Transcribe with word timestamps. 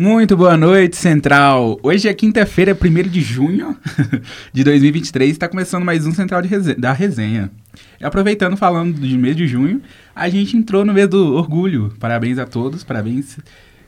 Muito 0.00 0.34
boa 0.34 0.56
noite, 0.56 0.96
Central. 0.96 1.78
Hoje 1.82 2.08
é 2.08 2.14
quinta-feira, 2.14 2.72
1 2.74 3.10
de 3.10 3.20
junho 3.20 3.76
de 4.50 4.64
2023, 4.64 5.30
está 5.30 5.46
começando 5.46 5.84
mais 5.84 6.06
um 6.06 6.12
Central 6.14 6.40
rese 6.40 6.72
da 6.72 6.90
Resenha. 6.90 7.50
E 8.00 8.04
aproveitando, 8.06 8.56
falando 8.56 8.98
do 8.98 9.06
mês 9.18 9.36
de 9.36 9.46
junho, 9.46 9.82
a 10.16 10.26
gente 10.30 10.56
entrou 10.56 10.86
no 10.86 10.94
mês 10.94 11.06
do 11.06 11.34
orgulho. 11.34 11.92
Parabéns 12.00 12.38
a 12.38 12.46
todos, 12.46 12.82
parabéns 12.82 13.36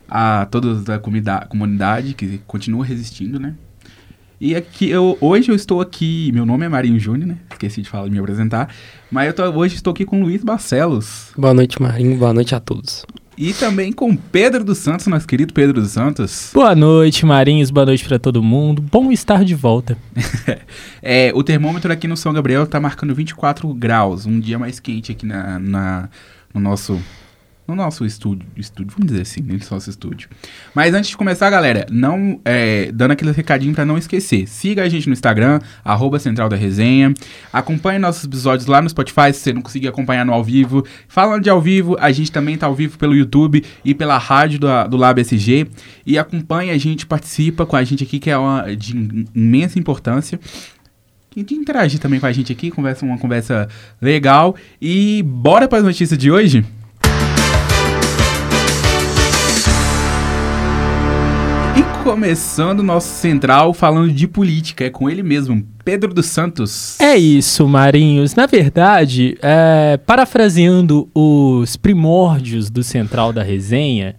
a 0.06 0.46
todos 0.50 0.84
da 0.84 0.98
comunidade 0.98 2.12
que 2.12 2.42
continua 2.46 2.84
resistindo, 2.84 3.40
né? 3.40 3.54
E 4.38 4.54
aqui, 4.54 4.90
eu, 4.90 5.16
hoje 5.18 5.50
eu 5.50 5.54
estou 5.54 5.80
aqui, 5.80 6.30
meu 6.34 6.44
nome 6.44 6.66
é 6.66 6.68
Marinho 6.68 7.00
Júnior, 7.00 7.28
né? 7.28 7.38
Esqueci 7.50 7.80
de 7.80 7.88
falar, 7.88 8.04
de 8.04 8.10
me 8.10 8.18
apresentar. 8.18 8.68
Mas 9.10 9.28
eu 9.28 9.32
tô, 9.32 9.44
hoje 9.58 9.76
estou 9.76 9.92
aqui 9.92 10.04
com 10.04 10.22
Luiz 10.22 10.44
Barcelos. 10.44 11.32
Boa 11.38 11.54
noite, 11.54 11.80
Marinho. 11.80 12.18
Boa 12.18 12.34
noite 12.34 12.54
a 12.54 12.60
todos. 12.60 13.06
E 13.36 13.54
também 13.54 13.92
com 13.92 14.14
Pedro 14.14 14.62
dos 14.62 14.78
Santos, 14.78 15.06
nosso 15.06 15.26
querido 15.26 15.54
Pedro 15.54 15.80
dos 15.80 15.92
Santos. 15.92 16.50
Boa 16.52 16.74
noite, 16.74 17.24
Marinhos. 17.24 17.70
Boa 17.70 17.86
noite 17.86 18.04
para 18.04 18.18
todo 18.18 18.42
mundo. 18.42 18.82
Bom 18.82 19.10
estar 19.10 19.42
de 19.44 19.54
volta. 19.54 19.96
é, 21.02 21.32
o 21.34 21.42
termômetro 21.42 21.90
aqui 21.90 22.06
no 22.06 22.16
São 22.16 22.32
Gabriel 22.32 22.64
está 22.64 22.78
marcando 22.78 23.14
24 23.14 23.72
graus, 23.72 24.26
um 24.26 24.38
dia 24.38 24.58
mais 24.58 24.78
quente 24.78 25.12
aqui 25.12 25.24
na, 25.24 25.58
na 25.58 26.08
no 26.52 26.60
nosso 26.60 27.00
no 27.66 27.76
nosso 27.76 28.04
estúdio, 28.04 28.46
estúdio, 28.56 28.92
vamos 28.96 29.10
dizer 29.10 29.22
assim, 29.22 29.40
no 29.40 29.56
nosso 29.70 29.88
estúdio. 29.88 30.28
Mas 30.74 30.94
antes 30.94 31.10
de 31.10 31.16
começar, 31.16 31.48
galera, 31.48 31.86
não 31.90 32.40
é, 32.44 32.90
dando 32.92 33.12
aquele 33.12 33.30
recadinho 33.30 33.72
para 33.72 33.84
não 33.84 33.96
esquecer. 33.96 34.48
Siga 34.48 34.82
a 34.82 34.88
gente 34.88 35.06
no 35.06 35.12
Instagram, 35.12 35.60
arroba 35.84 36.18
Central 36.18 36.48
da 36.48 36.56
Resenha. 36.56 37.14
Acompanhe 37.52 37.98
nossos 37.98 38.24
episódios 38.24 38.66
lá 38.66 38.82
no 38.82 38.88
Spotify, 38.88 39.32
se 39.32 39.40
você 39.40 39.52
não 39.52 39.62
conseguir 39.62 39.88
acompanhar 39.88 40.26
no 40.26 40.32
ao 40.32 40.42
vivo. 40.42 40.84
Falando 41.06 41.42
de 41.42 41.50
ao 41.50 41.60
vivo, 41.60 41.96
a 42.00 42.10
gente 42.10 42.32
também 42.32 42.58
tá 42.58 42.66
ao 42.66 42.74
vivo 42.74 42.98
pelo 42.98 43.14
YouTube 43.14 43.64
e 43.84 43.94
pela 43.94 44.18
rádio 44.18 44.58
do, 44.58 44.88
do 44.88 44.96
Lab 44.96 45.20
SG. 45.20 45.68
E 46.04 46.18
acompanhe 46.18 46.70
a 46.70 46.78
gente, 46.78 47.06
participa 47.06 47.64
com 47.64 47.76
a 47.76 47.84
gente 47.84 48.02
aqui, 48.02 48.18
que 48.18 48.30
é 48.30 48.36
uma, 48.36 48.74
de 48.74 49.26
imensa 49.34 49.78
importância 49.78 50.38
de 51.34 51.54
interagir 51.54 51.98
também 51.98 52.20
com 52.20 52.26
a 52.26 52.32
gente 52.32 52.52
aqui, 52.52 52.70
conversa 52.70 53.06
uma 53.06 53.16
conversa 53.16 53.66
legal. 54.02 54.54
E 54.78 55.22
bora 55.22 55.66
para 55.66 55.78
as 55.78 55.84
notícias 55.84 56.18
de 56.18 56.30
hoje? 56.30 56.62
Começando 62.02 62.80
o 62.80 62.82
nosso 62.82 63.08
central 63.08 63.72
falando 63.72 64.12
de 64.12 64.26
política, 64.26 64.84
é 64.84 64.90
com 64.90 65.08
ele 65.08 65.22
mesmo, 65.22 65.64
Pedro 65.84 66.12
dos 66.12 66.26
Santos. 66.26 67.00
É 67.00 67.16
isso, 67.16 67.66
Marinhos. 67.68 68.34
Na 68.34 68.46
verdade, 68.46 69.38
é, 69.40 69.96
parafraseando 70.04 71.08
os 71.14 71.76
primórdios 71.76 72.68
do 72.68 72.82
central 72.82 73.32
da 73.32 73.42
resenha, 73.42 74.16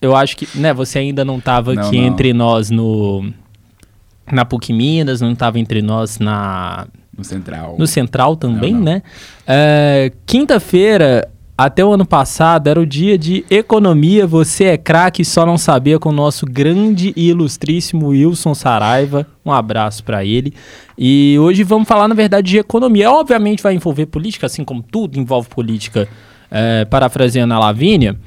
eu 0.00 0.14
acho 0.14 0.36
que, 0.36 0.46
né, 0.54 0.74
você 0.74 0.98
ainda 0.98 1.24
não 1.24 1.38
estava 1.38 1.72
aqui 1.72 1.96
não. 1.96 2.06
entre 2.06 2.32
nós 2.32 2.70
no 2.70 3.32
na 4.30 4.44
PUC 4.44 4.72
Minas, 4.72 5.20
não 5.20 5.32
estava 5.32 5.58
entre 5.58 5.80
nós 5.80 6.18
na 6.18 6.86
no 7.16 7.24
Central. 7.24 7.76
No 7.78 7.86
Central 7.86 8.36
também, 8.36 8.72
não, 8.72 8.80
não. 8.80 8.84
né? 8.84 9.02
É, 9.46 10.12
Quinta-feira 10.26 11.26
até 11.58 11.82
o 11.82 11.92
ano 11.92 12.04
passado 12.04 12.68
era 12.68 12.78
o 12.78 12.84
dia 12.84 13.16
de 13.16 13.42
economia, 13.48 14.26
você 14.26 14.64
é 14.64 14.76
craque 14.76 15.24
só 15.24 15.46
não 15.46 15.56
sabia 15.56 15.98
com 15.98 16.10
o 16.10 16.12
nosso 16.12 16.44
grande 16.44 17.14
e 17.16 17.28
ilustríssimo 17.28 18.08
Wilson 18.08 18.54
Saraiva. 18.54 19.26
Um 19.42 19.50
abraço 19.50 20.04
para 20.04 20.22
ele. 20.22 20.52
E 20.98 21.38
hoje 21.40 21.62
vamos 21.62 21.88
falar, 21.88 22.08
na 22.08 22.14
verdade, 22.14 22.50
de 22.50 22.58
economia. 22.58 23.10
Obviamente 23.10 23.62
vai 23.62 23.74
envolver 23.74 24.04
política, 24.04 24.44
assim 24.44 24.64
como 24.64 24.82
tudo 24.82 25.18
envolve 25.18 25.48
política, 25.48 26.06
é, 26.50 26.84
parafraseando 26.84 27.54
a 27.54 27.58
Lavínia. 27.58 28.18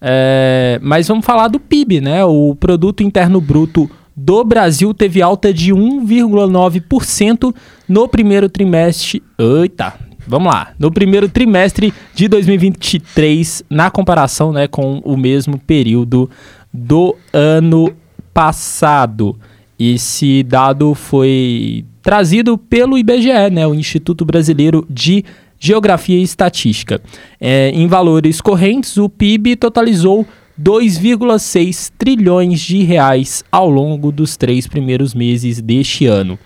É, 0.00 0.78
mas 0.80 1.08
vamos 1.08 1.26
falar 1.26 1.48
do 1.48 1.60
PIB, 1.60 2.00
né? 2.00 2.24
O 2.24 2.54
Produto 2.54 3.02
Interno 3.02 3.38
Bruto 3.38 3.90
do 4.16 4.42
Brasil 4.42 4.94
teve 4.94 5.20
alta 5.20 5.52
de 5.52 5.74
1,9% 5.74 7.54
no 7.86 8.08
primeiro 8.08 8.48
trimestre. 8.48 9.22
Eita, 9.38 10.07
Vamos 10.28 10.52
lá. 10.52 10.72
No 10.78 10.92
primeiro 10.92 11.28
trimestre 11.28 11.92
de 12.14 12.28
2023, 12.28 13.64
na 13.70 13.90
comparação 13.90 14.52
né, 14.52 14.68
com 14.68 14.98
o 14.98 15.16
mesmo 15.16 15.58
período 15.58 16.30
do 16.72 17.16
ano 17.32 17.94
passado. 18.34 19.34
Esse 19.78 20.42
dado 20.42 20.94
foi 20.94 21.84
trazido 22.02 22.58
pelo 22.58 22.98
IBGE, 22.98 23.50
né, 23.50 23.66
o 23.66 23.74
Instituto 23.74 24.24
Brasileiro 24.24 24.86
de 24.90 25.24
Geografia 25.58 26.18
e 26.18 26.22
Estatística. 26.22 27.00
É, 27.40 27.70
em 27.70 27.86
valores 27.86 28.40
correntes, 28.40 28.96
o 28.98 29.08
PIB 29.08 29.56
totalizou 29.56 30.26
2,6 30.60 31.90
trilhões 31.96 32.60
de 32.60 32.82
reais 32.82 33.44
ao 33.50 33.70
longo 33.70 34.10
dos 34.10 34.36
três 34.36 34.66
primeiros 34.66 35.14
meses 35.14 35.60
deste 35.60 36.06
ano. 36.06 36.38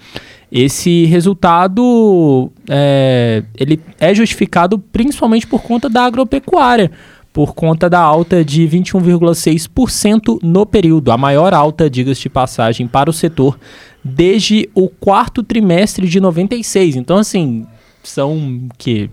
Esse 0.54 1.06
resultado 1.06 2.52
é, 2.68 3.42
ele 3.58 3.80
é 3.98 4.14
justificado 4.14 4.78
principalmente 4.78 5.46
por 5.46 5.62
conta 5.62 5.88
da 5.88 6.04
agropecuária, 6.04 6.90
por 7.32 7.54
conta 7.54 7.88
da 7.88 7.98
alta 7.98 8.44
de 8.44 8.68
21,6% 8.68 10.38
no 10.42 10.66
período, 10.66 11.10
a 11.10 11.16
maior 11.16 11.54
alta, 11.54 11.88
diga-se 11.88 12.20
de 12.20 12.28
passagem, 12.28 12.86
para 12.86 13.08
o 13.08 13.14
setor 13.14 13.58
desde 14.04 14.68
o 14.74 14.90
quarto 14.90 15.42
trimestre 15.42 16.06
de 16.06 16.20
96. 16.20 16.96
Então, 16.96 17.16
assim, 17.16 17.66
são 18.02 18.68
que 18.76 19.08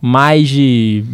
mais 0.00 0.48
de 0.48 1.04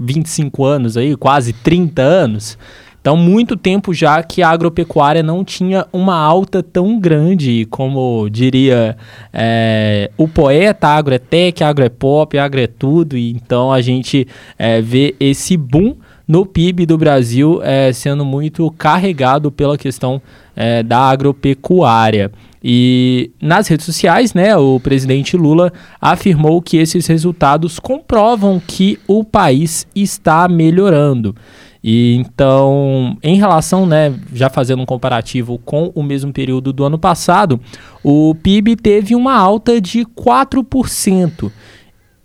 25 0.00 0.64
anos 0.64 0.96
aí, 0.96 1.16
quase 1.16 1.52
30 1.52 2.02
anos 2.02 2.58
então, 3.02 3.16
muito 3.16 3.56
tempo 3.56 3.92
já 3.92 4.22
que 4.22 4.42
a 4.42 4.48
agropecuária 4.48 5.24
não 5.24 5.44
tinha 5.44 5.84
uma 5.92 6.14
alta 6.14 6.62
tão 6.62 7.00
grande, 7.00 7.66
como 7.68 8.28
diria 8.30 8.96
é, 9.32 10.08
o 10.16 10.28
poeta, 10.28 10.86
agro 10.86 11.12
é 11.12 11.18
tech, 11.18 11.64
agro 11.64 11.84
é 11.84 11.88
pop, 11.88 12.38
agro 12.38 12.60
é 12.60 12.68
tudo. 12.68 13.16
E 13.16 13.32
então 13.32 13.72
a 13.72 13.80
gente 13.80 14.28
é, 14.56 14.80
vê 14.80 15.16
esse 15.18 15.56
boom 15.56 15.96
no 16.28 16.46
PIB 16.46 16.86
do 16.86 16.96
Brasil 16.96 17.60
é, 17.64 17.92
sendo 17.92 18.24
muito 18.24 18.70
carregado 18.78 19.50
pela 19.50 19.76
questão 19.76 20.22
é, 20.54 20.84
da 20.84 21.00
agropecuária. 21.00 22.30
E 22.62 23.32
nas 23.40 23.66
redes 23.66 23.84
sociais, 23.84 24.32
né, 24.32 24.56
o 24.56 24.78
presidente 24.78 25.36
Lula 25.36 25.72
afirmou 26.00 26.62
que 26.62 26.76
esses 26.76 27.08
resultados 27.08 27.80
comprovam 27.80 28.62
que 28.64 28.96
o 29.08 29.24
país 29.24 29.88
está 29.92 30.46
melhorando. 30.46 31.34
E 31.82 32.14
então, 32.14 33.16
em 33.22 33.36
relação, 33.36 33.86
né, 33.86 34.14
já 34.32 34.48
fazendo 34.48 34.82
um 34.82 34.86
comparativo 34.86 35.58
com 35.58 35.90
o 35.94 36.02
mesmo 36.02 36.32
período 36.32 36.72
do 36.72 36.84
ano 36.84 36.98
passado, 36.98 37.60
o 38.04 38.34
PIB 38.36 38.76
teve 38.76 39.16
uma 39.16 39.34
alta 39.34 39.80
de 39.80 40.04
4%. 40.04 41.50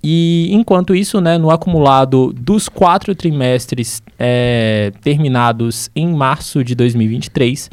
E 0.03 0.49
enquanto 0.51 0.95
isso, 0.95 1.19
né, 1.19 1.39
no 1.39 1.49
acumulado 1.49 2.31
dos 2.33 2.69
quatro 2.69 3.15
trimestres 3.15 4.01
é, 4.19 4.91
terminados 5.01 5.89
em 5.95 6.07
março 6.13 6.63
de 6.63 6.75
2023, 6.75 7.69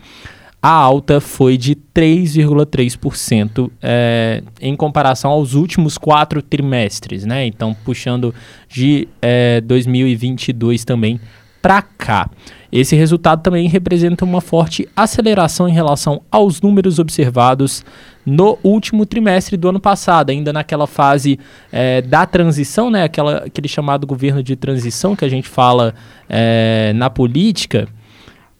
a 0.62 0.70
alta 0.70 1.20
foi 1.20 1.58
de 1.58 1.76
3,3% 1.76 3.70
é, 3.82 4.42
em 4.58 4.74
comparação 4.74 5.30
aos 5.30 5.52
últimos 5.52 5.98
quatro 5.98 6.40
trimestres, 6.40 7.26
né? 7.26 7.44
Então, 7.44 7.76
puxando 7.84 8.34
de 8.66 9.06
é, 9.20 9.60
2022 9.60 10.82
também 10.86 11.20
para 11.64 11.80
cá. 11.80 12.28
Esse 12.70 12.94
resultado 12.94 13.42
também 13.42 13.66
representa 13.68 14.22
uma 14.22 14.42
forte 14.42 14.86
aceleração 14.94 15.66
em 15.66 15.72
relação 15.72 16.20
aos 16.30 16.60
números 16.60 16.98
observados 16.98 17.82
no 18.26 18.58
último 18.62 19.06
trimestre 19.06 19.56
do 19.56 19.70
ano 19.70 19.80
passado, 19.80 20.28
ainda 20.28 20.52
naquela 20.52 20.86
fase 20.86 21.40
é, 21.72 22.02
da 22.02 22.26
transição, 22.26 22.90
né, 22.90 23.04
aquela, 23.04 23.44
aquele 23.46 23.66
chamado 23.66 24.06
governo 24.06 24.42
de 24.42 24.54
transição 24.56 25.16
que 25.16 25.24
a 25.24 25.28
gente 25.28 25.48
fala 25.48 25.94
é, 26.28 26.92
na 26.94 27.08
política, 27.08 27.88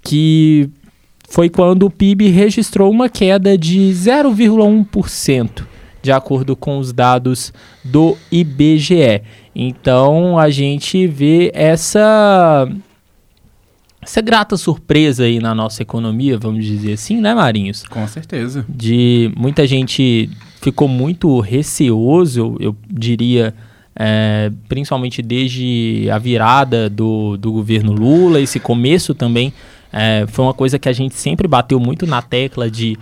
que 0.01 0.71
foi 1.29 1.51
quando 1.51 1.83
o 1.83 1.91
PIB 1.91 2.31
registrou 2.31 2.91
uma 2.91 3.11
queda 3.11 3.59
de 3.59 3.81
0,1%, 3.81 5.67
de 6.01 6.11
acordo 6.11 6.57
com 6.57 6.79
os 6.79 6.91
dados 6.91 7.53
do 7.85 8.17
IBGE. 8.33 9.21
Então 9.55 10.39
a 10.39 10.49
gente 10.49 11.07
vê 11.07 11.51
essa 11.55 12.67
essa 14.05 14.21
grata 14.21 14.57
surpresa 14.57 15.25
aí 15.25 15.41
na 15.41 15.55
nossa 15.55 15.83
economia, 15.83 16.39
vamos 16.39 16.65
dizer 16.65 16.93
assim, 16.93 17.21
né, 17.21 17.35
Marinhos? 17.35 17.83
Com 17.85 18.07
certeza. 18.07 18.65
De 18.69 19.33
muita 19.37 19.67
gente 19.67 20.31
ficou 20.61 20.87
muito 20.87 21.41
receoso, 21.41 22.57
eu 22.61 22.77
diria, 22.89 23.55
é, 23.97 24.51
principalmente 24.69 25.21
desde 25.21 26.09
a 26.11 26.19
virada 26.19 26.89
do, 26.89 27.37
do 27.37 27.53
governo 27.53 27.93
Lula, 27.93 28.41
esse 28.41 28.61
começo 28.61 29.15
também 29.15 29.53
é, 29.93 30.27
foi 30.29 30.45
uma 30.45 30.55
coisa 30.55 30.79
que 30.79 30.89
a 30.89 30.93
gente 30.93 31.15
sempre 31.15 31.47
bateu 31.47 31.79
muito 31.79 32.07
na 32.07 32.21
tecla 32.21 32.71
de 32.71 32.99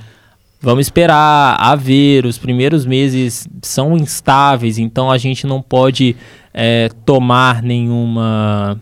vamos 0.60 0.86
esperar 0.86 1.56
a 1.58 1.74
ver, 1.74 2.24
os 2.24 2.38
primeiros 2.38 2.86
meses 2.86 3.48
são 3.62 3.96
instáveis, 3.96 4.78
então 4.78 5.10
a 5.10 5.18
gente 5.18 5.46
não 5.46 5.60
pode 5.60 6.14
é, 6.54 6.88
tomar 7.04 7.62
nenhuma 7.62 8.78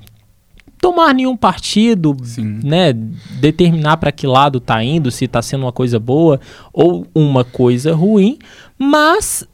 tomar 0.80 1.14
nenhum 1.14 1.36
partido, 1.36 2.16
Sim. 2.22 2.60
né, 2.64 2.92
determinar 3.40 3.98
para 3.98 4.10
que 4.10 4.26
lado 4.26 4.58
tá 4.58 4.82
indo, 4.82 5.10
se 5.10 5.28
tá 5.28 5.42
sendo 5.42 5.62
uma 5.62 5.72
coisa 5.72 5.98
boa 5.98 6.40
ou 6.72 7.06
uma 7.14 7.44
coisa 7.44 7.94
ruim, 7.94 8.38
mas 8.78 9.46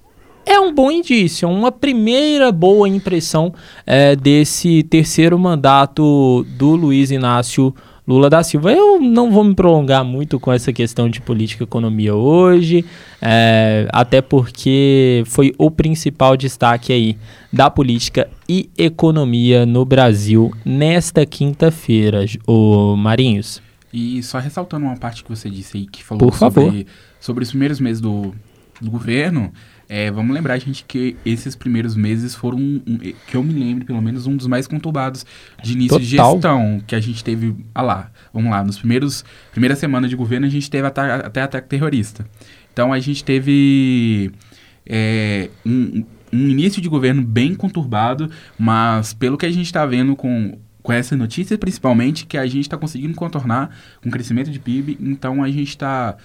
é 0.45 0.61
um 0.61 0.73
bom 0.73 0.91
indício, 0.91 1.49
uma 1.49 1.73
primeira 1.73 2.53
boa 2.53 2.89
impressão 2.89 3.53
é, 3.85 4.15
desse 4.15 4.85
terceiro 4.85 5.37
mandato 5.37 6.47
do 6.57 6.77
Luiz 6.77 7.11
Inácio 7.11 7.75
Lula 8.07 8.31
da 8.31 8.43
Silva. 8.43 8.73
Eu 8.73 9.01
não 9.01 9.31
vou 9.31 9.43
me 9.43 9.55
prolongar 9.55 10.05
muito 10.05 10.39
com 10.39 10.53
essa 10.53 10.73
questão 10.73 11.09
de 11.09 11.21
política 11.21 11.63
e 11.63 11.67
economia 11.67 12.15
hoje, 12.15 12.85
é, 13.21 13.89
até 13.93 14.23
porque 14.23 15.25
foi 15.27 15.55
o 15.59 15.71
principal 15.71 16.37
destaque 16.37 16.93
aí 16.93 17.19
da 17.53 17.69
política 17.69 18.29
e 18.49 18.71
economia 18.79 19.67
no 19.67 19.85
Brasil 19.85 20.53
nesta 20.65 21.27
quinta-feira, 21.27 22.25
o 22.47 22.95
Marinhos. 22.97 23.61
E 23.93 24.23
só 24.23 24.39
ressaltando 24.39 24.85
uma 24.85 24.97
parte 24.97 25.25
que 25.25 25.31
você 25.31 25.49
disse 25.49 25.79
aí, 25.79 25.87
que 25.87 26.05
falou 26.05 26.29
Por 26.29 26.37
favor. 26.37 26.65
sobre, 26.65 26.87
sobre 27.19 27.43
os 27.45 27.51
primeiros 27.51 27.81
meses 27.81 28.01
do, 28.01 28.35
do 28.81 28.91
governo, 28.91 29.53
é, 29.89 30.11
vamos 30.11 30.35
lembrar, 30.35 30.59
gente, 30.59 30.85
que 30.85 31.17
esses 31.25 31.55
primeiros 31.55 31.95
meses 31.95 32.35
foram, 32.35 32.59
um- 32.59 32.83
um- 32.87 32.99
que 32.99 33.37
eu 33.37 33.43
me 33.43 33.53
lembro, 33.53 33.85
pelo 33.85 34.03
menos, 34.03 34.27
um 34.27 34.37
dos 34.37 34.47
mais 34.47 34.67
conturbados 34.67 35.25
de 35.63 35.73
início 35.75 36.01
de 36.01 36.17
Total. 36.17 36.33
gestão 36.35 36.83
que 36.87 36.95
a 36.95 37.01
gente 37.01 37.23
teve, 37.23 37.55
ah 37.75 37.83
lá, 37.83 38.11
vamos 38.35 38.51
lá, 38.51 38.65
nos 38.65 38.79
primeiros, 38.79 39.25
primeira 39.53 39.77
semana 39.77 40.09
de 40.09 40.17
governo 40.17 40.47
a 40.47 40.51
gente 40.51 40.69
teve 40.71 40.87
ata- 40.87 41.17
até 41.27 41.43
ataque 41.43 41.69
terrorista. 41.69 42.27
Então 42.73 42.93
a 42.93 42.99
gente 42.99 43.23
teve 43.25 44.31
é, 44.85 45.51
um, 45.65 46.05
um 46.33 46.49
início 46.49 46.81
de 46.83 46.89
governo 46.89 47.23
bem 47.23 47.55
conturbado, 47.55 48.31
mas 48.59 49.13
pelo 49.15 49.37
que 49.39 49.47
a 49.47 49.51
gente 49.51 49.67
está 49.67 49.85
vendo 49.87 50.15
com, 50.15 50.59
com 50.83 50.93
essa 50.93 51.17
notícia, 51.17 51.57
principalmente, 51.59 52.27
que 52.27 52.37
a 52.39 52.47
gente 52.47 52.63
está 52.63 52.77
conseguindo 52.77 53.15
contornar 53.15 53.71
com 54.03 54.09
o 54.09 54.13
crescimento 54.13 54.51
de 54.51 54.59
PIB, 54.59 54.97
então 55.01 55.43
a 55.43 55.49
gente 55.49 55.69
está... 55.71 56.17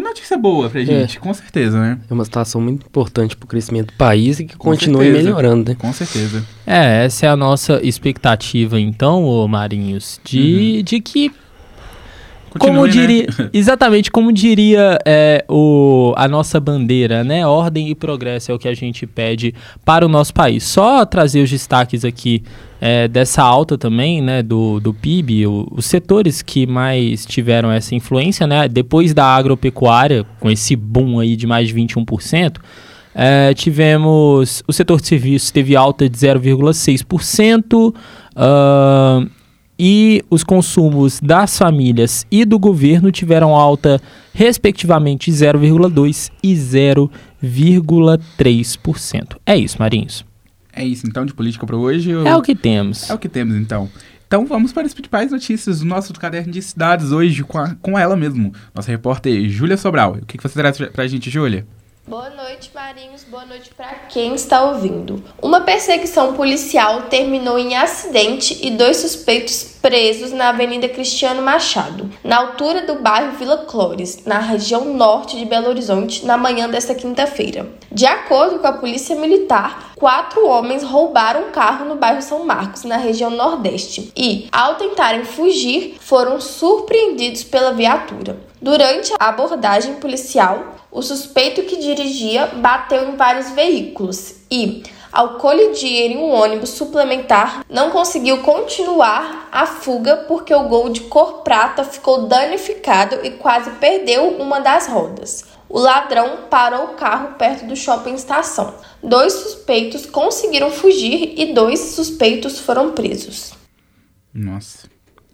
Uma 0.00 0.08
notícia 0.08 0.38
boa 0.38 0.70
pra 0.70 0.82
gente, 0.82 1.20
com 1.20 1.32
certeza, 1.34 1.78
né? 1.78 1.98
É 2.10 2.14
uma 2.14 2.24
situação 2.24 2.58
muito 2.58 2.86
importante 2.86 3.36
para 3.36 3.44
o 3.44 3.46
crescimento 3.46 3.88
do 3.88 3.98
país 3.98 4.40
e 4.40 4.46
que 4.46 4.56
Com 4.56 4.70
continue 4.70 5.04
certeza. 5.04 5.24
melhorando, 5.24 5.70
né? 5.70 5.76
Com 5.78 5.92
certeza. 5.92 6.42
É, 6.66 7.04
essa 7.04 7.26
é 7.26 7.28
a 7.28 7.36
nossa 7.36 7.78
expectativa, 7.86 8.80
então, 8.80 9.24
ô 9.24 9.46
Marinhos, 9.46 10.18
de, 10.24 10.82
de 10.84 11.00
que 11.00 11.30
como 12.58 12.80
Continue, 12.80 12.86
né? 12.86 12.90
diria, 12.90 13.50
exatamente 13.52 14.10
como 14.10 14.32
diria 14.32 14.98
é, 15.06 15.44
o, 15.48 16.14
a 16.16 16.26
nossa 16.26 16.58
bandeira, 16.58 17.22
né? 17.22 17.46
Ordem 17.46 17.90
e 17.90 17.94
progresso 17.94 18.50
é 18.50 18.54
o 18.54 18.58
que 18.58 18.68
a 18.68 18.74
gente 18.74 19.06
pede 19.06 19.54
para 19.84 20.04
o 20.04 20.08
nosso 20.08 20.32
país. 20.32 20.64
Só 20.64 21.04
trazer 21.04 21.42
os 21.42 21.50
destaques 21.50 22.06
aqui 22.06 22.42
é, 22.80 23.06
dessa 23.06 23.42
alta 23.42 23.76
também, 23.76 24.22
né? 24.22 24.42
Do, 24.42 24.80
do 24.80 24.94
PIB, 24.94 25.46
o- 25.46 25.68
os 25.70 25.84
setores 25.86 26.40
que 26.42 26.66
mais 26.66 27.26
tiveram 27.26 27.70
essa 27.70 27.94
influência, 27.94 28.46
né? 28.46 28.66
Depois 28.68 29.12
da 29.12 29.26
agropecuária, 29.26 30.24
com 30.40 30.50
esse 30.50 30.74
boom 30.74 31.20
aí 31.20 31.36
de 31.36 31.46
mais 31.46 31.68
de 31.68 31.74
21%, 31.74 32.56
é, 33.14 33.52
tivemos 33.54 34.62
o 34.66 34.72
setor 34.72 35.00
de 35.00 35.06
serviços 35.08 35.50
teve 35.50 35.76
alta 35.76 36.08
de 36.08 36.16
0,6%. 36.16 37.94
ahn, 38.36 39.26
e 39.82 40.22
os 40.30 40.44
consumos 40.44 41.18
das 41.20 41.56
famílias 41.56 42.26
e 42.30 42.44
do 42.44 42.58
governo 42.58 43.10
tiveram 43.10 43.56
alta, 43.56 43.98
respectivamente, 44.34 45.30
0,2% 45.32 46.30
e 46.42 46.54
0,3%. 46.54 49.36
É 49.46 49.56
isso, 49.56 49.76
Marinhos. 49.78 50.22
É 50.72 50.84
isso, 50.84 51.06
então, 51.06 51.24
de 51.26 51.34
política 51.34 51.66
para 51.66 51.76
hoje. 51.76 52.10
eu- 52.10 52.26
É 52.26 52.36
o 52.36 52.42
que 52.42 52.54
temos. 52.54 53.08
É 53.10 53.14
o 53.14 53.18
que 53.18 53.28
temos, 53.28 53.56
então. 53.56 53.88
Então 54.26 54.46
vamos 54.46 54.72
para 54.72 54.86
as 54.86 54.94
principais 54.94 55.32
notícias 55.32 55.80
do 55.80 55.84
nosso 55.86 56.12
caderno 56.14 56.52
de 56.52 56.62
cidades 56.62 57.10
hoje 57.10 57.42
com, 57.42 57.58
a- 57.58 57.74
com 57.82 57.98
ela 57.98 58.14
mesmo, 58.16 58.52
nossa 58.72 58.88
repórter 58.90 59.48
Júlia 59.48 59.76
Sobral. 59.76 60.12
O 60.22 60.24
que, 60.26 60.36
que 60.38 60.42
você 60.42 60.54
traz 60.54 60.76
pra, 60.76 60.86
pra 60.86 61.06
gente, 61.08 61.28
Júlia? 61.28 61.66
Boa 62.06 62.30
noite, 62.30 62.70
Marinhos. 62.74 63.24
Boa 63.30 63.44
noite 63.44 63.70
para 63.76 63.88
quem 64.08 64.34
está 64.34 64.62
ouvindo. 64.62 65.22
Uma 65.42 65.60
perseguição 65.62 66.34
policial 66.34 67.02
terminou 67.02 67.58
em 67.58 67.76
acidente 67.76 68.58
e 68.64 68.70
dois 68.70 68.96
suspeitos 68.98 69.69
presos 69.80 70.32
na 70.32 70.50
Avenida 70.50 70.88
Cristiano 70.88 71.42
Machado, 71.42 72.10
na 72.22 72.36
altura 72.36 72.82
do 72.82 72.96
bairro 72.96 73.36
Vila 73.36 73.58
Clores, 73.58 74.24
na 74.24 74.38
região 74.38 74.84
norte 74.84 75.36
de 75.36 75.44
Belo 75.44 75.68
Horizonte, 75.68 76.24
na 76.24 76.36
manhã 76.36 76.68
desta 76.68 76.94
quinta-feira. 76.94 77.68
De 77.90 78.06
acordo 78.06 78.58
com 78.58 78.66
a 78.66 78.72
Polícia 78.72 79.16
Militar, 79.16 79.92
quatro 79.96 80.46
homens 80.46 80.82
roubaram 80.82 81.48
um 81.48 81.50
carro 81.50 81.86
no 81.86 81.96
bairro 81.96 82.22
São 82.22 82.44
Marcos, 82.44 82.84
na 82.84 82.96
região 82.96 83.30
nordeste, 83.30 84.12
e, 84.16 84.48
ao 84.52 84.76
tentarem 84.76 85.24
fugir, 85.24 85.96
foram 86.00 86.40
surpreendidos 86.40 87.42
pela 87.42 87.72
viatura. 87.72 88.38
Durante 88.60 89.12
a 89.18 89.28
abordagem 89.28 89.94
policial, 89.94 90.76
o 90.92 91.02
suspeito 91.02 91.62
que 91.62 91.76
dirigia 91.76 92.46
bateu 92.46 93.08
em 93.08 93.16
vários 93.16 93.50
veículos 93.50 94.34
e, 94.50 94.82
ao 95.20 95.34
colidir 95.34 96.12
em 96.12 96.16
um 96.16 96.30
ônibus 96.30 96.70
suplementar, 96.70 97.62
não 97.68 97.90
conseguiu 97.90 98.38
continuar 98.38 99.50
a 99.52 99.66
fuga 99.66 100.24
porque 100.26 100.54
o 100.54 100.66
gol 100.66 100.88
de 100.88 101.02
cor 101.02 101.42
prata 101.42 101.84
ficou 101.84 102.26
danificado 102.26 103.16
e 103.22 103.32
quase 103.32 103.70
perdeu 103.72 104.28
uma 104.38 104.60
das 104.60 104.86
rodas. 104.86 105.44
O 105.68 105.78
ladrão 105.78 106.44
parou 106.48 106.84
o 106.84 106.94
carro 106.94 107.34
perto 107.34 107.66
do 107.66 107.76
shopping 107.76 108.14
estação. 108.14 108.74
Dois 109.02 109.34
suspeitos 109.34 110.06
conseguiram 110.06 110.70
fugir 110.70 111.34
e 111.36 111.52
dois 111.52 111.78
suspeitos 111.80 112.58
foram 112.58 112.92
presos. 112.92 113.52
Nossa. 114.32 114.88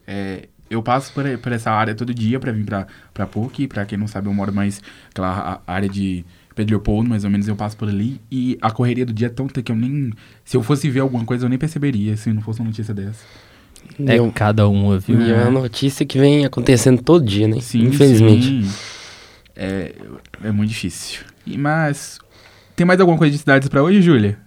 É, 0.05 0.49
eu 0.69 0.83
passo 0.83 1.12
por, 1.12 1.25
por 1.38 1.53
essa 1.53 1.71
área 1.71 1.94
todo 1.94 2.12
dia 2.12 2.41
pra 2.41 2.50
vir 2.50 2.67
pra 3.15 3.27
PUC. 3.29 3.69
Pra 3.69 3.87
quem 3.87 3.97
não 3.97 4.09
sabe, 4.09 4.27
eu 4.27 4.35
moro 4.35 4.53
mais 4.53 4.83
aquela 5.11 5.62
área 5.65 5.88
de 5.88 6.25
Pedro 6.56 6.75
Leopoldo, 6.76 7.08
mais 7.08 7.23
ou 7.23 7.31
menos, 7.31 7.47
eu 7.47 7.55
passo 7.55 7.76
por 7.76 7.87
ali. 7.88 8.20
E 8.32 8.58
a 8.61 8.70
correria 8.73 9.06
do 9.06 9.12
dia 9.12 9.29
é 9.29 9.31
tão 9.31 9.47
que 9.47 9.70
eu 9.70 9.76
nem... 9.76 10.11
Se 10.44 10.56
eu 10.56 10.62
fosse 10.62 10.91
ver 10.91 11.00
alguma 11.00 11.25
coisa, 11.25 11.44
eu 11.44 11.49
nem 11.50 11.58
perceberia 11.58 12.17
se 12.17 12.32
não 12.32 12.41
fosse 12.43 12.58
uma 12.61 12.67
notícia 12.70 12.93
dessa. 12.94 13.20
É 14.05 14.17
E 14.17 14.20
um- 14.20 14.31
cada 14.31 14.67
uma, 14.67 14.99
viu? 14.99 15.20
e 15.20 15.31
é 15.31 15.43
uma 15.43 15.61
notícia 15.61 16.05
que 16.05 16.19
vem 16.19 16.44
acontecendo 16.47 17.00
todo 17.03 17.25
dia, 17.25 17.47
né? 17.47 17.61
Sim, 17.61 17.82
Infelizmente. 17.85 18.64
sim. 18.64 18.70
É, 19.55 19.93
é 20.43 20.50
muito 20.50 20.70
difícil. 20.70 21.20
E, 21.47 21.56
mas... 21.58 22.19
Tem 22.75 22.87
mais 22.87 22.99
alguma 23.00 23.17
coisa 23.19 23.31
de 23.32 23.38
cidades 23.38 23.69
pra 23.69 23.82
hoje, 23.82 24.00
Júlia? 24.02 24.38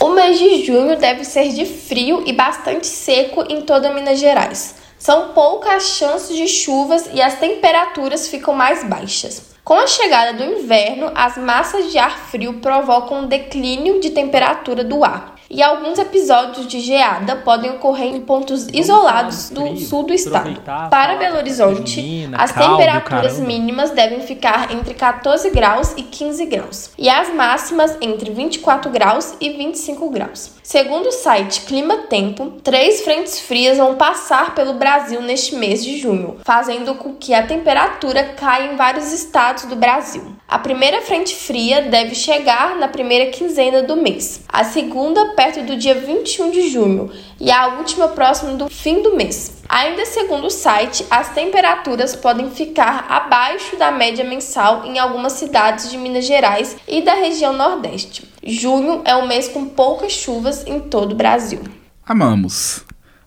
O 0.00 0.10
mês 0.10 0.36
de 0.38 0.66
junho 0.66 0.98
deve 0.98 1.24
ser 1.24 1.52
de 1.54 1.64
frio 1.64 2.24
e 2.26 2.32
bastante 2.32 2.86
seco 2.88 3.44
em 3.48 3.62
toda 3.62 3.94
Minas 3.94 4.18
Gerais. 4.18 4.74
São 4.98 5.28
poucas 5.34 5.84
chances 5.96 6.36
de 6.36 6.48
chuvas 6.48 7.08
e 7.14 7.22
as 7.22 7.38
temperaturas 7.38 8.26
ficam 8.28 8.54
mais 8.54 8.82
baixas. 8.88 9.53
Com 9.64 9.78
a 9.78 9.86
chegada 9.86 10.34
do 10.34 10.44
inverno, 10.44 11.10
as 11.14 11.38
massas 11.38 11.90
de 11.90 11.96
ar 11.96 12.18
frio 12.26 12.60
provocam 12.60 13.20
um 13.20 13.26
declínio 13.26 13.98
de 13.98 14.10
temperatura 14.10 14.84
do 14.84 15.02
ar. 15.02 15.33
E 15.54 15.62
alguns 15.62 16.00
episódios 16.00 16.66
de 16.66 16.80
geada 16.80 17.36
podem 17.36 17.70
ocorrer 17.70 18.08
em 18.08 18.20
pontos 18.20 18.66
isolados 18.72 19.50
do 19.50 19.76
sul 19.76 20.02
do 20.02 20.12
estado. 20.12 20.60
Para 20.90 21.14
Belo 21.14 21.36
Horizonte, 21.36 22.28
as 22.36 22.50
temperaturas 22.50 23.38
mínimas 23.38 23.92
devem 23.92 24.20
ficar 24.22 24.72
entre 24.74 24.94
14 24.94 25.48
graus 25.50 25.94
e 25.96 26.02
15 26.02 26.46
graus, 26.46 26.90
e 26.98 27.08
as 27.08 27.32
máximas 27.32 27.96
entre 28.00 28.32
24 28.32 28.90
graus 28.90 29.36
e 29.40 29.50
25 29.50 30.10
graus. 30.10 30.54
Segundo 30.60 31.06
o 31.06 31.12
site 31.12 31.60
Clima 31.60 31.98
Tempo, 32.08 32.54
três 32.64 33.02
frentes 33.02 33.38
frias 33.38 33.78
vão 33.78 33.94
passar 33.94 34.56
pelo 34.56 34.72
Brasil 34.72 35.20
neste 35.20 35.54
mês 35.54 35.84
de 35.84 35.98
junho, 35.98 36.38
fazendo 36.42 36.96
com 36.96 37.14
que 37.14 37.32
a 37.32 37.46
temperatura 37.46 38.24
caia 38.24 38.72
em 38.72 38.76
vários 38.76 39.12
estados 39.12 39.66
do 39.66 39.76
Brasil. 39.76 40.34
A 40.48 40.58
primeira 40.58 41.00
frente 41.02 41.36
fria 41.36 41.82
deve 41.82 42.14
chegar 42.14 42.76
na 42.76 42.88
primeira 42.88 43.30
quinzena 43.30 43.82
do 43.82 43.96
mês, 43.96 44.42
a 44.48 44.64
segunda 44.64 45.26
perto 45.34 45.43
do 45.52 45.76
dia 45.76 45.94
21 45.94 46.50
de 46.50 46.70
junho 46.70 47.10
e 47.40 47.50
a 47.50 47.68
última 47.78 48.08
próximo 48.08 48.56
do 48.56 48.68
fim 48.68 49.02
do 49.02 49.16
mês. 49.16 49.62
Ainda 49.68 50.04
segundo 50.06 50.46
o 50.46 50.50
site, 50.50 51.04
as 51.10 51.30
temperaturas 51.30 52.14
podem 52.16 52.50
ficar 52.50 53.06
abaixo 53.08 53.76
da 53.76 53.90
média 53.90 54.24
mensal 54.24 54.84
em 54.84 54.98
algumas 54.98 55.34
cidades 55.34 55.90
de 55.90 55.96
Minas 55.98 56.24
Gerais 56.26 56.76
e 56.88 57.02
da 57.02 57.14
região 57.14 57.52
Nordeste. 57.52 58.26
Junho 58.46 59.02
é 59.04 59.14
um 59.16 59.26
mês 59.26 59.48
com 59.48 59.66
poucas 59.66 60.12
chuvas 60.12 60.66
em 60.66 60.80
todo 60.80 61.12
o 61.12 61.16
Brasil. 61.16 61.60
Amamos. 62.06 62.84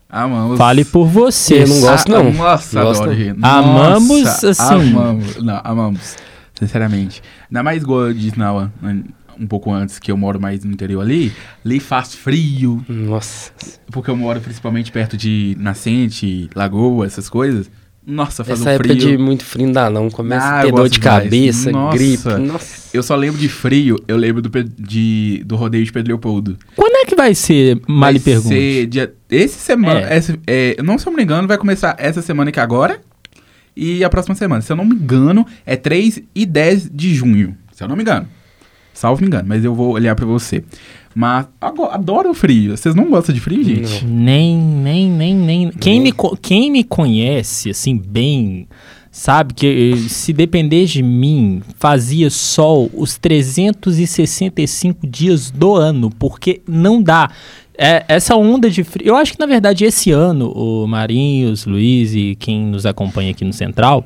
Amamos. 0.10 0.58
Fale 0.58 0.86
por 0.86 1.06
você. 1.08 1.64
Eu 1.64 1.68
não 1.68 1.82
gosto, 1.82 2.16
Ah, 2.16 2.24
não. 2.24 2.32
Nossa, 2.32 2.82
Gosto 2.82 3.04
adoro, 3.04 3.18
não. 3.18 3.26
gente. 3.26 3.40
Amamos, 3.44 4.44
assim. 4.44 4.64
Amamos. 4.92 5.36
Não, 5.38 5.62
amamos. 5.64 6.16
Sinceramente. 6.54 7.22
Ainda 7.50 7.62
mais 7.62 7.84
igual 7.84 8.08
na, 8.36 8.70
um 9.40 9.48
pouco 9.48 9.72
antes, 9.72 10.00
que 10.00 10.12
eu 10.12 10.18
moro 10.18 10.40
mais 10.40 10.64
no 10.64 10.72
interior 10.72 11.02
ali. 11.02 11.32
Ali 11.66 11.80
faz 11.80 12.14
frio. 12.16 12.84
Nossa. 12.88 13.52
Porque 13.92 14.10
eu 14.10 14.16
moro 14.16 14.40
principalmente 14.42 14.92
perto 14.92 15.16
de 15.18 15.56
nascente, 15.60 16.50
lagoa, 16.56 17.06
essas 17.06 17.30
coisas. 17.30 17.70
Nossa, 18.10 18.42
faz 18.46 18.62
Essa 18.62 18.70
um 18.70 18.74
época 18.74 18.90
frio. 18.96 19.00
de 19.12 19.18
muito 19.18 19.44
frio 19.44 19.66
não 19.66 19.74
dá 19.74 19.90
não. 19.90 20.10
Começa 20.10 20.46
Ah, 20.46 20.60
a 20.62 20.64
ter 20.64 20.72
dor 20.72 20.88
de 20.88 20.98
cabeça, 20.98 21.70
Nossa. 21.72 21.98
gripe. 21.98 22.30
Nossa. 22.48 22.90
Eu 22.96 23.04
só 23.04 23.14
lembro 23.18 23.38
de 23.38 23.50
frio, 23.50 23.98
eu 24.08 24.16
lembro 24.16 24.42
do, 24.42 24.50
de, 24.64 25.44
do 25.46 25.58
rodeio 25.58 25.84
de 25.84 25.92
Pedro 25.92 26.14
Leopoldo. 26.14 26.58
Quando 26.74 26.96
é 26.96 27.06
que 27.06 27.16
vai 27.16 27.36
ser, 27.36 27.82
mal 27.86 28.10
lhe 28.12 28.18
vai 28.20 28.38
ser 28.38 28.86
dia, 28.88 29.14
esse 29.30 29.60
semana, 29.60 30.00
É. 30.10 30.16
essa- 30.16 30.40
é, 30.48 30.82
não 30.82 30.98
se 30.98 31.06
eu 31.06 31.12
não 31.12 31.18
me 31.18 31.24
engano, 31.24 31.50
vai 31.50 31.58
começar 31.58 31.98
essa 32.00 32.22
semana 32.22 32.50
que 32.50 32.62
agora 32.62 33.02
e 33.76 34.02
a 34.06 34.10
próxima 34.10 34.36
semana. 34.36 34.62
Se 34.62 34.72
eu 34.72 34.78
não 34.78 34.86
me 34.86 34.96
engano, 34.96 35.46
é 35.66 35.76
3 35.76 36.22
e 36.34 36.46
10 36.46 36.90
de 36.90 37.14
junho. 37.14 37.58
Se 37.74 37.84
eu 37.84 37.90
não 37.90 37.96
me 37.98 38.04
engano. 38.04 38.26
Salvo 38.98 39.22
me 39.22 39.28
engano, 39.28 39.46
mas 39.48 39.64
eu 39.64 39.76
vou 39.76 39.92
olhar 39.92 40.16
pra 40.16 40.26
você. 40.26 40.64
Mas 41.14 41.46
ago- 41.62 41.86
adoro 41.86 42.32
o 42.32 42.34
frio. 42.34 42.76
Vocês 42.76 42.96
não 42.96 43.10
gostam 43.12 43.34
de 43.34 43.40
frio, 43.40 43.64
gente? 43.64 44.04
Nem, 44.06 44.58
nem, 44.58 45.08
nem, 45.10 45.36
nem. 45.36 45.70
Quem 45.72 46.02
me, 46.02 46.12
quem 46.42 46.72
me 46.72 46.84
conhece, 46.84 47.70
assim, 47.70 47.96
bem, 47.96 48.68
sabe 49.12 49.54
que 49.54 49.94
eh, 49.94 50.10
se 50.10 50.34
depender 50.34 50.86
de 50.86 51.04
mim, 51.04 51.62
fazia 51.80 52.30
sol 52.32 52.90
os 52.94 53.18
365 53.18 55.06
dias 55.08 55.52
do 55.52 55.76
ano, 55.76 56.10
porque 56.10 56.62
não 56.68 57.02
dá. 57.02 57.30
É, 57.78 58.04
essa 58.08 58.36
onda 58.36 58.68
de 58.70 58.84
frio. 58.84 59.08
Eu 59.10 59.16
acho 59.16 59.34
que, 59.34 59.40
na 59.40 59.46
verdade, 59.46 59.86
esse 59.86 60.10
ano, 60.10 60.50
o 60.52 60.88
Marinhos, 60.88 61.68
Luiz 61.68 62.16
e 62.16 62.36
quem 62.40 62.66
nos 62.66 62.88
acompanha 62.88 63.30
aqui 63.30 63.46
no 63.46 63.54
Central. 63.54 64.04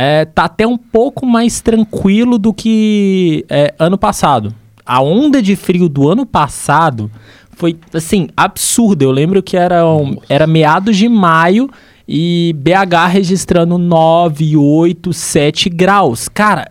É, 0.00 0.24
tá 0.24 0.44
até 0.44 0.64
um 0.66 0.76
pouco 0.78 1.26
mais 1.26 1.60
tranquilo 1.60 2.38
do 2.38 2.54
que 2.54 3.44
é, 3.48 3.74
ano 3.78 3.98
passado. 3.98 4.54
A 4.86 5.02
onda 5.02 5.42
de 5.42 5.56
frio 5.56 5.88
do 5.88 6.08
ano 6.08 6.24
passado 6.24 7.10
foi, 7.56 7.76
assim, 7.92 8.28
absurda. 8.36 9.04
Eu 9.04 9.10
lembro 9.10 9.42
que 9.42 9.56
era, 9.56 9.84
um- 9.86 10.16
era 10.28 10.46
meados 10.46 10.96
de 10.96 11.08
maio 11.08 11.68
e 12.06 12.54
BH 12.56 13.06
registrando 13.10 13.76
9, 13.76 14.56
8, 14.56 15.12
7 15.12 15.68
graus. 15.68 16.28
Cara, 16.28 16.70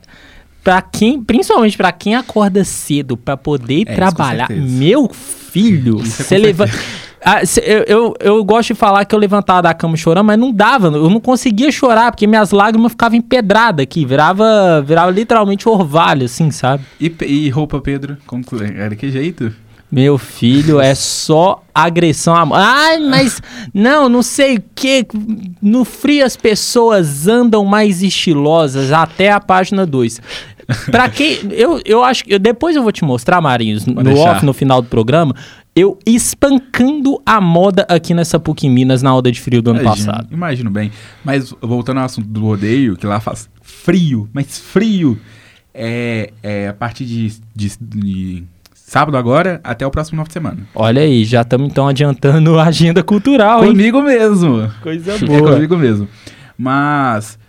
pra 0.63 0.81
quem, 0.81 1.21
principalmente 1.21 1.75
pra 1.75 1.91
quem 1.91 2.15
acorda 2.15 2.63
cedo 2.63 3.17
pra 3.17 3.35
poder 3.35 3.83
É, 3.87 3.93
trabalhar, 3.95 4.47
meu 4.49 5.09
filho, 5.13 5.97
você 5.99 6.37
levanta. 6.37 6.71
Ah, 7.23 7.41
eu, 7.63 7.83
eu, 7.87 8.13
eu 8.19 8.43
gosto 8.43 8.69
de 8.69 8.75
falar 8.75 9.03
que 9.05 9.13
eu 9.13 9.19
levantava 9.19 9.63
da 9.63 9.73
cama 9.73 9.97
chorando, 9.97 10.27
mas 10.27 10.37
não 10.37 10.51
dava, 10.51 10.87
eu 10.87 11.09
não 11.09 11.19
conseguia 11.19 11.71
chorar, 11.71 12.11
porque 12.11 12.27
minhas 12.27 12.51
lágrimas 12.51 12.91
ficavam 12.91 13.17
empedradas 13.17 13.83
aqui, 13.83 14.05
virava, 14.05 14.81
virava 14.85 15.11
literalmente 15.11 15.67
orvalho, 15.67 16.25
assim, 16.25 16.51
sabe? 16.51 16.83
E, 16.99 17.13
e 17.25 17.49
roupa, 17.49 17.81
Pedro? 17.81 18.17
Como 18.25 18.43
era 18.77 18.95
que 18.95 19.09
jeito? 19.09 19.51
Meu 19.89 20.17
filho, 20.17 20.81
é 20.81 20.93
só 20.93 21.63
agressão 21.73 22.35
à. 22.35 22.45
Ai, 22.51 22.97
mas 22.99 23.41
não, 23.73 24.09
não 24.09 24.21
sei 24.21 24.57
o 24.57 24.63
que. 24.75 25.07
No 25.61 25.85
frio 25.85 26.25
as 26.25 26.35
pessoas 26.35 27.25
andam 27.25 27.63
mais 27.63 28.03
estilosas, 28.03 28.91
até 28.91 29.31
a 29.31 29.39
página 29.39 29.85
2. 29.85 30.21
Pra 30.91 31.07
quem. 31.07 31.39
Eu, 31.51 31.81
eu 31.85 32.03
acho 32.03 32.25
que. 32.25 32.37
Depois 32.37 32.75
eu 32.75 32.83
vou 32.83 32.91
te 32.91 33.05
mostrar, 33.05 33.39
Marinhos, 33.39 33.85
no 33.85 34.03
deixar. 34.03 34.35
off, 34.35 34.45
no 34.45 34.53
final 34.53 34.81
do 34.81 34.89
programa, 34.89 35.33
eu 35.79 35.97
espancando 36.05 37.21
a 37.25 37.39
moda 37.39 37.85
aqui 37.89 38.13
nessa 38.13 38.39
PUC 38.39 38.69
Minas 38.69 39.01
na 39.01 39.15
onda 39.15 39.31
de 39.31 39.39
frio 39.39 39.61
do 39.61 39.69
ano 39.71 39.81
Imagino, 39.81 40.05
passado. 40.07 40.27
Imagino 40.33 40.69
bem. 40.71 40.91
Mas 41.23 41.53
voltando 41.61 41.99
ao 41.99 42.05
assunto 42.05 42.27
do 42.27 42.41
rodeio, 42.41 42.95
que 42.97 43.05
lá 43.05 43.19
faz 43.19 43.49
frio, 43.61 44.27
mas 44.33 44.57
frio. 44.57 45.19
É, 45.73 46.31
é 46.41 46.67
a 46.69 46.73
partir 46.73 47.05
de, 47.05 47.33
de- 47.55 47.77
de 47.79 48.43
sábado 48.73 49.15
agora 49.15 49.61
até 49.63 49.85
o 49.85 49.91
próximo 49.91 50.15
final 50.15 50.25
de 50.27 50.33
semana. 50.33 50.57
Olha 50.73 51.03
aí, 51.03 51.23
já 51.23 51.41
estamos 51.41 51.67
então 51.69 51.87
adiantando 51.87 52.57
a 52.57 52.63
agenda 52.65 53.03
cultural, 53.03 53.63
hein? 53.63 53.71
Comigo 53.71 54.01
mesmo. 54.01 54.71
Coisa 54.81 55.11
É 55.15 55.19
boa. 55.19 55.53
comigo 55.53 55.77
mesmo. 55.77 56.07
Mas 56.57 57.37
é, 57.37 57.46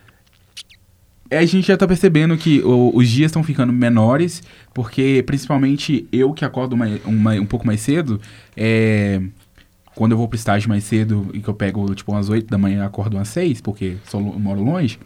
a 1.31 1.45
gente 1.45 1.67
já 1.69 1.77
tá 1.77 1.87
percebendo 1.87 2.37
que 2.37 2.61
o- 2.61 2.91
os 2.95 3.09
dias 3.09 3.29
estão 3.31 3.43
ficando 3.43 3.73
menores, 3.73 4.43
porque 4.73 5.23
principalmente 5.27 6.07
eu 6.11 6.33
que 6.33 6.45
acordo 6.45 6.77
mai- 6.77 7.01
um, 7.07 7.13
mai- 7.17 7.39
um 7.41 7.47
pouco 7.47 7.67
mais 7.67 7.81
cedo, 7.81 8.21
é, 8.57 9.21
quando 9.95 10.13
eu 10.13 10.19
vou 10.19 10.29
pro 10.29 10.37
estágio 10.37 10.69
mais 10.69 10.85
cedo 10.85 11.29
e 11.35 11.41
que 11.41 11.49
eu 11.49 11.55
pego 11.55 11.95
tipo 11.95 12.13
umas 12.13 12.29
8 12.29 12.47
da 12.49 12.57
manhã 12.59 12.83
e 12.83 12.87
acordo 12.87 13.17
umas 13.17 13.29
6, 13.29 13.61
porque 13.61 13.97
lo- 14.15 14.39
moro 14.39 14.63
longe, 14.63 14.99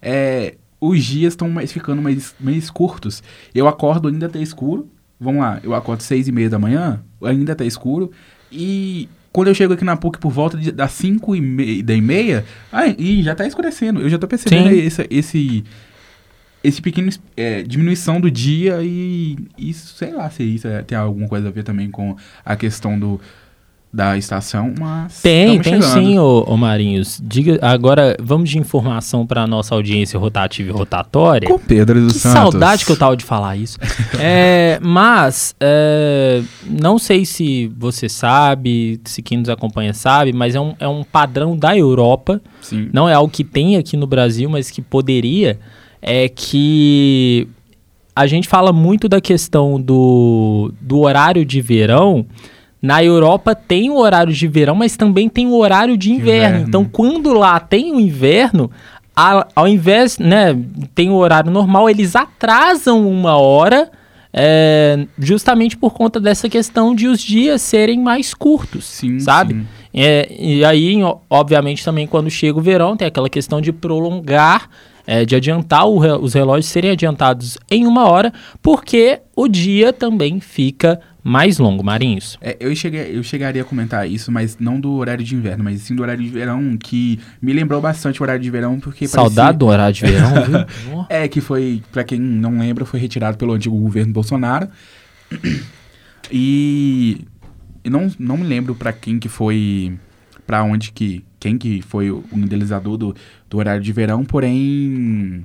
é, 0.00 0.54
os 0.80 1.04
dias 1.04 1.32
estão 1.34 1.48
mais, 1.50 1.72
ficando 1.72 2.00
mais, 2.00 2.34
mais 2.40 2.70
curtos. 2.70 3.22
Eu 3.54 3.68
acordo 3.68 4.08
ainda 4.08 4.28
tá 4.28 4.38
escuro, 4.38 4.88
vamos 5.18 5.42
lá, 5.42 5.60
eu 5.62 5.74
acordo 5.74 6.02
6 6.02 6.26
e 6.28 6.32
meia 6.32 6.48
da 6.48 6.58
manhã, 6.58 7.02
ainda 7.22 7.54
tá 7.54 7.64
escuro, 7.64 8.10
e 8.50 9.08
quando 9.32 9.48
eu 9.48 9.54
chego 9.54 9.74
aqui 9.74 9.84
na 9.84 9.96
PUC 9.96 10.18
por 10.18 10.30
volta 10.30 10.56
de, 10.56 10.72
das 10.72 10.92
5 10.92 11.36
e, 11.36 11.40
me, 11.40 11.82
da 11.82 11.94
e 11.94 12.00
meia, 12.00 12.44
e 12.98 13.22
já 13.22 13.34
tá 13.34 13.46
escurecendo, 13.46 14.00
eu 14.00 14.08
já 14.08 14.18
tô 14.18 14.26
percebendo 14.26 14.68
Sim. 14.70 14.76
esse, 14.80 15.06
esse, 15.10 15.64
esse 16.64 16.82
pequeno 16.82 17.10
é, 17.36 17.62
diminuição 17.62 18.20
do 18.20 18.30
dia 18.30 18.82
e 18.82 19.36
isso, 19.56 19.94
sei 19.96 20.12
lá 20.12 20.28
se 20.30 20.42
isso 20.42 20.66
é- 20.66 20.82
tem 20.82 20.98
alguma 20.98 21.28
coisa 21.28 21.48
a 21.48 21.50
ver 21.50 21.62
também 21.62 21.90
com 21.90 22.16
a 22.44 22.56
questão 22.56 22.98
do, 22.98 23.20
da 23.92 24.16
estação, 24.16 24.72
mas 24.78 25.20
Tem, 25.20 25.58
tem 25.60 25.82
chegando. 25.82 25.92
sim, 25.92 26.16
ô, 26.18 26.44
ô 26.46 26.56
Marinhos. 26.56 27.20
Diga, 27.24 27.58
agora 27.60 28.16
vamos 28.20 28.48
de 28.48 28.56
informação 28.56 29.26
para 29.26 29.46
nossa 29.48 29.74
audiência 29.74 30.18
rotativa 30.18 30.68
e 30.70 30.72
rotatória. 30.72 31.48
Com 31.48 31.58
Pedro 31.58 32.00
dos 32.00 32.12
Que 32.12 32.18
Santos. 32.20 32.38
saudade 32.52 32.86
que 32.86 32.92
eu 32.92 32.96
tava 32.96 33.16
de 33.16 33.24
falar 33.24 33.56
isso. 33.56 33.78
É, 34.22 34.78
mas, 34.82 35.56
é, 35.58 36.42
não 36.68 36.98
sei 36.98 37.24
se 37.24 37.72
você 37.76 38.08
sabe, 38.08 39.00
se 39.04 39.22
quem 39.22 39.38
nos 39.38 39.48
acompanha 39.48 39.94
sabe, 39.94 40.32
mas 40.32 40.54
é 40.54 40.60
um, 40.60 40.74
é 40.78 40.86
um 40.86 41.02
padrão 41.02 41.56
da 41.56 41.76
Europa. 41.76 42.40
Sim. 42.60 42.90
Não 42.92 43.08
é 43.08 43.14
algo 43.14 43.32
que 43.32 43.42
tem 43.42 43.76
aqui 43.76 43.96
no 43.96 44.06
Brasil, 44.06 44.48
mas 44.50 44.70
que 44.70 44.82
poderia. 44.82 45.58
É 46.02 46.28
que 46.28 47.48
a 48.14 48.26
gente 48.26 48.46
fala 48.46 48.72
muito 48.72 49.08
da 49.08 49.20
questão 49.20 49.80
do, 49.80 50.70
do 50.80 51.00
horário 51.00 51.44
de 51.44 51.60
verão. 51.60 52.26
Na 52.82 53.04
Europa 53.04 53.54
tem 53.54 53.90
o 53.90 53.96
horário 53.98 54.32
de 54.32 54.48
verão, 54.48 54.74
mas 54.74 54.96
também 54.96 55.28
tem 55.28 55.46
o 55.46 55.54
horário 55.54 55.96
de 55.96 56.10
inverno. 56.10 56.32
inverno. 56.56 56.68
Então, 56.68 56.84
quando 56.84 57.32
lá 57.32 57.60
tem 57.60 57.92
o 57.92 58.00
inverno, 58.00 58.70
ao 59.14 59.68
invés, 59.68 60.18
né, 60.18 60.56
tem 60.94 61.10
o 61.10 61.14
horário 61.14 61.50
normal, 61.50 61.90
eles 61.90 62.16
atrasam 62.16 63.06
uma 63.06 63.36
hora, 63.36 63.90
é, 64.32 65.06
justamente 65.18 65.76
por 65.76 65.92
conta 65.92 66.18
dessa 66.18 66.48
questão 66.48 66.94
de 66.94 67.06
os 67.06 67.20
dias 67.20 67.60
serem 67.60 68.00
mais 68.00 68.32
curtos, 68.32 68.84
Sim, 68.86 69.18
sabe? 69.20 69.54
sim. 69.54 69.66
É, 69.92 70.28
e 70.38 70.64
aí, 70.64 70.96
obviamente, 71.28 71.84
também 71.84 72.06
quando 72.06 72.30
chega 72.30 72.56
o 72.58 72.62
verão, 72.62 72.96
tem 72.96 73.08
aquela 73.08 73.28
questão 73.28 73.60
de 73.60 73.72
prolongar, 73.72 74.70
é, 75.04 75.24
de 75.24 75.34
adiantar 75.34 75.86
o 75.88 75.98
os 76.22 76.32
relógios 76.34 76.66
serem 76.66 76.92
adiantados 76.92 77.58
em 77.68 77.86
uma 77.86 78.08
hora, 78.08 78.32
porque 78.62 79.20
o 79.34 79.48
dia 79.48 79.92
também 79.92 80.38
fica 80.38 81.00
mais 81.22 81.58
longo, 81.58 81.84
Marinhos. 81.84 82.38
É, 82.40 82.56
eu, 82.60 82.74
cheguei, 82.74 83.16
eu 83.16 83.22
chegaria 83.22 83.62
a 83.62 83.64
comentar 83.64 84.08
isso, 84.08 84.30
mas 84.32 84.58
não 84.58 84.80
do 84.80 84.92
horário 84.92 85.24
de 85.24 85.34
inverno, 85.34 85.64
mas 85.64 85.82
sim 85.82 85.94
do 85.94 86.02
horário 86.02 86.22
de 86.22 86.30
verão, 86.30 86.76
que 86.76 87.18
me 87.40 87.52
lembrou 87.52 87.80
bastante 87.80 88.20
o 88.20 88.22
horário 88.22 88.42
de 88.42 88.50
verão, 88.50 88.80
porque 88.80 89.06
Saudade 89.06 89.58
do 89.58 89.66
horário 89.66 89.94
de 89.94 90.02
verão, 90.02 90.30
viu? 90.44 91.06
É, 91.08 91.26
que 91.28 91.40
foi, 91.40 91.82
pra 91.90 92.04
quem 92.04 92.20
não 92.20 92.58
lembra, 92.58 92.84
foi 92.84 93.00
retirado 93.00 93.36
pelo 93.36 93.52
antigo 93.52 93.76
governo 93.76 94.12
Bolsonaro. 94.12 94.68
E 96.32 97.24
eu 97.82 97.90
não, 97.90 98.08
não 98.18 98.36
me 98.36 98.44
lembro 98.44 98.74
pra 98.74 98.92
quem 98.92 99.18
que 99.18 99.28
foi, 99.28 99.98
pra 100.46 100.62
onde 100.62 100.92
que, 100.92 101.24
quem 101.40 101.58
que 101.58 101.82
foi 101.82 102.10
o 102.10 102.24
idealizador 102.32 102.96
do, 102.96 103.16
do 103.48 103.58
horário 103.58 103.82
de 103.82 103.92
verão, 103.92 104.24
porém 104.24 105.44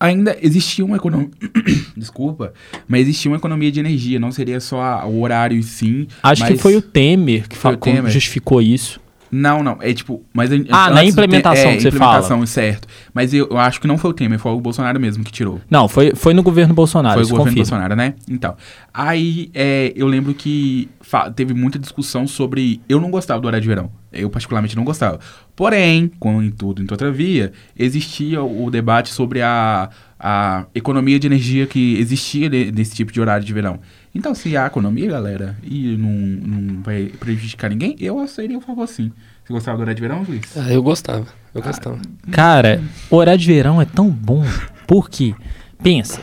ainda 0.00 0.36
existia 0.42 0.84
uma 0.84 0.96
economia, 0.96 1.28
desculpa, 1.96 2.52
mas 2.86 3.02
existia 3.02 3.30
uma 3.30 3.36
economia 3.36 3.70
de 3.72 3.80
energia, 3.80 4.18
não 4.20 4.30
seria 4.32 4.60
só 4.60 4.80
a- 4.80 5.06
o 5.06 5.20
horário 5.22 5.62
sim. 5.62 6.06
Acho 6.22 6.46
que 6.46 6.56
foi 6.56 6.76
o 6.76 6.82
Temer 6.82 7.48
que 7.48 7.56
fa- 7.56 7.70
o 7.70 7.76
Temer. 7.76 8.10
justificou 8.10 8.60
isso. 8.62 9.00
Não, 9.30 9.62
não, 9.62 9.76
é 9.82 9.92
tipo, 9.92 10.22
mas 10.32 10.48
Ah, 10.70 10.88
na 10.88 11.04
implementação 11.04 11.62
Te- 11.64 11.68
é, 11.68 11.74
que 11.76 11.82
você 11.82 11.88
implementação, 11.88 12.46
certo. 12.46 12.88
Mas 13.12 13.34
eu, 13.34 13.46
eu 13.50 13.58
acho 13.58 13.78
que 13.78 13.86
não 13.86 13.98
foi 13.98 14.08
o 14.10 14.14
Temer, 14.14 14.38
foi 14.38 14.52
o 14.52 14.58
Bolsonaro 14.60 14.98
mesmo 14.98 15.22
que 15.22 15.30
tirou. 15.30 15.60
Não, 15.68 15.86
foi, 15.86 16.14
foi 16.14 16.32
no 16.32 16.42
governo 16.42 16.72
Bolsonaro, 16.72 17.12
Foi 17.14 17.24
o 17.24 17.28
governo 17.28 17.44
confirma. 17.50 17.62
Bolsonaro, 17.62 17.94
né? 17.94 18.14
Então. 18.26 18.56
Aí 18.94 19.50
é, 19.52 19.92
eu 19.94 20.06
lembro 20.06 20.32
que 20.32 20.88
teve 21.36 21.52
muita 21.52 21.78
discussão 21.78 22.26
sobre. 22.26 22.80
Eu 22.88 22.98
não 23.02 23.10
gostava 23.10 23.38
do 23.38 23.46
horário 23.46 23.60
de 23.60 23.68
verão. 23.68 23.90
Eu, 24.12 24.30
particularmente, 24.30 24.74
não 24.76 24.84
gostava. 24.84 25.20
Porém, 25.54 26.10
como 26.18 26.42
em 26.42 26.50
tudo, 26.50 26.82
em 26.82 26.86
todavia, 26.86 27.52
existia 27.78 28.42
o, 28.42 28.70
debate 28.70 29.10
sobre 29.10 29.42
a, 29.42 29.90
a 30.18 30.64
economia 30.74 31.18
de 31.18 31.26
energia 31.26 31.66
que 31.66 31.96
existia 31.98 32.48
ne- 32.48 32.70
nesse 32.70 32.94
tipo 32.94 33.12
de 33.12 33.20
horário 33.20 33.44
de 33.44 33.52
verão. 33.52 33.78
Então, 34.14 34.34
se 34.34 34.56
há 34.56 34.66
economia, 34.66 35.10
galera, 35.10 35.56
e 35.62 35.96
não, 35.96 36.10
não 36.10 36.82
vai 36.82 37.12
prejudicar 37.20 37.68
ninguém, 37.70 37.94
eu 38.00 38.26
seria 38.26 38.56
a 38.58 38.60
favor 38.60 38.86
sim. 38.88 39.12
Você 39.44 39.52
gostava 39.52 39.76
do 39.76 39.80
horário 39.82 39.96
de 39.96 40.02
verão, 40.02 40.24
Luiz? 40.26 40.56
Ah, 40.56 40.72
eu 40.72 40.82
gostava, 40.82 41.26
Ah, 41.28 41.48
eu 41.54 41.62
gostava. 41.62 41.98
Cara, 42.30 42.82
o 43.10 43.16
horário 43.16 43.40
de 43.40 43.46
verão 43.46 43.80
é 43.80 43.84
tão 43.84 44.08
bom. 44.08 44.44
Porque, 44.86 45.34
pensa, 45.82 46.20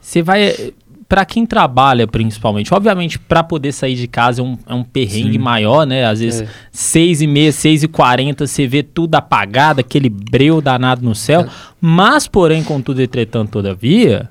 você 0.00 0.22
vai. 0.22 0.72
Pra 1.12 1.26
quem 1.26 1.44
trabalha, 1.44 2.06
principalmente, 2.06 2.72
obviamente, 2.72 3.18
pra 3.18 3.42
poder 3.44 3.70
sair 3.72 3.96
de 3.96 4.06
casa 4.08 4.40
é 4.40 4.44
um, 4.44 4.56
é 4.66 4.72
um 4.72 4.82
perrengue 4.82 5.32
Sim. 5.32 5.38
maior, 5.38 5.86
né? 5.86 6.06
Às 6.06 6.20
vezes, 6.20 6.40
É. 6.40 6.48
seis 6.70 7.20
e 7.20 7.26
meia, 7.26 7.52
seis 7.52 7.82
e 7.82 7.88
quarenta, 7.88 8.46
você 8.46 8.66
vê 8.66 8.82
tudo 8.82 9.14
apagado, 9.14 9.78
aquele 9.78 10.08
breu 10.08 10.62
danado 10.62 11.04
no 11.04 11.14
céu. 11.14 11.42
É. 11.42 11.48
Mas, 11.78 12.26
porém, 12.26 12.64
contudo, 12.64 13.02
entretanto, 13.02 13.50
todavia, 13.50 14.30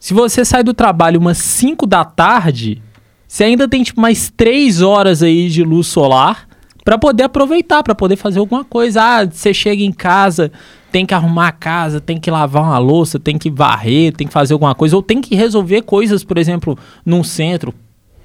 se 0.00 0.12
você 0.12 0.44
sai 0.44 0.64
do 0.64 0.74
trabalho 0.74 1.20
umas 1.20 1.38
5 1.38 1.86
da 1.86 2.04
tarde, 2.04 2.82
você 3.28 3.44
ainda 3.44 3.68
tem 3.68 3.84
tipo 3.84 4.00
mais 4.00 4.32
três 4.36 4.82
horas 4.82 5.22
aí 5.22 5.48
de 5.48 5.62
luz 5.62 5.86
solar 5.86 6.48
para 6.84 6.98
poder 6.98 7.22
aproveitar, 7.22 7.84
para 7.84 7.94
poder 7.94 8.16
fazer 8.16 8.40
alguma 8.40 8.64
coisa. 8.64 9.00
Ah, 9.00 9.24
você 9.26 9.54
chega 9.54 9.84
em 9.84 9.92
casa, 9.92 10.50
tem 10.94 11.04
que 11.04 11.12
arrumar 11.12 11.48
a 11.48 11.52
casa, 11.52 12.00
tem 12.00 12.20
que 12.20 12.30
lavar 12.30 12.62
uma 12.62 12.78
louça, 12.78 13.18
tem 13.18 13.36
que 13.36 13.50
varrer, 13.50 14.12
tem 14.12 14.28
que 14.28 14.32
fazer 14.32 14.52
alguma 14.52 14.76
coisa, 14.76 14.94
ou 14.94 15.02
tem 15.02 15.20
que 15.20 15.34
resolver 15.34 15.82
coisas, 15.82 16.22
por 16.22 16.38
exemplo, 16.38 16.78
num 17.04 17.24
centro 17.24 17.74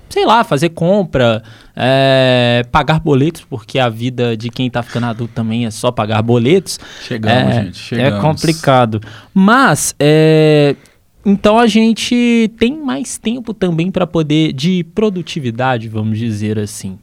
sei 0.07 0.23
lá, 0.25 0.43
fazer 0.43 0.69
compra, 0.69 1.41
é, 1.75 2.63
pagar 2.71 2.99
boletos, 2.99 3.43
porque 3.47 3.77
a 3.77 3.89
vida 3.89 4.37
de 4.37 4.49
quem 4.49 4.69
tá 4.69 4.83
ficando 4.83 5.05
adulto 5.05 5.33
também 5.33 5.65
é 5.65 5.71
só 5.71 5.91
pagar 5.91 6.21
boletos. 6.23 6.79
Chegamos, 7.01 7.55
é, 7.55 7.63
gente, 7.63 7.77
chegamos. 7.77 8.19
É 8.19 8.21
complicado. 8.21 9.01
Mas, 9.33 9.95
é, 9.99 10.75
então 11.23 11.59
a 11.59 11.67
gente 11.67 12.51
tem 12.57 12.75
mais 12.75 13.19
tempo 13.19 13.53
também 13.53 13.91
para 13.91 14.07
poder, 14.07 14.51
de 14.53 14.83
produtividade, 14.83 15.87
vamos 15.87 16.17
dizer 16.17 16.57
assim. 16.57 16.97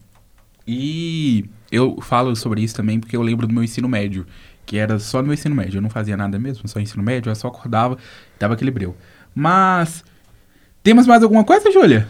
E 0.66 1.44
eu 1.70 1.98
falo 2.00 2.34
sobre 2.34 2.60
isso 2.62 2.74
também 2.74 2.98
porque 2.98 3.16
eu 3.16 3.22
lembro 3.22 3.46
do 3.46 3.54
meu 3.54 3.62
ensino 3.62 3.88
médio, 3.88 4.26
que 4.66 4.76
era 4.76 4.98
só 4.98 5.22
no 5.22 5.32
ensino 5.32 5.54
médio, 5.54 5.78
eu 5.78 5.82
não 5.82 5.88
fazia 5.88 6.16
nada 6.16 6.38
mesmo, 6.38 6.68
só 6.68 6.80
ensino 6.80 7.02
médio, 7.02 7.30
eu 7.30 7.36
só 7.36 7.46
acordava, 7.48 7.96
dava 8.38 8.54
aquele 8.54 8.72
breu. 8.72 8.96
Mas, 9.32 10.04
temos 10.82 11.06
mais 11.06 11.22
alguma 11.22 11.44
coisa, 11.44 11.70
Júlia? 11.70 12.06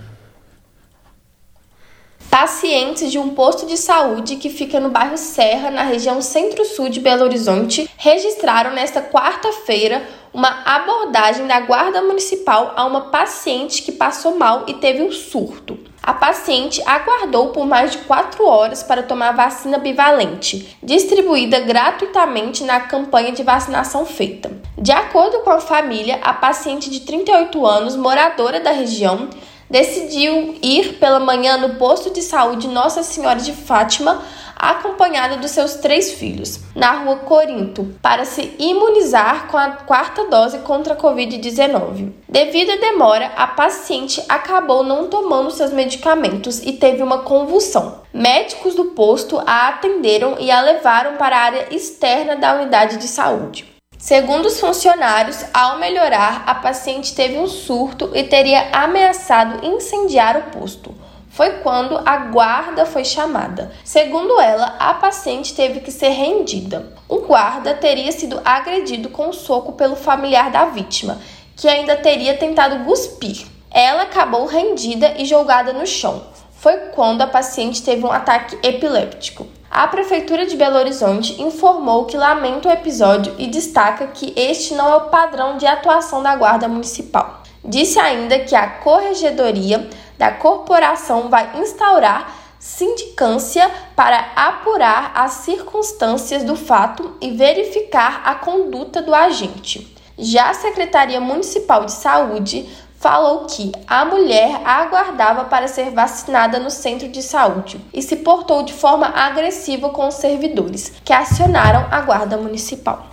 Pacientes 2.31 3.13
de 3.13 3.19
um 3.19 3.31
posto 3.35 3.67
de 3.67 3.77
saúde 3.77 4.37
que 4.37 4.51
fica 4.51 4.81
no 4.81 4.91
bairro 4.91 5.17
Serra, 5.17 5.71
na 5.71 5.83
região 5.83 6.21
centro-sul 6.21 6.89
de 6.89 7.01
Belo 7.01 7.25
Horizonte, 7.25 7.89
registraram 7.97 8.75
nesta 8.75 9.01
quarta-feira 9.03 10.03
uma 10.33 10.63
abordagem 10.65 11.47
da 11.47 11.61
Guarda 11.61 12.03
Municipal 12.03 12.75
a 12.77 12.85
uma 12.85 13.03
paciente 13.11 13.83
que 13.83 13.93
passou 13.93 14.37
mal 14.39 14.65
e 14.67 14.75
teve 14.75 15.03
um 15.03 15.13
surto. 15.13 15.79
A 16.07 16.15
paciente 16.15 16.81
aguardou 16.87 17.49
por 17.49 17.67
mais 17.67 17.91
de 17.91 17.99
quatro 17.99 18.47
horas 18.47 18.81
para 18.81 19.03
tomar 19.03 19.31
a 19.31 19.33
vacina 19.33 19.77
bivalente, 19.77 20.79
distribuída 20.81 21.59
gratuitamente 21.59 22.63
na 22.63 22.79
campanha 22.79 23.33
de 23.33 23.43
vacinação 23.43 24.07
feita. 24.07 24.53
De 24.79 24.93
acordo 24.93 25.41
com 25.41 25.51
a 25.51 25.59
família, 25.59 26.21
a 26.23 26.33
paciente 26.33 26.89
de 26.91 27.01
38 27.01 27.67
anos, 27.67 27.97
moradora 27.97 28.61
da 28.61 28.71
região, 28.71 29.29
decidiu 29.69 30.55
ir 30.63 30.95
pela 31.01 31.19
manhã 31.19 31.57
no 31.57 31.75
posto 31.75 32.13
de 32.13 32.23
saúde 32.23 32.69
Nossa 32.69 33.03
Senhora 33.03 33.41
de 33.41 33.53
Fátima, 33.53 34.23
acompanhada 34.57 35.37
dos 35.37 35.51
seus 35.51 35.75
três 35.75 36.13
filhos, 36.13 36.61
na 36.75 36.93
rua 36.93 37.17
Corinto, 37.17 37.95
para 38.01 38.25
se 38.25 38.55
imunizar 38.59 39.49
com 39.49 39.59
a 39.59 39.71
quarta 39.71 40.25
dose 40.25 40.59
contra 40.61 40.95
a 40.95 40.97
Covid-19. 40.97 42.13
Devido 42.29 42.73
à 42.73 42.77
demora, 42.77 43.33
a 43.37 43.47
paciente 43.47 44.23
acabou 44.29 44.83
não 44.83 45.09
tomando 45.09 45.51
seus 45.51 45.73
medicamentos 45.73 46.61
e 46.61 46.73
teve 46.73 47.03
uma 47.03 47.19
convulsão. 47.19 48.01
Médicos 48.13 48.75
do 48.75 48.87
posto 48.87 49.39
a 49.47 49.69
atenderam 49.69 50.37
e 50.41 50.51
a 50.51 50.61
levaram 50.63 51.17
para 51.17 51.37
a 51.37 51.43
área 51.43 51.67
externa 51.71 52.35
da 52.35 52.55
unidade 52.55 52.97
de 52.97 53.07
saúde. 53.07 53.77
Segundo 53.99 54.47
os 54.47 54.61
funcionários, 54.61 55.45
ao 55.53 55.79
melhorar, 55.79 56.45
a 56.47 56.55
paciente 56.55 57.15
teve 57.15 57.39
um 57.39 57.47
surto 57.47 58.11
e 58.15 58.23
teria 58.25 58.69
ameaçado 58.73 59.67
incendiar 59.67 60.37
o 60.37 60.59
posto. 60.59 60.95
Foi 61.37 61.51
quando 61.59 62.01
a 62.03 62.17
guarda 62.17 62.87
foi 62.87 63.05
chamada. 63.05 63.71
Segundo 63.85 64.41
ela, 64.41 64.75
a 64.79 64.95
paciente 64.95 65.55
teve 65.55 65.81
que 65.81 65.91
ser 65.91 66.09
rendida. 66.09 66.95
O 67.07 67.19
guarda 67.19 67.75
teria 67.75 68.11
sido 68.11 68.41
agredido 68.43 69.11
com 69.11 69.29
um 69.29 69.33
soco 69.35 69.73
pelo 69.73 69.97
familiar 69.97 70.51
da 70.51 70.65
vítima, 70.65 71.19
que 71.55 71.69
ainda 71.69 71.95
teria 71.95 72.39
tentado 72.39 72.83
cuspir. 72.87 73.45
Ela 73.71 74.05
acabou 74.05 74.47
rendida 74.47 75.13
e 75.19 75.27
jogada 75.27 75.75
no 75.75 75.87
chão. 75.87 76.23
Foi 76.53 76.75
quando 76.95 77.21
a 77.21 77.27
paciente 77.27 77.83
teve 77.83 78.03
um 78.03 78.11
ataque 78.11 78.59
epiléptico. 78.67 79.47
A 79.71 79.87
Prefeitura 79.89 80.47
de 80.47 80.57
Belo 80.57 80.79
Horizonte 80.79 81.43
informou 81.43 82.07
que 82.07 82.17
lamenta 82.17 82.71
o 82.71 82.73
episódio 82.73 83.35
e 83.37 83.47
destaca 83.47 84.07
que 84.07 84.33
este 84.35 84.73
não 84.73 84.89
é 84.89 84.97
o 84.97 85.11
padrão 85.11 85.59
de 85.59 85.67
atuação 85.67 86.23
da 86.23 86.35
Guarda 86.35 86.67
Municipal. 86.67 87.43
Disse 87.63 87.99
ainda 87.99 88.39
que 88.39 88.55
a 88.55 88.69
Corregedoria 88.69 89.91
da 90.19 90.31
corporação 90.31 91.29
vai 91.29 91.59
instaurar 91.59 92.35
sindicância 92.59 93.71
para 93.95 94.33
apurar 94.35 95.13
as 95.15 95.33
circunstâncias 95.33 96.43
do 96.43 96.57
fato 96.57 97.17
e 97.21 97.31
verificar 97.31 98.23
a 98.25 98.35
conduta 98.35 99.01
do 99.01 99.15
agente. 99.15 99.95
Já 100.19 100.51
a 100.51 100.55
Secretaria 100.55 101.21
Municipal 101.21 101.85
de 101.85 101.93
Saúde 101.93 102.67
falou 102.99 103.45
que 103.45 103.71
a 103.87 104.05
mulher 104.05 104.63
aguardava 104.65 105.45
para 105.45 105.69
ser 105.69 105.91
vacinada 105.91 106.59
no 106.59 106.71
centro 106.71 107.09
de 107.09 107.23
saúde 107.23 107.79
e 107.93 108.03
se 108.03 108.17
portou 108.17 108.63
de 108.63 108.73
forma 108.73 109.07
agressiva 109.07 109.91
com 109.91 110.09
os 110.09 110.15
servidores, 110.15 110.93
que 111.05 111.13
acionaram 111.13 111.87
a 111.91 112.01
guarda 112.01 112.37
municipal. 112.37 113.07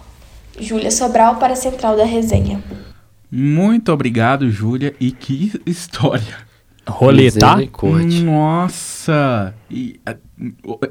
Júlia 0.58 0.92
Sobral 0.92 1.36
para 1.36 1.54
a 1.54 1.58
Central 1.58 1.98
da 1.98 2.06
Resenha. 2.06 2.64
Muito 3.30 3.92
obrigado, 3.92 4.50
Júlia, 4.50 4.96
e 5.00 5.12
que 5.12 5.60
história. 5.66 6.53
Roletar? 6.88 7.60
Nossa! 8.24 9.54
E, 9.70 10.00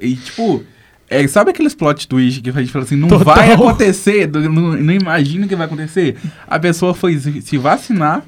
e 0.01 0.17
tipo, 0.17 0.65
é, 1.09 1.27
sabe 1.27 1.51
aqueles 1.51 1.75
plot 1.75 2.09
twist 2.09 2.41
que 2.41 2.51
a 2.51 2.53
gente 2.55 2.73
fala 2.73 2.85
assim, 2.85 2.97
não 2.97 3.09
Total. 3.09 3.35
vai 3.35 3.53
acontecer, 3.53 4.31
não, 4.31 4.51
não 4.51 4.93
imagina 4.93 5.47
que 5.47 5.55
vai 5.55 5.67
acontecer? 5.67 6.17
A 6.47 6.59
pessoa 6.59 6.95
foi 6.95 7.19
se 7.19 7.59
vacinar 7.59 8.25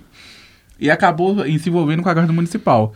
e 0.79 0.90
acabou 0.90 1.42
se 1.59 1.68
envolvendo 1.68 2.03
com 2.03 2.09
a 2.09 2.14
guarda 2.14 2.33
municipal. 2.33 2.92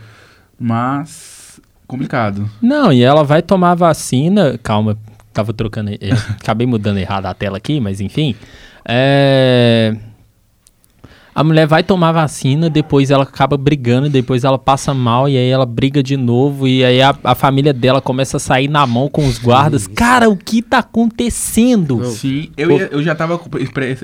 Mas, 0.61 1.61
complicado. 1.87 2.51
Não, 2.61 2.93
e 2.93 3.03
ela 3.03 3.25
vai 3.25 3.41
tomar 3.41 3.75
vacina. 3.75 4.59
Calma, 4.63 4.99
tava 5.33 5.53
trocando. 5.53 5.91
eh, 5.93 6.11
acabei 6.41 6.67
mudando 6.67 6.99
errado 6.99 7.27
a 7.27 7.35
tela 7.35 7.57
aqui, 7.57 7.81
mas 7.81 8.01
enfim. 8.01 8.35
É. 8.85 9.97
A 11.35 11.45
mulher 11.45 11.67
vai 11.67 11.83
tomar 11.85 12.11
vacina, 12.13 12.69
depois 12.69 13.11
ela 13.11 13.23
acaba 13.23 13.57
brigando, 13.57 14.09
depois 14.09 14.43
ela 14.43 14.59
passa 14.59 14.93
mal, 14.93 15.29
e 15.29 15.37
aí 15.37 15.49
ela 15.49 15.65
briga 15.65 16.03
de 16.03 16.17
novo, 16.17 16.67
e 16.67 16.85
aí 16.85 17.01
a, 17.01 17.17
a 17.23 17.35
família 17.35 17.73
dela 17.73 18.01
começa 18.01 18.39
a 18.39 18.41
sair 18.41 18.67
na 18.69 18.85
mão 18.87 19.09
com 19.09 19.25
os 19.27 19.39
guardas. 19.39 19.87
Cara, 19.87 20.29
o 20.29 20.37
que 20.37 20.61
tá 20.61 20.79
acontecendo? 20.79 22.05
Sim, 22.07 22.51
eu, 22.57 22.71
ia- 22.73 22.89
eu 22.91 23.03
já 23.03 23.15
tava 23.15 23.41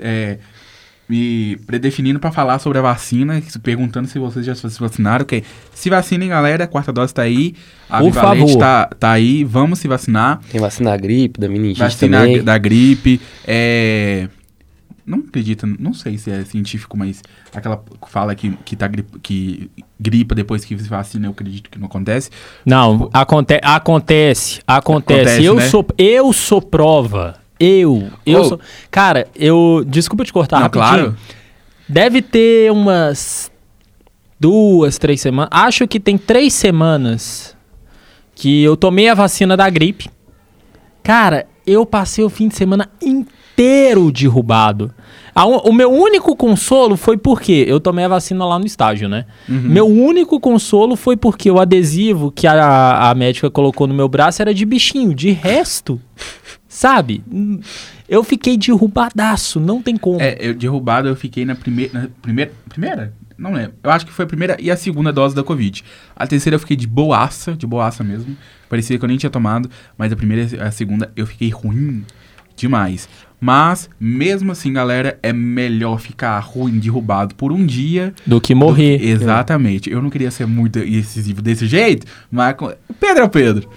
é, 0.00 0.38
me 1.08 1.56
predefinindo 1.66 2.18
pra 2.20 2.30
falar 2.30 2.58
sobre 2.60 2.78
a 2.78 2.82
vacina, 2.82 3.42
perguntando 3.62 4.06
se 4.08 4.18
vocês 4.18 4.46
já 4.46 4.54
se 4.54 4.66
vacinaram. 4.80 5.24
Que 5.24 5.42
se 5.74 5.90
vacinem, 5.90 6.28
galera, 6.28 6.64
a 6.64 6.66
quarta 6.68 6.92
dose 6.92 7.12
tá 7.12 7.22
aí, 7.22 7.54
a 7.90 7.98
Por 8.00 8.12
favor. 8.12 8.56
tá, 8.58 8.86
tá 8.98 9.10
aí, 9.10 9.44
vamos 9.44 9.80
se 9.80 9.88
vacinar. 9.88 10.40
Tem 10.50 10.60
vacina 10.60 10.90
da 10.90 10.96
gripe, 10.96 11.40
da 11.40 11.48
meningite 11.48 11.80
Vacina 11.80 12.20
também. 12.20 12.42
da 12.44 12.56
gripe, 12.58 13.20
é... 13.46 14.28
Não 15.06 15.18
acredita, 15.18 15.66
não 15.78 15.92
sei 15.92 16.16
se 16.16 16.30
é 16.30 16.44
científico, 16.44 16.96
mas 16.96 17.22
aquela 17.54 17.82
fala 18.08 18.34
que, 18.34 18.52
que, 18.64 18.74
tá 18.74 18.88
grip, 18.88 19.18
que 19.20 19.70
gripa 20.00 20.34
depois 20.34 20.64
que 20.64 20.76
se 20.78 20.88
vacina, 20.88 21.26
eu 21.26 21.30
acredito 21.32 21.68
que 21.68 21.78
não 21.78 21.86
acontece. 21.86 22.30
Não, 22.64 23.10
aconte 23.12 23.60
acontece, 23.62 24.60
acontece. 24.66 25.20
Acontece, 25.20 25.44
eu, 25.44 25.54
né? 25.56 25.68
sou, 25.68 25.86
eu 25.98 26.32
sou 26.32 26.62
prova. 26.62 27.36
Eu, 27.60 28.10
eu 28.26 28.40
Oh. 28.40 28.44
sou. 28.44 28.60
Cara, 28.90 29.28
eu. 29.34 29.84
Desculpa 29.86 30.24
te 30.24 30.32
cortar 30.32 30.56
Não, 30.56 30.62
rapidinho. 30.64 30.88
claro. 30.88 31.16
Deve 31.88 32.20
ter 32.22 32.72
umas 32.72 33.50
duas, 34.40 34.98
três 34.98 35.20
semanas. 35.20 35.50
Acho 35.52 35.86
que 35.86 36.00
tem 36.00 36.16
três 36.18 36.52
semanas 36.54 37.54
que 38.34 38.62
eu 38.62 38.76
tomei 38.76 39.08
a 39.08 39.14
vacina 39.14 39.56
da 39.56 39.68
gripe. 39.70 40.10
Cara, 41.02 41.46
eu 41.66 41.84
passei 41.86 42.24
o 42.24 42.28
fim 42.28 42.48
de 42.48 42.54
semana 42.56 42.88
inteiro 43.02 44.10
derrubado. 44.10 44.92
O 45.64 45.72
meu 45.72 45.90
único 45.90 46.36
consolo 46.36 46.96
foi 46.96 47.16
porque 47.16 47.64
eu 47.66 47.80
tomei 47.80 48.04
a 48.04 48.08
vacina 48.08 48.44
lá 48.44 48.58
no 48.58 48.66
estágio, 48.66 49.08
né? 49.08 49.26
Meu 49.48 49.86
único 49.86 50.38
consolo 50.38 50.94
foi 50.96 51.16
porque 51.16 51.50
o 51.50 51.58
adesivo 51.58 52.30
que 52.30 52.46
a, 52.46 53.10
a 53.10 53.14
médica 53.14 53.50
colocou 53.50 53.86
no 53.86 53.94
meu 53.94 54.08
braço 54.08 54.42
era 54.42 54.54
de 54.54 54.64
bichinho. 54.64 55.14
De 55.14 55.30
resto, 55.30 56.00
sabe? 56.68 57.24
Eu 58.08 58.22
fiquei 58.22 58.56
derrubadaço, 58.56 59.58
não 59.58 59.82
tem 59.82 59.96
como. 59.96 60.20
É, 60.20 60.36
eu 60.40 60.54
derrubado 60.54 61.08
eu 61.08 61.16
fiquei 61.16 61.44
na 61.44 61.54
primeira. 61.54 62.02
Na 62.02 62.08
primeira. 62.22 62.52
Primeira? 62.68 63.12
Não 63.36 63.52
lembro. 63.52 63.74
Eu 63.82 63.90
acho 63.90 64.06
que 64.06 64.12
foi 64.12 64.24
a 64.24 64.28
primeira 64.28 64.56
e 64.60 64.70
a 64.70 64.76
segunda 64.76 65.12
dose 65.12 65.34
da 65.34 65.42
Covid. 65.42 65.82
A 66.14 66.26
terceira 66.26 66.54
eu 66.56 66.60
fiquei 66.60 66.76
de 66.76 66.86
boaça, 66.86 67.52
de 67.54 67.66
boaça 67.66 68.04
mesmo. 68.04 68.36
Parecia 68.68 68.98
que 68.98 69.04
eu 69.04 69.08
nem 69.08 69.16
tinha 69.16 69.30
tomado, 69.30 69.68
mas 69.98 70.12
a 70.12 70.16
primeira 70.16 70.56
e 70.56 70.60
a 70.60 70.70
segunda 70.70 71.10
eu 71.16 71.26
fiquei 71.26 71.50
ruim 71.50 72.04
demais. 72.56 73.08
Mas, 73.40 73.90
mesmo 74.00 74.52
assim, 74.52 74.72
galera, 74.72 75.18
é 75.22 75.30
melhor 75.32 76.00
ficar 76.00 76.38
ruim, 76.38 76.78
derrubado 76.78 77.34
por 77.34 77.52
um 77.52 77.66
dia. 77.66 78.14
Do 78.24 78.40
que 78.40 78.54
do 78.54 78.58
morrer. 78.60 78.98
que- 78.98 79.06
exatamente. 79.06 79.90
Eu 79.90 80.00
não 80.00 80.08
queria 80.08 80.30
ser 80.30 80.46
muito 80.46 80.78
incisivo 80.78 81.42
desse 81.42 81.66
jeito, 81.66 82.06
mas. 82.30 82.54
Pedro 82.98 83.22
é 83.22 83.26
o 83.26 83.28
Pedro. 83.28 83.68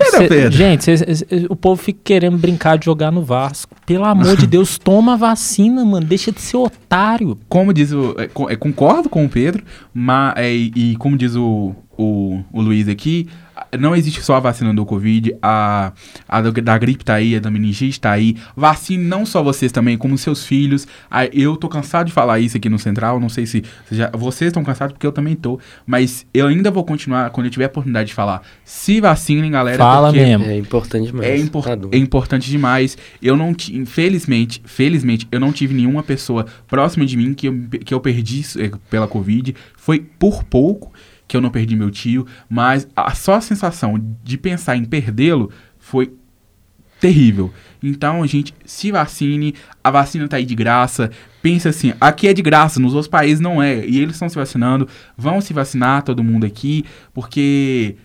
É 0.00 0.04
Cê- 0.10 0.28
Pedro. 0.28 0.52
Gente, 0.52 0.84
cês- 0.84 1.00
cês- 1.00 1.46
o 1.48 1.54
povo 1.54 1.80
fica 1.80 2.00
querendo 2.02 2.36
brincar 2.36 2.76
de 2.76 2.86
jogar 2.86 3.10
no 3.12 3.22
Vasco. 3.22 3.74
Pelo 3.86 4.04
amor 4.04 4.36
de 4.36 4.46
Deus, 4.48 4.78
toma 4.78 5.14
a 5.14 5.16
vacina, 5.16 5.84
mano. 5.84 6.04
Deixa 6.06 6.32
de 6.32 6.40
ser 6.40 6.56
otário. 6.56 7.38
como 7.48 7.72
diz 7.72 7.92
o. 7.92 8.14
é, 8.18 8.24
é, 8.52 8.56
concordo 8.56 9.08
com 9.08 9.24
o 9.24 9.28
Pedro, 9.28 9.62
mas, 9.92 10.34
é, 10.36 10.52
e, 10.52 10.72
e 10.74 10.96
como 10.96 11.16
diz 11.16 11.36
o, 11.36 11.74
o, 11.96 12.40
o 12.52 12.60
Luiz 12.60 12.88
aqui, 12.88 13.28
não 13.78 13.94
existe 13.94 14.22
só 14.22 14.36
a 14.36 14.40
vacina 14.40 14.72
do 14.74 14.84
Covid, 14.84 15.34
a, 15.42 15.92
a 16.28 16.40
do- 16.40 16.52
da 16.62 16.76
gripe 16.78 17.04
tá 17.04 17.14
aí, 17.14 17.36
a 17.36 17.40
da 17.40 17.50
meningite 17.50 18.00
tá 18.00 18.10
aí. 18.12 18.36
Vacine 18.56 19.04
não 19.04 19.24
só 19.24 19.42
vocês 19.42 19.70
também, 19.70 19.96
como 19.96 20.16
seus 20.18 20.44
filhos. 20.44 20.86
Ah, 21.10 21.26
eu 21.26 21.56
tô 21.56 21.68
cansado 21.68 22.06
de 22.06 22.12
falar 22.12 22.40
isso 22.40 22.56
aqui 22.56 22.68
no 22.68 22.78
Central, 22.78 23.20
não 23.20 23.28
sei 23.28 23.46
se 23.46 23.62
se 23.88 23.94
já- 23.94 24.10
vocês 24.12 24.48
estão 24.48 24.64
cansados, 24.64 24.92
porque 24.94 25.06
eu 25.06 25.12
também 25.12 25.34
tô. 25.36 25.58
Mas 25.86 26.26
eu 26.34 26.46
ainda 26.48 26.70
vou 26.70 26.84
continuar, 26.84 27.30
quando 27.30 27.46
eu 27.46 27.50
tiver 27.50 27.64
a 27.64 27.68
oportunidade 27.68 28.08
de 28.08 28.14
falar, 28.14 28.42
se 28.64 29.00
vacinem, 29.00 29.50
galera. 29.50 29.78
Fala 29.78 30.10
mesmo. 30.12 30.44
É 30.46 30.56
importante 30.58 31.06
demais. 31.06 31.28
é, 31.30 31.36
impor- 31.36 31.64
tá 31.64 31.74
doido. 31.74 31.94
é 31.94 31.98
importante 31.98 32.50
demais. 32.50 32.96
Eu 33.22 33.36
não 33.36 33.54
infelizmente, 33.70 34.60
felizmente, 34.64 35.28
eu 35.30 35.38
não 35.38 35.52
tive 35.52 35.74
nenhuma 35.74 36.02
pessoa 36.02 36.46
próxima 36.66 37.06
de 37.06 37.16
mim 37.16 37.34
que 37.34 37.48
eu, 37.48 37.54
que 37.84 37.94
eu 37.94 38.00
perdi 38.00 38.42
eh, 38.58 38.70
pela 38.90 39.06
Covid. 39.06 39.54
Foi 39.76 40.00
por 40.00 40.42
pouco 40.44 40.92
que 41.26 41.36
eu 41.36 41.40
não 41.40 41.50
perdi 41.50 41.76
meu 41.76 41.90
tio, 41.90 42.26
mas 42.48 42.86
a 42.94 43.14
só 43.14 43.34
a 43.34 43.40
sensação 43.40 43.98
de 44.22 44.36
pensar 44.36 44.76
em 44.76 44.84
perdê-lo 44.84 45.50
foi 45.78 46.12
terrível. 47.00 47.52
Então, 47.82 48.26
gente, 48.26 48.54
se 48.64 48.90
vacine, 48.90 49.54
a 49.82 49.90
vacina 49.90 50.26
tá 50.26 50.36
aí 50.36 50.46
de 50.46 50.54
graça. 50.54 51.10
Pensa 51.42 51.68
assim, 51.68 51.92
aqui 52.00 52.28
é 52.28 52.32
de 52.32 52.40
graça, 52.40 52.80
nos 52.80 52.94
outros 52.94 53.08
países 53.08 53.40
não 53.40 53.62
é. 53.62 53.86
E 53.86 53.98
eles 54.00 54.14
estão 54.14 54.28
se 54.28 54.36
vacinando. 54.36 54.88
Vão 55.16 55.40
se 55.40 55.52
vacinar 55.52 56.02
todo 56.02 56.24
mundo 56.24 56.46
aqui, 56.46 56.84
porque 57.12 57.96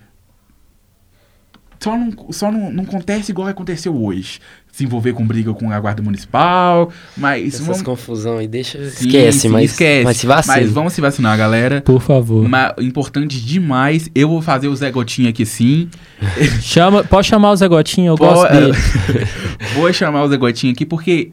só 1.80 1.98
não, 1.98 2.32
só 2.32 2.52
não, 2.52 2.72
não 2.72 2.84
acontece 2.84 3.32
igual 3.32 3.48
aconteceu 3.48 3.96
hoje. 3.96 4.42
Se 4.72 4.86
envolver 4.86 5.12
com 5.12 5.26
briga 5.28 5.54
com 5.54 5.70
a 5.72 5.80
guarda 5.80 6.02
municipal, 6.02 6.90
mas 7.18 7.56
Essas 7.56 7.66
vamos- 7.66 7.82
confusão 7.82 8.38
aí, 8.38 8.48
deixa. 8.48 8.78
Sim, 8.90 9.08
esquece, 9.08 9.40
sim, 9.40 9.50
mas, 9.50 9.72
esquece. 9.72 10.04
mas 10.06 10.18
se 10.18 10.26
vacina. 10.26 10.56
Mas 10.58 10.72
vamos 10.72 10.94
se 10.94 11.02
vacinar, 11.02 11.38
galera. 11.38 11.82
Por 11.82 12.00
favor. 12.02 12.48
Ma- 12.48 12.74
importante 12.80 13.42
demais. 13.42 14.10
Eu 14.16 14.30
vou 14.30 14.42
fazer 14.42 14.70
o 14.70 14.76
Zé 14.76 14.90
Gotinha 14.90 15.30
aqui 15.32 15.46
sim. 15.46 15.90
Chama, 16.62 17.04
pode 17.04 17.28
chamar 17.28 17.52
o 17.52 17.56
Zé 17.58 17.68
Gotinho, 17.68 18.14
eu 18.14 18.16
Pô, 18.16 18.26
gosto 18.34 18.52
dele. 18.54 18.74
Vou 19.76 19.92
chamar 19.92 20.24
o 20.24 20.30
Zé 20.30 20.38
Gotinha 20.38 20.72
aqui 20.72 20.86
porque 20.86 21.32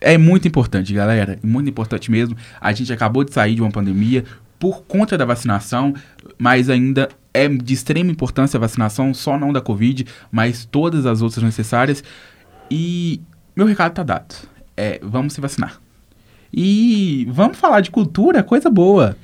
é 0.00 0.16
muito 0.16 0.46
importante, 0.46 0.92
galera. 0.92 1.38
É 1.42 1.46
muito 1.46 1.68
importante 1.68 2.10
mesmo. 2.10 2.36
A 2.60 2.72
gente 2.72 2.92
acabou 2.92 3.24
de 3.24 3.32
sair 3.32 3.54
de 3.56 3.60
uma 3.62 3.70
pandemia 3.70 4.24
por 4.58 4.82
conta 4.82 5.16
da 5.18 5.24
vacinação, 5.24 5.92
mas 6.38 6.68
ainda 6.70 7.08
é 7.32 7.48
de 7.48 7.72
extrema 7.74 8.10
importância 8.10 8.56
a 8.58 8.60
vacinação, 8.60 9.12
só 9.14 9.38
não 9.38 9.52
da 9.52 9.60
Covid, 9.60 10.04
mas 10.30 10.64
todas 10.70 11.06
as 11.06 11.22
outras 11.22 11.42
necessárias. 11.42 12.04
E 12.70 13.20
meu 13.56 13.66
recado 13.66 13.94
tá 13.94 14.02
dado. 14.02 14.34
É, 14.76 15.00
vamos 15.02 15.32
se 15.32 15.40
vacinar. 15.40 15.80
E 16.52 17.26
vamos 17.30 17.58
falar 17.58 17.80
de 17.80 17.90
cultura, 17.90 18.42
coisa 18.42 18.70
boa. 18.70 19.16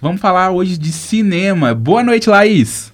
Vamos 0.00 0.20
falar 0.20 0.50
hoje 0.50 0.76
de 0.76 0.92
cinema. 0.92 1.74
Boa 1.74 2.02
noite, 2.02 2.28
Laís. 2.28 2.92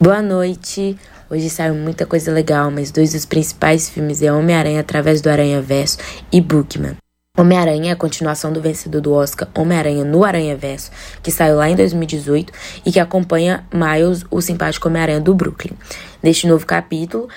Boa 0.00 0.22
noite. 0.22 0.96
Hoje 1.28 1.48
saiu 1.48 1.74
muita 1.74 2.04
coisa 2.06 2.32
legal, 2.32 2.70
mas 2.70 2.90
dois 2.90 3.12
dos 3.12 3.24
principais 3.24 3.88
filmes 3.88 4.22
é 4.22 4.32
Homem-Aranha 4.32 4.80
através 4.80 5.20
do 5.20 5.28
Aranha 5.28 5.62
Verso 5.62 5.98
e 6.32 6.40
Bookman. 6.40 6.96
Homem-Aranha 7.38 7.90
é 7.90 7.92
a 7.92 7.96
continuação 7.96 8.52
do 8.52 8.60
vencedor 8.60 9.00
do 9.00 9.12
Oscar 9.12 9.48
Homem-Aranha 9.56 10.04
no 10.04 10.24
Aranha 10.24 10.56
Verso, 10.56 10.90
que 11.22 11.30
saiu 11.30 11.56
lá 11.56 11.70
em 11.70 11.76
2018 11.76 12.52
e 12.84 12.90
que 12.90 12.98
acompanha 12.98 13.64
Miles, 13.72 14.24
o 14.30 14.40
simpático 14.40 14.88
Homem-Aranha 14.88 15.20
do 15.20 15.32
Brooklyn. 15.32 15.76
Neste 16.20 16.48
novo 16.48 16.66
capítulo, 16.66 17.28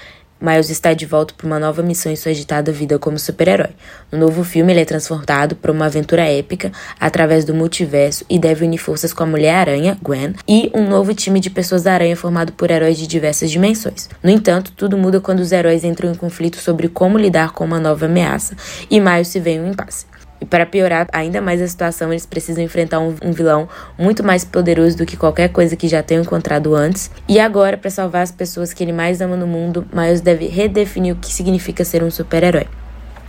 Miles 0.43 0.69
está 0.69 0.93
de 0.93 1.05
volta 1.05 1.33
para 1.37 1.47
uma 1.47 1.57
nova 1.57 1.81
missão 1.81 2.11
em 2.11 2.17
sua 2.17 2.31
agitada 2.31 2.69
vida 2.69 2.99
como 2.99 3.17
super-herói. 3.17 3.69
No 4.11 4.19
novo 4.19 4.43
filme, 4.43 4.73
ele 4.73 4.81
é 4.81 4.85
transportado 4.85 5.55
para 5.55 5.71
uma 5.71 5.85
aventura 5.85 6.23
épica 6.23 6.69
através 6.99 7.45
do 7.45 7.53
multiverso 7.53 8.25
e 8.29 8.37
deve 8.37 8.65
unir 8.65 8.77
forças 8.77 9.13
com 9.13 9.23
a 9.23 9.25
Mulher-Aranha, 9.25 9.97
Gwen, 10.01 10.35
e 10.45 10.69
um 10.73 10.85
novo 10.85 11.13
time 11.13 11.39
de 11.39 11.49
pessoas 11.49 11.83
da 11.83 11.93
Aranha 11.93 12.17
formado 12.17 12.51
por 12.51 12.69
heróis 12.69 12.97
de 12.97 13.07
diversas 13.07 13.49
dimensões. 13.49 14.09
No 14.21 14.29
entanto, 14.29 14.73
tudo 14.75 14.97
muda 14.97 15.21
quando 15.21 15.39
os 15.39 15.53
heróis 15.53 15.85
entram 15.85 16.11
em 16.11 16.15
conflito 16.15 16.57
sobre 16.57 16.89
como 16.89 17.17
lidar 17.17 17.53
com 17.53 17.63
uma 17.63 17.79
nova 17.79 18.07
ameaça 18.07 18.53
e 18.91 18.99
Miles 18.99 19.29
se 19.29 19.39
vê 19.39 19.51
em 19.51 19.61
um 19.61 19.71
impasse. 19.71 20.12
E 20.43 20.45
para 20.45 20.65
piorar 20.65 21.07
ainda 21.13 21.39
mais 21.39 21.61
a 21.61 21.67
situação, 21.67 22.11
eles 22.11 22.25
precisam 22.25 22.61
enfrentar 22.61 22.99
um, 22.99 23.15
um 23.23 23.31
vilão 23.31 23.69
muito 23.97 24.21
mais 24.25 24.43
poderoso 24.43 24.97
do 24.97 25.05
que 25.05 25.15
qualquer 25.15 25.47
coisa 25.47 25.77
que 25.77 25.87
já 25.87 26.03
tenham 26.03 26.21
encontrado 26.21 26.75
antes. 26.75 27.09
E 27.29 27.39
agora, 27.39 27.77
para 27.77 27.89
salvar 27.89 28.23
as 28.23 28.31
pessoas 28.31 28.73
que 28.73 28.83
ele 28.83 28.91
mais 28.91 29.21
ama 29.21 29.37
no 29.37 29.47
mundo, 29.47 29.87
Miles 29.93 30.19
deve 30.19 30.47
redefinir 30.47 31.13
o 31.13 31.17
que 31.17 31.31
significa 31.31 31.85
ser 31.85 32.03
um 32.03 32.11
super-herói. 32.11 32.67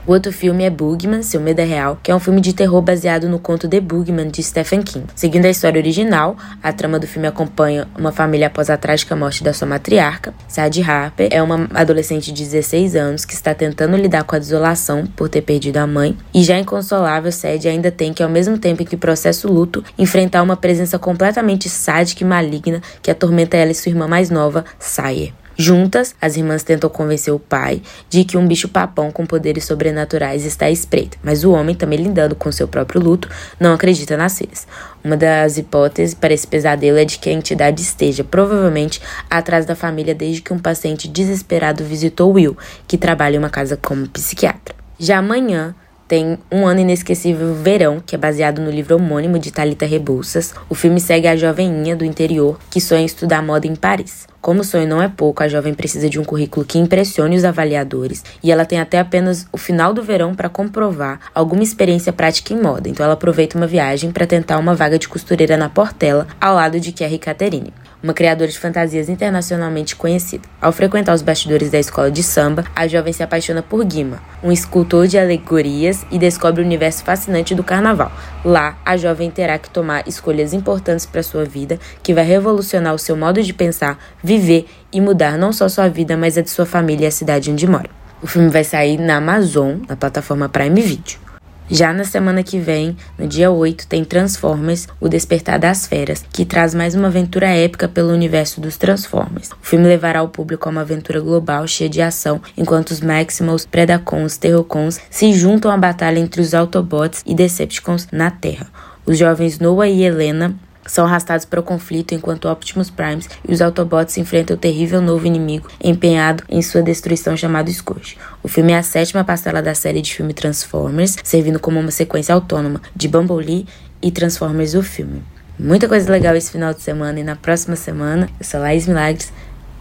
O 0.07 0.13
outro 0.13 0.31
filme 0.31 0.65
é 0.65 0.69
Boogeyman, 0.69 1.23
Seu 1.23 1.41
Medo 1.41 1.61
é 1.61 1.65
Real, 1.65 1.99
que 2.03 2.11
é 2.11 2.15
um 2.15 2.21
filme 2.21 2.39
de 2.39 2.53
terror 2.53 2.83
baseado 2.83 3.27
no 3.27 3.39
conto 3.39 3.67
The 3.67 3.81
Boogeyman 3.81 4.29
de 4.29 4.43
Stephen 4.43 4.83
King. 4.83 5.07
Seguindo 5.15 5.47
a 5.47 5.49
história 5.49 5.81
original, 5.81 6.37
a 6.63 6.71
trama 6.75 6.99
do 6.99 7.07
filme 7.07 7.27
acompanha 7.27 7.89
uma 7.99 8.13
família 8.13 8.49
após 8.49 8.69
a 8.69 8.77
trágica 8.77 9.17
morte 9.17 9.43
da 9.43 9.55
sua 9.55 9.67
matriarca. 9.67 10.35
Sadie 10.47 10.83
Harper 10.83 11.29
é 11.31 11.43
uma 11.43 11.71
adolescente 11.73 12.33
de 12.33 12.45
16 12.45 12.95
anos 12.95 13.25
que 13.25 13.33
está 13.33 13.55
tentando 13.55 13.97
lidar 13.97 14.25
com 14.25 14.37
a 14.37 14.39
desolação 14.39 15.07
por 15.07 15.31
ter 15.31 15.41
perdido 15.41 15.79
a 15.79 15.87
mãe. 15.87 16.15
E 16.35 16.45
já 16.45 16.59
inconsolável, 16.59 17.33
Sadie 17.33 17.69
ainda 17.69 17.91
tem 17.91 18.13
que, 18.13 18.23
ao 18.23 18.29
mesmo 18.29 18.59
tempo 18.59 18.83
em 18.83 18.87
que 18.87 18.99
processa 18.99 19.49
o 19.49 19.53
luto, 19.53 19.83
enfrentar 19.97 20.43
uma 20.43 20.55
presença 20.57 20.99
completamente 20.99 21.71
sádica 21.71 22.23
e 22.23 22.27
maligna 22.27 22.83
que 23.01 23.11
atormenta 23.11 23.57
ela 23.57 23.71
e 23.71 23.75
sua 23.75 23.89
irmã 23.89 24.07
mais 24.07 24.29
nova, 24.29 24.67
Sayer. 24.79 25.33
Juntas, 25.57 26.15
as 26.21 26.37
irmãs 26.37 26.63
tentam 26.63 26.91
convencer 26.91 27.33
o 27.33 27.39
pai 27.39 27.81
de 28.11 28.25
que 28.25 28.37
um 28.37 28.47
bicho-papão 28.47 29.11
com 29.11 29.25
poderes 29.25 29.65
sobrenaturais 29.65 30.45
está 30.45 30.67
à 30.67 30.71
espreita, 30.71 31.17
mas 31.23 31.45
o 31.45 31.53
homem, 31.53 31.75
também 31.75 31.99
lidando 31.99 32.35
com 32.35 32.51
seu 32.51 32.67
próprio 32.67 33.01
luto, 33.01 33.29
não 33.61 33.73
acredita 33.73 34.17
nas 34.17 34.37
filhas. 34.37 34.67
Uma 35.03 35.17
das 35.17 35.57
hipóteses 35.57 36.15
para 36.15 36.35
esse 36.35 36.47
pesadelo 36.47 36.99
é 36.99 37.05
de 37.05 37.19
que 37.19 37.31
a 37.31 37.33
entidade 37.33 37.83
esteja, 37.83 38.25
provavelmente, 38.25 39.01
atrás 39.31 39.65
da 39.65 39.77
família 39.77 40.15
desde 40.15 40.43
que 40.43 40.53
um 40.53 40.59
paciente 40.59 41.07
desesperado 41.07 41.85
visitou 41.85 42.33
Will, 42.33 42.57
que 42.89 42.99
trabalha 42.99 43.37
em 43.37 43.39
uma 43.39 43.51
casa 43.51 43.77
como 43.77 44.09
psiquiatra. 44.09 44.75
Já 44.99 45.19
amanhã, 45.19 45.75
tem 46.07 46.39
Um 46.51 46.67
Ano 46.67 46.81
Inesquecível 46.81 47.55
Verão, 47.55 48.03
que 48.05 48.15
é 48.15 48.19
baseado 48.19 48.61
no 48.61 48.71
livro 48.71 48.97
homônimo 48.97 49.39
de 49.39 49.51
Talita 49.51 49.87
Rebouças. 49.87 50.55
O 50.69 50.75
filme 50.75 51.01
segue 51.01 51.27
a 51.27 51.37
joveninha 51.37 51.97
do 51.97 52.05
interior 52.05 52.59
que 52.71 52.81
sonha 52.81 53.05
estudar 53.05 53.43
moda 53.43 53.67
em 53.67 53.75
Paris. 53.75 54.27
Como 54.41 54.61
o 54.61 54.65
sonho 54.65 54.87
não 54.87 55.01
é 55.01 55.09
pouco, 55.09 55.43
a 55.43 55.49
jovem 55.49 55.73
precisa 55.73 56.11
de 56.11 56.21
um 56.21 56.25
currículo 56.25 56.67
que 56.67 56.79
impressione 56.79 57.35
os 57.35 57.45
avaliadores 57.45 58.23
e 58.43 58.53
ela 58.53 58.67
tem 58.67 58.79
até 58.79 58.99
apenas 58.99 59.47
o 59.51 59.57
final 59.57 59.95
do 59.95 60.03
verão 60.03 60.35
para 60.35 60.51
comprovar 60.51 61.19
alguma 61.35 61.63
experiência 61.63 62.13
prática 62.13 62.53
em 62.53 62.61
moda. 62.61 62.89
Então 62.89 63.05
ela 63.05 63.15
aproveita 63.15 63.57
uma 63.57 63.67
viagem 63.67 64.13
para 64.13 64.27
tentar 64.27 64.59
uma 64.59 64.75
vaga 64.75 64.99
de 64.99 65.09
costureira 65.09 65.57
na 65.57 65.71
Portela, 65.71 66.27
ao 66.39 66.55
lado 66.55 66.79
de 66.79 66.93
Kerry 66.93 67.19
Caterine 67.19 67.73
uma 68.05 68.13
criadora 68.13 68.51
de 68.51 68.59
fantasias 68.59 69.09
internacionalmente 69.09 69.97
conhecida. 69.97 70.47
Ao 70.61 70.71
frequentar 70.71 71.15
os 71.15 71.23
bastidores 71.23 71.71
da 71.71 71.79
escola 71.79 72.11
de 72.11 72.23
samba, 72.23 72.63
a 72.77 72.87
jovem 72.87 73.15
se 73.15 73.23
apaixona 73.23 73.63
por 73.63 73.83
Guima, 73.83 74.23
um 74.43 74.53
escultor 74.53 75.07
de 75.09 75.19
alegorias, 75.19 76.05
e 76.11 76.19
descobre 76.19 76.61
o 76.61 76.65
universo 76.65 77.03
fascinante 77.03 77.55
do 77.55 77.65
carnaval. 77.65 78.13
Lá, 78.45 78.77
a 78.85 78.99
jovem 78.99 79.31
terá 79.31 79.59
que 79.59 79.71
tomar 79.71 80.07
escolhas 80.07 80.53
importantes 80.53 81.07
para 81.07 81.23
sua 81.23 81.47
vida, 81.47 81.81
que 82.03 82.13
vai 82.13 82.25
revolucionar 82.25 82.95
o 82.95 82.99
seu 82.99 83.17
modo 83.17 83.43
de 83.43 83.55
pensar, 83.55 83.99
viver 84.23 84.67
e 84.93 85.01
mudar 85.01 85.39
não 85.39 85.51
só 85.51 85.67
sua 85.67 85.89
vida, 85.89 86.15
mas 86.15 86.37
a 86.37 86.43
de 86.43 86.51
sua 86.51 86.67
família 86.67 87.07
e 87.07 87.09
a 87.09 87.11
cidade 87.11 87.51
onde 87.51 87.67
mora. 87.67 87.89
O 88.23 88.27
filme 88.27 88.51
vai 88.51 88.65
sair 88.65 88.99
na 88.99 89.17
Amazon, 89.17 89.79
na 89.89 89.97
plataforma 89.97 90.47
Prime 90.47 90.83
Video. 90.83 91.24
Já 91.71 91.95
na 91.95 92.05
semana 92.05 92.43
que 92.43 92.59
vem, 92.59 92.95
no 93.19 93.27
dia 93.27 93.51
8, 93.51 93.87
tem 93.87 94.05
Transformers, 94.05 94.87
O 95.01 95.09
Despertar 95.09 95.59
das 95.59 95.87
Feras, 95.87 96.23
que 96.31 96.45
traz 96.45 96.75
mais 96.75 96.95
uma 96.95 97.09
aventura 97.09 97.47
épica 97.49 97.89
pelo 97.89 98.13
universo 98.13 98.61
dos 98.61 98.77
Transformers. 98.77 99.51
O 99.51 99.57
filme 99.63 99.87
levará 99.87 100.23
o 100.23 100.29
público 100.29 100.69
a 100.69 100.73
uma 100.73 100.83
aventura 100.83 101.21
global 101.21 101.67
cheia 101.67 101.89
de 101.89 102.03
ação, 102.03 102.41
enquanto 102.55 102.91
os 102.91 103.01
Maximals, 103.01 103.65
Predacons, 103.65 104.37
Terrorcons 104.37 105.01
se 105.09 105.33
juntam 105.33 105.71
à 105.71 105.77
batalha 105.79 106.19
entre 106.19 106.43
os 106.43 106.53
Autobots 106.53 107.23
e 107.25 107.35
Decepticons 107.35 108.09
na 108.13 108.31
Terra. 108.31 108.67
Os 109.07 109.19
jovens 109.19 109.59
Noah 109.59 109.89
e 109.89 110.03
Helena 110.03 110.55
são 110.87 111.07
arrastados 111.07 111.45
para 111.45 111.61
o 111.61 111.63
conflito 111.63 112.15
enquanto 112.15 112.49
Optimus 112.49 112.91
Primes 112.91 113.29
e 113.47 113.53
os 113.53 113.61
Autobots 113.61 114.17
enfrentam 114.19 114.57
o 114.57 114.59
terrível 114.59 115.01
novo 115.01 115.27
inimigo 115.27 115.69
empenhado 115.83 116.45
em 116.49 116.63
sua 116.63 116.83
destruição 116.83 117.37
chamado 117.37 117.73
Scourge. 117.73 118.17
O 118.43 118.49
filme 118.49 118.73
é 118.73 118.79
a 118.79 118.83
sétima 118.83 119.25
parcela 119.25 119.63
da 119.63 119.75
série 119.75 120.03
de 120.03 120.15
filme 120.15 120.35
Transformers, 120.35 121.17
servindo 121.23 121.59
como 121.59 121.81
uma 121.81 121.91
sequência 121.91 122.35
autônoma 122.35 122.81
de 122.95 123.09
Bumblebee 123.09 123.67
e 124.03 124.11
Transformers 124.11 124.75
o 124.75 124.83
filme. 124.83 125.23
Muita 125.59 125.89
coisa 125.89 126.11
legal 126.11 126.35
esse 126.35 126.51
final 126.51 126.75
de 126.75 126.83
semana 126.83 127.21
e 127.21 127.23
na 127.23 127.37
próxima 127.37 127.77
semana 127.77 128.29
eu 128.39 128.45
sou 128.45 128.61
Laís 128.61 128.87
Milagres, 128.87 129.33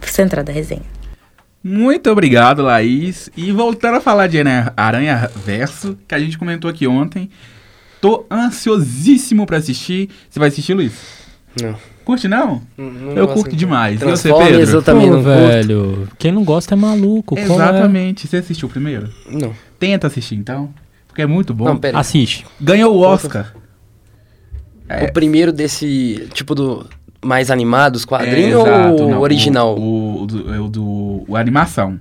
central 0.02 0.44
da 0.44 0.52
resenha. 0.52 0.94
Muito 1.62 2.10
obrigado, 2.10 2.62
Laís. 2.62 3.30
E 3.34 3.50
voltando 3.50 3.96
a 3.96 4.00
falar 4.00 4.26
de 4.26 4.38
Aranha 4.76 5.30
Verso, 5.46 5.98
que 6.06 6.14
a 6.14 6.18
gente 6.18 6.36
comentou 6.36 6.70
aqui 6.70 6.86
ontem. 6.86 7.30
Tô 8.04 8.26
ansiosíssimo 8.30 9.46
pra 9.46 9.56
assistir. 9.56 10.10
Você 10.28 10.38
vai 10.38 10.48
assistir, 10.48 10.74
Luiz? 10.74 10.92
Não. 11.58 11.74
Curte 12.04 12.28
não? 12.28 12.60
Não- 12.76 12.90
não 12.90 13.12
Eu 13.12 13.28
curto 13.28 13.56
demais. 13.56 14.02
E 14.02 14.04
você, 14.04 14.30
Pedro? 14.30 14.72
eu 14.76 14.82
também 14.82 15.06
Pô, 15.08 15.14
não 15.16 15.22
curto. 15.22 15.38
velho. 15.38 16.08
Quem 16.18 16.30
não 16.30 16.44
gosta 16.44 16.74
é 16.74 16.76
maluco. 16.76 17.38
é? 17.38 17.42
Exatamente. 17.44 18.26
Você 18.28 18.36
assistiu 18.36 18.68
primeiro? 18.68 19.08
Não. 19.26 19.54
Tenta 19.78 20.06
assistir 20.08 20.34
então. 20.34 20.68
Porque 21.08 21.22
é 21.22 21.26
muito 21.26 21.54
bom. 21.54 21.64
Não, 21.64 21.78
pera. 21.78 21.98
Assiste. 21.98 22.44
Ganhou 22.60 22.94
o 22.94 23.00
Oscar. 23.00 23.54
É. 24.86 25.04
O 25.04 25.12
primeiro 25.14 25.50
desse, 25.50 26.28
tipo 26.34 26.54
do 26.54 26.86
mais 27.24 27.50
animado, 27.50 27.96
os 27.96 28.04
quadrinhos 28.04 28.52
É, 28.52 28.56
ou 28.58 28.66
exato, 28.66 29.02
o 29.02 29.10
não, 29.12 29.20
original? 29.22 29.78
O, 29.78 30.24
o 30.24 30.26
do, 30.26 30.54
é 30.54 30.60
o 30.60 30.68
do 30.68 31.24
o 31.26 31.36
animação. 31.38 31.98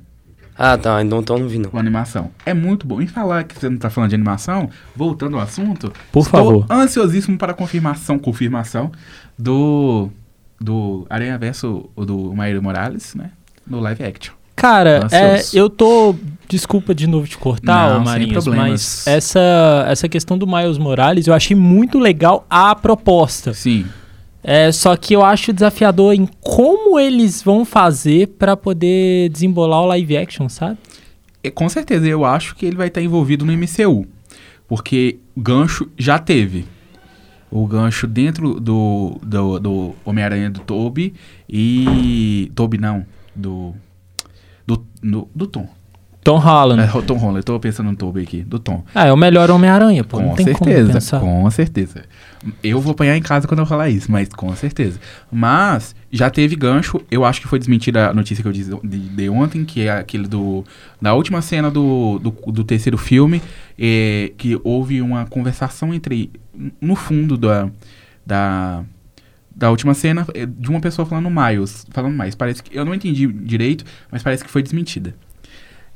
Ah, 0.58 0.78
tá, 0.78 1.02
então, 1.04 1.20
então 1.20 1.38
não 1.38 1.48
vi 1.48 1.58
não. 1.58 1.70
O 1.74 1.78
animação. 1.78 2.30
É 2.46 2.54
muito 2.54 2.86
bom. 2.86 3.02
Em 3.02 3.08
falar 3.08 3.44
que 3.44 3.60
você 3.60 3.70
não 3.70 3.78
tá 3.78 3.90
falando 3.90 4.10
de 4.10 4.16
animação, 4.16 4.70
voltando 4.96 5.38
ao 5.38 5.44
assunto. 5.44 5.92
Por 6.12 6.22
estou 6.24 6.40
favor. 6.40 6.66
ansiosíssimo 6.70 7.38
para 7.38 7.52
a 7.52 7.56
confirmação, 7.56 8.20
confirmação 8.20 8.92
do, 9.38 10.10
do 10.60 11.06
Aranha 11.10 11.38
Verso 11.38 11.90
do 11.96 12.34
Maíra 12.34 12.62
Morales, 12.62 13.16
né? 13.16 13.32
No 13.66 13.80
live 13.80 14.04
action. 14.04 14.34
Cara, 14.56 15.08
é, 15.12 15.42
eu 15.54 15.70
tô. 15.70 16.16
Desculpa 16.48 16.94
de 16.94 17.08
novo 17.08 17.28
te 17.28 17.38
cortar, 17.38 17.96
Não, 17.96 18.04
Marinhos, 18.04 18.46
mas 18.46 19.08
essa, 19.08 19.86
essa 19.88 20.08
questão 20.08 20.38
do 20.38 20.46
Miles 20.46 20.78
Morales 20.78 21.26
eu 21.26 21.34
achei 21.34 21.56
muito 21.56 21.98
legal 21.98 22.46
a 22.50 22.76
proposta. 22.76 23.54
Sim. 23.54 23.86
É, 24.44 24.72
só 24.72 24.96
que 24.98 25.14
eu 25.14 25.24
acho 25.24 25.54
desafiador 25.54 26.14
em 26.14 26.28
como 26.42 27.00
eles 27.00 27.42
vão 27.42 27.64
fazer 27.64 28.28
pra 28.28 28.58
poder 28.58 29.30
desembolar 29.30 29.82
o 29.82 29.86
live 29.88 30.18
action, 30.18 30.50
sabe? 30.50 30.78
E, 31.42 31.50
com 31.50 31.68
certeza, 31.70 32.08
eu 32.08 32.26
acho 32.26 32.56
que 32.56 32.66
ele 32.66 32.76
vai 32.76 32.88
estar 32.88 33.02
envolvido 33.02 33.46
no 33.46 33.54
MCU. 33.54 34.06
Porque 34.68 35.20
gancho 35.36 35.90
já 35.98 36.20
teve. 36.20 36.66
O 37.50 37.68
gancho 37.68 38.08
dentro 38.08 38.60
do, 38.60 39.20
do, 39.22 39.60
do 39.60 39.96
Homem-Aranha 40.04 40.50
do 40.50 40.60
Toby 40.62 41.14
e. 41.48 42.52
Toby 42.56 42.78
não. 42.78 43.06
Do. 43.36 43.74
Do, 44.66 44.86
do, 45.02 45.30
do 45.36 45.48
Tom. 45.48 45.70
Tom 46.24 46.38
Holland. 46.38 46.82
É, 46.82 47.02
Tom 47.02 47.18
Holland, 47.18 47.38
eu 47.38 47.44
tô 47.44 47.60
pensando 47.60 47.90
no 47.92 47.96
Toby 47.96 48.22
aqui, 48.22 48.42
do 48.42 48.58
Tom. 48.58 48.84
Ah, 48.96 49.08
é 49.08 49.14
o 49.14 49.18
melhor 49.18 49.52
Homem-Aranha, 49.52 50.04
pô. 50.04 50.20
não 50.20 50.30
com 50.30 50.38
certeza, 50.38 51.20
com 51.20 51.52
certeza. 51.52 52.04
Eu 52.62 52.80
vou 52.80 52.92
apanhar 52.92 53.16
em 53.16 53.22
casa 53.22 53.48
quando 53.48 53.60
eu 53.60 53.66
falar 53.66 53.90
isso, 53.90 54.12
mas 54.12 54.30
com 54.30 54.54
certeza. 54.56 55.00
Mas 55.32 55.96
já 56.12 56.30
teve 56.30 56.56
gancho, 56.56 57.02
eu 57.10 57.24
acho 57.24 57.42
que 57.42 57.48
foi 57.48 57.60
desmentida 57.60 58.10
a 58.10 58.14
notícia 58.14 58.42
que 58.42 58.48
eu 58.48 58.52
disse 58.52 58.72
de, 58.84 59.00
de 59.00 59.30
ontem, 59.30 59.64
que 59.66 59.82
é 59.82 59.92
aquele 59.92 60.28
do 60.28 60.64
da 61.02 61.14
última 61.14 61.42
cena 61.42 61.70
do, 61.70 62.20
do, 62.20 62.32
do 62.52 62.64
terceiro 62.64 62.98
filme, 62.98 63.42
é, 63.78 64.32
que 64.38 64.60
houve 64.64 65.02
uma 65.02 65.26
conversação 65.26 65.94
entre 65.94 66.32
no 66.82 66.96
fundo 66.96 67.38
da 67.38 67.70
da 68.26 68.84
da 69.56 69.70
última 69.70 69.94
cena 69.94 70.26
é, 70.34 70.46
de 70.46 70.70
uma 70.70 70.80
pessoa 70.80 71.06
falando 71.06 71.30
Miles, 71.30 71.86
falando 71.92 72.16
mais. 72.16 72.36
Parece 72.36 72.64
que 72.64 72.76
eu 72.78 72.84
não 72.84 72.94
entendi 72.94 73.28
direito, 73.28 73.86
mas 74.12 74.24
parece 74.24 74.44
que 74.44 74.50
foi 74.50 74.64
desmentida. 74.64 75.16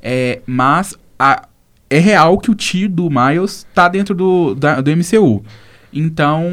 É, 0.02 0.40
mas 0.46 0.96
a- 1.18 1.48
é 1.90 1.98
real 1.98 2.38
que 2.38 2.50
o 2.50 2.54
tio 2.54 2.88
do 2.88 3.08
Miles 3.10 3.66
tá 3.74 3.88
dentro 3.88 4.14
do, 4.14 4.54
da- 4.54 4.80
do 4.80 4.90
MCU. 4.90 5.42
Então, 5.92 6.44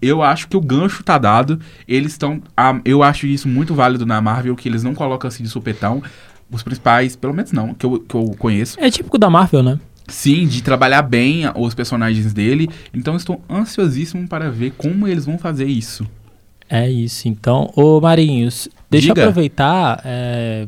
eu 0.00 0.22
acho 0.22 0.46
que 0.48 0.56
o 0.56 0.60
gancho 0.60 1.02
tá 1.02 1.18
dado. 1.18 1.58
Eles 1.88 2.12
estão. 2.12 2.40
Eu 2.84 3.02
acho 3.02 3.26
isso 3.26 3.48
muito 3.48 3.74
válido 3.74 4.04
na 4.06 4.20
Marvel, 4.20 4.54
que 4.54 4.68
eles 4.68 4.82
não 4.82 4.94
colocam 4.94 5.28
assim 5.28 5.42
de 5.42 5.48
supetão. 5.48 6.02
Os 6.50 6.62
principais, 6.62 7.16
pelo 7.16 7.32
menos 7.32 7.50
não, 7.50 7.72
que 7.72 7.86
eu, 7.86 7.98
que 8.00 8.14
eu 8.14 8.24
conheço. 8.38 8.78
É 8.78 8.90
típico 8.90 9.16
da 9.16 9.30
Marvel, 9.30 9.62
né? 9.62 9.80
Sim, 10.06 10.46
de 10.46 10.62
trabalhar 10.62 11.00
bem 11.02 11.44
os 11.56 11.74
personagens 11.74 12.32
dele. 12.34 12.68
Então, 12.92 13.16
estou 13.16 13.40
ansiosíssimo 13.48 14.28
para 14.28 14.50
ver 14.50 14.72
como 14.76 15.08
eles 15.08 15.24
vão 15.24 15.38
fazer 15.38 15.64
isso. 15.64 16.06
É 16.68 16.90
isso, 16.90 17.28
então. 17.28 17.70
Ô 17.74 18.00
Marinhos, 18.00 18.68
deixa 18.90 19.08
eu 19.10 19.14
Diga. 19.14 19.22
aproveitar. 19.28 20.00
é, 20.04 20.66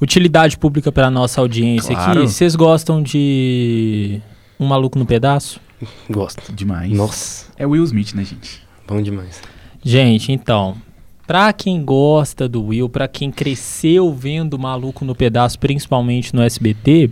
utilidade 0.00 0.56
pública 0.58 0.90
para 0.90 1.10
nossa 1.10 1.40
audiência 1.40 1.94
Claro. 1.94 2.20
aqui. 2.22 2.28
Vocês 2.30 2.54
gostam 2.56 3.02
de 3.02 4.20
Um 4.58 4.66
Maluco 4.66 4.98
no 4.98 5.06
Pedaço? 5.06 5.60
Gosto. 6.10 6.52
Demais. 6.52 6.92
Nossa, 6.92 7.46
É 7.56 7.66
Will 7.66 7.84
Smith, 7.84 8.14
né, 8.14 8.24
gente? 8.24 8.62
bom 8.86 9.00
demais. 9.00 9.40
Gente, 9.82 10.32
então. 10.32 10.76
Pra 11.26 11.52
quem 11.52 11.84
gosta 11.84 12.48
do 12.48 12.64
Will, 12.66 12.88
pra 12.88 13.06
quem 13.06 13.30
cresceu 13.30 14.12
vendo 14.12 14.58
Maluco 14.58 15.04
no 15.04 15.14
Pedaço, 15.14 15.58
principalmente 15.60 16.34
no 16.34 16.42
SBT, 16.42 17.08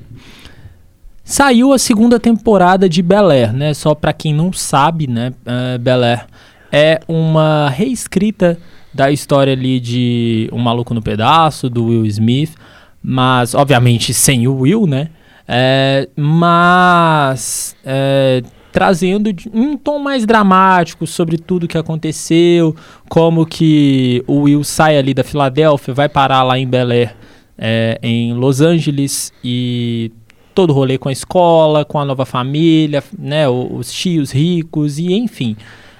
saiu 1.24 1.72
a 1.72 1.78
segunda 1.78 2.18
temporada 2.18 2.88
de 2.88 3.00
Bel 3.02 3.30
Air, 3.30 3.52
né? 3.52 3.72
Só 3.74 3.94
pra 3.94 4.12
quem 4.12 4.34
não 4.34 4.52
sabe, 4.52 5.06
né? 5.06 5.32
Uh, 5.46 5.78
Bel 5.78 6.02
Air 6.02 6.26
é 6.72 7.00
uma 7.06 7.68
reescrita 7.70 8.58
da 8.92 9.10
história 9.10 9.52
ali 9.52 9.78
de 9.78 10.48
Um 10.52 10.58
Maluco 10.58 10.92
no 10.94 11.00
Pedaço, 11.02 11.70
do 11.70 11.84
Will 11.86 12.04
Smith, 12.06 12.54
mas 13.02 13.54
obviamente 13.54 14.12
sem 14.12 14.46
o 14.46 14.60
Will, 14.60 14.86
né? 14.86 15.08
É, 15.46 16.08
mas 16.14 17.74
é, 17.84 18.42
trazendo 18.70 19.30
um 19.52 19.76
tom 19.76 19.98
mais 19.98 20.26
dramático 20.26 21.06
sobre 21.06 21.38
tudo 21.38 21.66
que 21.66 21.78
aconteceu, 21.78 22.76
como 23.08 23.46
que 23.46 24.22
o 24.26 24.42
Will 24.42 24.62
sai 24.62 24.98
ali 24.98 25.14
da 25.14 25.24
Filadélfia, 25.24 25.94
vai 25.94 26.08
parar 26.08 26.42
lá 26.42 26.58
em 26.58 26.66
Bel 26.66 26.90
Air, 26.90 27.16
é, 27.56 27.98
em 28.02 28.34
Los 28.34 28.60
Angeles 28.60 29.32
e 29.42 30.12
todo 30.54 30.70
o 30.70 30.72
rolê 30.74 30.98
com 30.98 31.08
a 31.08 31.12
escola, 31.12 31.84
com 31.84 31.98
a 31.98 32.04
nova 32.04 32.26
família, 32.26 33.02
né, 33.18 33.48
os 33.48 33.92
tios 33.92 34.30
ricos 34.30 34.98
e 34.98 35.14
enfim. 35.14 35.56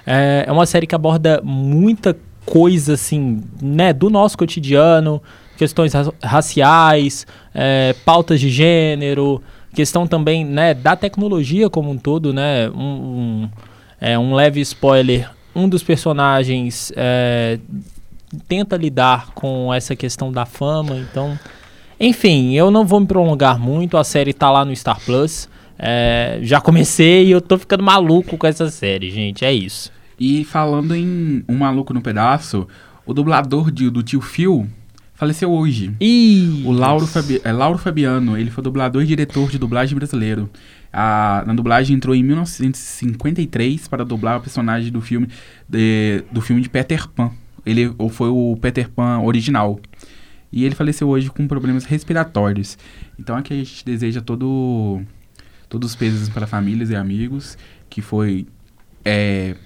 É, 0.07 0.45
é 0.47 0.53
uma 0.53 0.67
série 0.67 0.87
que 0.87 0.95
aborda 0.95 1.41
muita 1.43 2.17
coisa 2.45 2.95
assim, 2.95 3.43
né, 3.63 3.93
do 3.93 4.11
nosso 4.11 4.37
cotidiano, 4.37 5.23
questões 5.59 5.93
ra- 5.93 6.13
raciais, 6.23 7.27
é, 7.55 7.95
pautas 8.05 8.41
de 8.41 8.49
gênero, 8.49 9.43
questão 9.75 10.07
também, 10.07 10.45
né, 10.45 10.73
da 10.73 10.97
tecnologia 10.97 11.69
como 11.69 11.91
um 11.91 11.99
todo, 11.99 12.33
né, 12.33 12.71
um, 12.71 12.81
um, 12.81 13.49
é, 14.01 14.19
um 14.19 14.35
leve 14.35 14.61
spoiler, 14.61 15.29
um 15.55 15.69
dos 15.69 15.83
personagens 15.83 16.93
é, 16.97 17.59
tenta 18.49 18.77
lidar 18.77 19.31
com 19.35 19.73
essa 19.75 19.95
questão 19.97 20.31
da 20.33 20.47
fama, 20.47 20.97
então, 20.97 21.39
enfim, 22.01 22.55
eu 22.55 22.71
não 22.71 22.85
vou 22.87 23.01
me 23.01 23.07
prolongar 23.07 23.59
muito, 23.59 23.97
a 23.97 24.05
série 24.05 24.33
tá 24.33 24.51
lá 24.51 24.65
no 24.65 24.75
Star 24.75 25.01
Plus, 25.05 25.49
é, 25.79 26.39
já 26.43 26.61
comecei 26.61 27.27
e 27.27 27.31
eu 27.31 27.41
tô 27.41 27.59
ficando 27.59 27.83
maluco 27.83 28.37
com 28.37 28.47
essa 28.47 28.71
série, 28.71 29.11
gente, 29.11 29.45
é 29.45 29.53
isso. 29.53 29.91
E 30.19 30.45
falando 30.45 30.97
em 30.97 31.45
Um 31.49 31.57
Maluco 31.59 31.95
no 31.95 32.01
Pedaço, 32.01 32.67
o 33.07 33.15
dublador 33.15 33.71
de- 33.71 33.89
do 33.89 34.03
tio 34.03 34.21
Phil 34.21 34.67
faleceu 35.19 35.51
hoje. 35.51 35.93
E 36.01 36.63
O 36.65 36.71
Lauro, 36.71 37.05
Fabi, 37.05 37.41
é, 37.43 37.51
Lauro 37.51 37.77
Fabiano, 37.77 38.39
ele 38.39 38.51
foi 38.51 38.63
dublador 38.63 39.03
e 39.03 39.07
diretor 39.07 39.51
de 39.51 39.59
dublagem 39.59 39.97
brasileiro. 39.97 40.49
A, 40.93 41.43
na 41.45 41.53
dublagem 41.55 41.97
entrou 41.97 42.15
em 42.15 42.23
1953 42.23 43.89
para 43.89 44.05
dublar 44.05 44.39
o 44.39 44.41
personagem 44.41 44.93
do 44.93 45.01
filme 45.01 45.29
de, 45.69 46.23
do 46.31 46.41
filme 46.41 46.63
de 46.63 46.69
Peter 46.69 47.09
Pan. 47.09 47.33
Ele 47.67 47.93
ou 47.99 48.09
foi 48.09 48.29
o 48.29 48.57
Peter 48.63 48.89
Pan 48.89 49.19
original. 49.19 49.81
E 50.53 50.65
ele 50.65 50.77
faleceu 50.77 51.09
hoje 51.09 51.29
com 51.29 51.49
problemas 51.49 51.85
respiratórios. 51.85 52.79
Então 53.19 53.37
aqui 53.37 53.53
a 53.53 53.57
gente 53.57 53.85
deseja 53.85 54.21
todo 54.21 55.03
todos 55.69 55.91
os 55.91 55.97
pesos 55.97 56.29
para 56.29 56.47
famílias 56.47 56.91
e 56.91 56.97
amigos, 56.97 57.59
que 57.91 58.01
foi 58.01 58.47
é, 59.05 59.57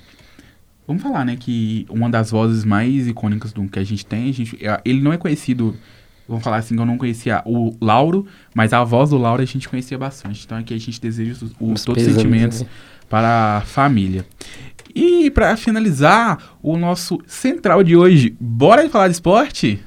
Vamos 0.92 1.02
falar, 1.02 1.24
né, 1.24 1.36
que 1.40 1.86
uma 1.88 2.10
das 2.10 2.30
vozes 2.30 2.66
mais 2.66 3.08
icônicas 3.08 3.50
do 3.50 3.66
que 3.66 3.78
a 3.78 3.82
gente 3.84 4.04
tem, 4.04 4.28
a 4.28 4.32
gente, 4.34 4.58
é- 4.62 4.78
ele 4.84 5.00
não 5.00 5.10
é 5.10 5.16
conhecido, 5.16 5.74
vamos 6.28 6.44
falar 6.44 6.58
assim, 6.58 6.74
que 6.74 6.80
eu 6.82 6.84
não 6.84 6.98
conhecia 6.98 7.40
o 7.46 7.74
Lauro, 7.80 8.26
mas 8.54 8.74
a 8.74 8.84
voz 8.84 9.08
do 9.08 9.16
Lauro 9.16 9.40
a 9.40 9.46
gente 9.46 9.70
conhecia 9.70 9.96
bastante. 9.96 10.42
Então 10.44 10.58
aqui 10.58 10.74
a 10.74 10.78
gente 10.78 11.00
deseja 11.00 11.32
os, 11.32 11.42
os- 11.42 11.50
Os 11.58 11.82
todos 11.82 12.06
os 12.06 12.12
sentimentos 12.12 12.60
né? 12.60 12.68
para 13.08 13.56
a 13.56 13.60
família. 13.62 14.26
E 14.94 15.30
para 15.30 15.56
finalizar, 15.56 16.36
o 16.62 16.76
nosso 16.76 17.18
central 17.26 17.82
de 17.82 17.96
hoje, 17.96 18.36
bora 18.38 18.86
falar 18.90 19.08
de 19.08 19.14
esporte? 19.14 19.80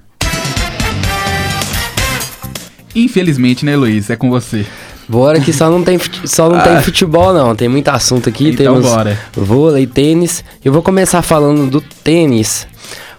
Infelizmente, 2.96 3.63
né, 3.63 3.76
Luiz? 3.76 4.10
É 4.10 4.15
com 4.15 4.30
você. 4.32 4.65
Bora 5.08 5.39
que 5.39 5.54
só 5.54 5.70
não 5.70 5.84
tem, 5.84 6.00
só 6.26 6.50
não 6.50 6.60
tem 6.62 6.82
futebol 6.82 7.32
não, 7.34 7.56
tem 7.56 7.68
muito 7.70 7.88
assunto 7.89 8.28
aqui, 8.30 8.48
Ah. 8.48 8.50
Então 8.50 8.74
temos 8.76 8.89
bora. 8.89 9.20
vôlei, 9.36 9.86
tênis. 9.86 10.44
Eu 10.63 10.74
vou 10.74 10.82
começar 10.82 11.22
falando 11.22 11.70
do 11.70 11.80
tênis. 11.82 12.68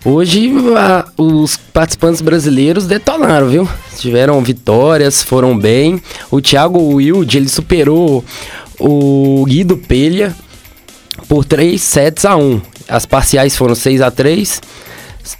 Hoje 0.04 0.52
a- 0.76 1.04
os 1.16 1.56
participantes 1.56 2.20
brasileiros 2.20 2.86
detonaram, 2.86 3.48
viu? 3.48 3.68
Tiveram 3.98 4.40
vitórias, 4.40 5.22
foram 5.22 5.56
bem. 5.58 6.00
O 6.30 6.40
Thiago 6.40 6.78
Wilde, 6.94 7.38
ele 7.38 7.48
superou 7.48 8.24
o 8.78 9.44
Guido 9.46 9.76
Pelha 9.76 10.34
por 11.28 11.44
3 11.44 11.80
sets 11.82 12.24
a 12.24 12.36
1. 12.36 12.60
As 12.88 13.04
parciais 13.06 13.56
foram 13.56 13.74
6 13.74 14.00
a 14.00 14.10
3, 14.10 14.60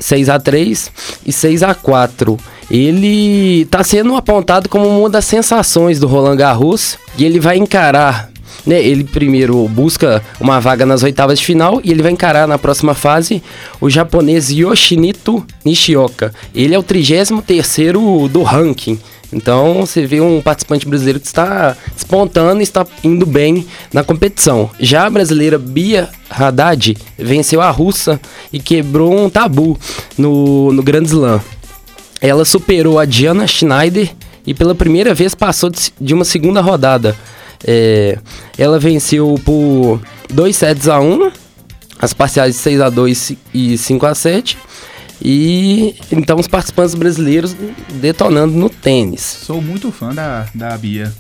6 0.01 0.29
a 0.29 0.41
3 0.41 0.91
e 1.25 1.33
6 1.33 1.63
a 1.63 1.75
4. 1.75 2.37
Ele 2.71 3.63
está 3.63 3.85
sendo 3.85 4.15
apontado 4.17 4.69
como 4.69 4.87
uma 4.89 5.09
das 5.09 5.25
sensações 5.25 6.01
do 6.01 6.07
Roland 6.07 6.37
Garros 6.37 6.99
e 7.17 7.25
ele 7.25 7.39
vai 7.39 7.57
encarar 7.57 8.31
né? 8.67 8.83
Ele 8.83 9.05
primeiro 9.05 9.69
busca 9.69 10.23
uma 10.41 10.61
vaga 10.61 10.85
nas 10.85 11.03
oitavas 11.03 11.39
de 11.39 11.45
final 11.45 11.81
e 11.85 11.91
ele 11.93 12.03
vai 12.03 12.11
encarar 12.11 12.49
na 12.49 12.59
próxima 12.59 12.95
fase 12.95 13.43
o 13.81 13.89
japonês 13.89 14.51
Yoshinito 14.51 15.47
Nishioka. 15.65 16.35
Ele 16.55 16.75
é 16.75 16.79
o 16.79 16.83
33 16.83 17.41
terceiro 17.47 18.29
do 18.29 18.43
ranking. 18.43 18.99
Então 19.33 19.87
você 19.87 20.07
vê 20.07 20.21
um 20.21 20.41
participante 20.41 20.87
brasileiro 20.87 21.21
que 21.21 21.27
está 21.27 21.77
despontando 21.95 22.61
e 22.61 22.63
está 22.63 22.87
indo 23.03 23.27
bem 23.27 23.67
na 23.93 24.05
competição. 24.05 24.71
Já 24.79 25.07
a 25.07 25.11
brasileira 25.11 25.59
Bia 25.59 26.09
Haddad 26.31 26.97
venceu 27.19 27.61
a 27.61 27.71
russa 27.71 28.21
e 28.53 28.61
quebrou 28.61 29.17
um 29.17 29.29
tabu 29.29 29.79
no, 30.17 30.73
no 30.73 30.83
Grand 30.83 31.05
Slam. 31.05 31.41
Ela 32.21 32.45
superou 32.45 32.99
a 32.99 33.05
Diana 33.05 33.47
Schneider 33.47 34.11
e 34.47 34.55
pela 34.55 34.75
primeira 34.75 35.15
vez 35.15 35.35
passou 35.35 35.71
de, 36.01 36.15
uma 36.15 36.25
segunda 36.25 36.61
rodada. 36.61 37.17
É, 37.67 38.19
ela 38.57 38.79
venceu 38.79 39.35
por 39.45 40.01
2 40.33 40.57
sets 40.57 40.89
a 40.89 41.01
1, 41.01 41.33
as 41.99 42.13
parciais 42.13 42.55
de 42.55 42.61
6 42.61 42.81
a 42.81 42.91
2 42.91 43.33
e 43.53 43.79
5 43.79 44.07
a 44.07 44.15
7 44.15 44.59
e 45.23 45.95
então 46.13 46.39
os 46.39 46.47
participantes 46.47 46.95
brasileiros 46.95 47.57
detonando 47.95 48.55
no 48.55 48.69
tênis. 48.69 49.23
Sou 49.23 49.61
muito 49.63 49.91
fã 49.91 50.15
da, 50.15 50.47
da 50.55 50.77
Bia. 50.77 51.13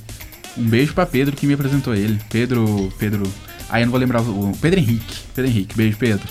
Um 0.57 0.65
beijo 0.65 0.95
para 0.95 1.07
Pedro 1.07 1.35
que 1.35 1.47
me 1.47 1.55
apresentou 1.55 1.95
ele. 1.95 2.19
Pedro. 2.31 2.93
Pedro. 2.99 3.23
Aí 3.69 3.83
eu 3.83 3.87
não 3.87 3.91
vou 3.91 4.01
lembrar 4.01 4.23
o. 4.23 4.53
Pedro 4.61 4.81
Henrique. 4.81 5.17
Pedro 5.35 5.51
Henrique. 5.51 5.77
Beijo, 5.77 5.97
Pedro. 5.99 6.27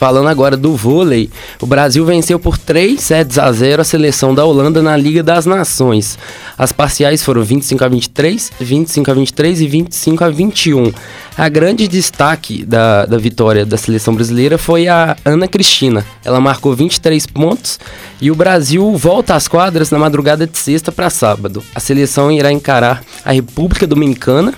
Falando 0.00 0.28
agora 0.28 0.56
do 0.56 0.74
vôlei, 0.74 1.28
o 1.60 1.66
Brasil 1.66 2.06
venceu 2.06 2.38
por 2.38 2.56
3 2.56 2.98
sets 2.98 3.38
a 3.38 3.52
0 3.52 3.82
a 3.82 3.84
seleção 3.84 4.34
da 4.34 4.42
Holanda 4.42 4.80
na 4.80 4.96
Liga 4.96 5.22
das 5.22 5.44
Nações. 5.44 6.18
As 6.56 6.72
parciais 6.72 7.22
foram 7.22 7.42
25 7.42 7.84
a 7.84 7.88
23, 7.88 8.50
25 8.58 9.10
a 9.10 9.14
23 9.14 9.60
e 9.60 9.68
25 9.68 10.24
a 10.24 10.30
21. 10.30 10.90
A 11.36 11.48
grande 11.48 11.86
destaque 11.86 12.64
da, 12.64 13.06
da 13.06 13.18
vitória 13.18 13.64
da 13.64 13.76
seleção 13.76 14.14
brasileira 14.14 14.56
foi 14.56 14.88
a 14.88 15.16
Ana 15.24 15.46
Cristina. 15.46 16.04
Ela 16.24 16.40
marcou 16.40 16.74
23 16.74 17.26
pontos 17.26 17.78
e 18.20 18.30
o 18.30 18.34
Brasil 18.34 18.94
volta 18.96 19.34
às 19.34 19.48
quadras 19.48 19.90
na 19.90 19.98
madrugada 19.98 20.46
de 20.46 20.58
sexta 20.58 20.90
para 20.92 21.08
sábado. 21.08 21.62
A 21.74 21.80
seleção 21.80 22.30
irá 22.30 22.52
encarar 22.52 23.02
a 23.24 23.32
República 23.32 23.86
Dominicana 23.86 24.52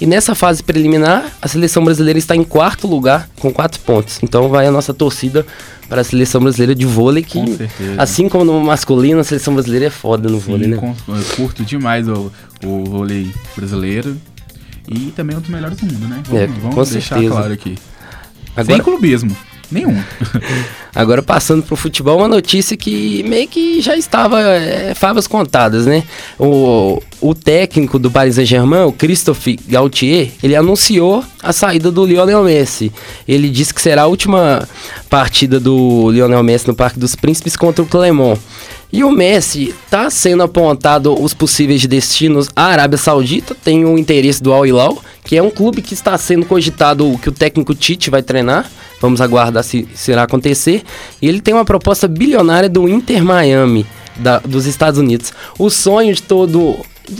e 0.00 0.06
nessa 0.06 0.34
fase 0.34 0.62
preliminar 0.62 1.24
a 1.42 1.48
seleção 1.48 1.84
brasileira 1.84 2.18
está 2.18 2.36
em 2.36 2.44
quarto 2.44 2.86
lugar 2.86 3.28
com 3.40 3.52
4 3.52 3.80
pontos. 3.80 4.20
Então 4.22 4.48
vai 4.48 4.66
a 4.66 4.70
nossa 4.70 4.87
torcida 4.94 5.46
para 5.88 6.00
a 6.00 6.04
seleção 6.04 6.40
brasileira 6.40 6.74
de 6.74 6.84
vôlei 6.86 7.22
que, 7.22 7.38
assim 7.96 8.28
como 8.28 8.44
no 8.44 8.60
masculino, 8.62 9.20
a 9.20 9.24
seleção 9.24 9.54
brasileira 9.54 9.86
é 9.86 9.90
foda 9.90 10.28
no 10.28 10.40
Sim, 10.40 10.50
vôlei, 10.52 10.68
né? 10.68 10.76
Com, 10.76 10.94
eu 11.08 11.24
curto 11.36 11.64
demais 11.64 12.06
o, 12.08 12.30
o 12.64 12.84
vôlei 12.84 13.30
brasileiro. 13.56 14.16
E 14.88 15.12
também 15.14 15.36
um 15.36 15.40
dos 15.40 15.50
melhores 15.50 15.76
do 15.76 15.86
mundo, 15.86 16.08
né? 16.08 16.22
É, 16.32 16.46
Vamos, 16.46 16.62
vamos 16.62 16.74
com 16.74 16.92
deixar 16.92 17.14
certeza. 17.16 17.34
claro 17.34 17.52
aqui. 17.52 17.76
Agora- 18.56 18.74
Sem 18.76 18.82
clubismo. 18.82 19.36
Nenhum. 19.70 20.02
Agora 20.94 21.22
passando 21.22 21.62
pro 21.62 21.76
futebol, 21.76 22.18
uma 22.18 22.28
notícia 22.28 22.76
que 22.76 23.22
meio 23.24 23.46
que 23.46 23.80
já 23.80 23.96
estava 23.96 24.40
é, 24.40 24.94
favas 24.94 25.26
contadas, 25.26 25.86
né? 25.86 26.02
O, 26.38 27.02
o 27.20 27.34
técnico 27.34 27.98
do 27.98 28.10
Paris 28.10 28.36
Saint-Germain, 28.36 28.84
o 28.84 28.92
Christophe 28.92 29.58
Gaultier, 29.68 30.30
ele 30.42 30.56
anunciou 30.56 31.22
a 31.42 31.52
saída 31.52 31.90
do 31.90 32.06
Lionel 32.06 32.42
Messi. 32.42 32.90
Ele 33.26 33.50
disse 33.50 33.74
que 33.74 33.82
será 33.82 34.02
a 34.02 34.06
última 34.06 34.66
partida 35.10 35.60
do 35.60 36.10
Lionel 36.10 36.42
Messi 36.42 36.66
no 36.66 36.74
Parque 36.74 36.98
dos 36.98 37.14
Príncipes 37.14 37.54
contra 37.54 37.84
o 37.84 37.86
Clermont. 37.86 38.40
E 38.90 39.04
o 39.04 39.10
Messi 39.10 39.74
tá 39.90 40.08
sendo 40.08 40.42
apontado 40.42 41.12
os 41.22 41.34
possíveis 41.34 41.84
destinos 41.86 42.48
à 42.56 42.64
Arábia 42.66 42.96
Saudita, 42.96 43.54
tem 43.54 43.84
o 43.84 43.98
interesse 43.98 44.42
do 44.42 44.50
Al 44.52 44.64
Hilal, 44.66 44.98
que 45.24 45.36
é 45.36 45.42
um 45.42 45.50
clube 45.50 45.82
que 45.82 45.92
está 45.92 46.16
sendo 46.16 46.46
cogitado 46.46 47.18
que 47.20 47.28
o 47.28 47.32
técnico 47.32 47.74
Tite 47.74 48.08
vai 48.08 48.22
treinar. 48.22 48.66
Vamos 49.00 49.20
aguardar 49.20 49.62
se 49.62 49.86
se 49.94 50.10
irá 50.10 50.22
acontecer. 50.22 50.82
E 51.20 51.28
ele 51.28 51.40
tem 51.42 51.52
uma 51.52 51.64
proposta 51.66 52.08
bilionária 52.08 52.68
do 52.68 52.88
Inter 52.88 53.22
Miami, 53.22 53.86
da- 54.16 54.38
dos 54.38 54.64
Estados 54.64 54.98
Unidos. 54.98 55.32
O 55.58 55.68
sonho 55.68 56.14
de 56.14 56.22
todo. 56.22 56.76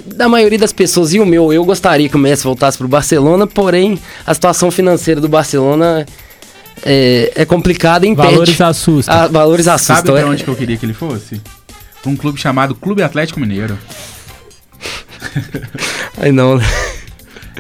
Da 0.07 0.29
maioria 0.29 0.59
das 0.59 0.73
pessoas, 0.73 1.15
e 1.15 1.21
o 1.21 1.25
meu, 1.27 1.51
eu 1.53 1.65
gostaria 1.65 2.09
que 2.09 2.17
o 2.17 2.19
Messi 2.19 2.45
voltasse 2.45 2.77
para 2.77 2.85
o 2.87 2.89
Barcelona, 2.89 3.47
porém 3.47 3.99
a 4.27 4.35
situação 4.35 4.71
financeira 4.71 5.19
do 5.21 5.29
Barcelona 5.29 6.05
é, 6.85 7.33
é 7.35 7.45
complicada 7.47 8.05
e 8.07 8.11
impede. 8.11 8.29
Valores 8.29 8.61
assustam. 8.61 9.15
Ah, 9.15 9.27
valores 9.29 9.65
Sabe 9.67 9.75
assustam. 9.77 10.15
pra 10.15 10.21
é- 10.21 10.25
onde 10.27 10.45
que 10.45 10.49
eu 10.51 10.57
queria 10.57 10.77
que 10.77 10.85
ele 10.85 10.93
fosse? 10.95 11.41
Um 12.07 12.17
clube 12.17 12.41
chamado 12.41 12.75
Clube 12.75 13.03
Atlético 13.03 13.41
Mineiro. 13.41 13.77
Ai, 16.21 16.33
não. 16.33 16.57
né? 16.57 16.65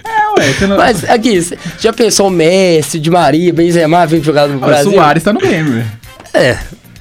É, 0.04 0.40
ué. 0.40 0.66
Não... 0.66 0.76
Mas 0.76 1.04
aqui, 1.04 1.38
já 1.78 1.92
pensou 1.92 2.28
o 2.28 2.30
Messi, 2.30 2.98
Di 2.98 3.10
Maria, 3.10 3.52
Benzema 3.52 4.06
vem 4.06 4.22
jogar 4.22 4.48
no 4.48 4.58
Brasil? 4.58 4.92
Soares 4.92 5.22
tá 5.22 5.32
no 5.32 5.40
game, 5.40 5.70
velho. 5.70 5.86
É, 6.34 6.58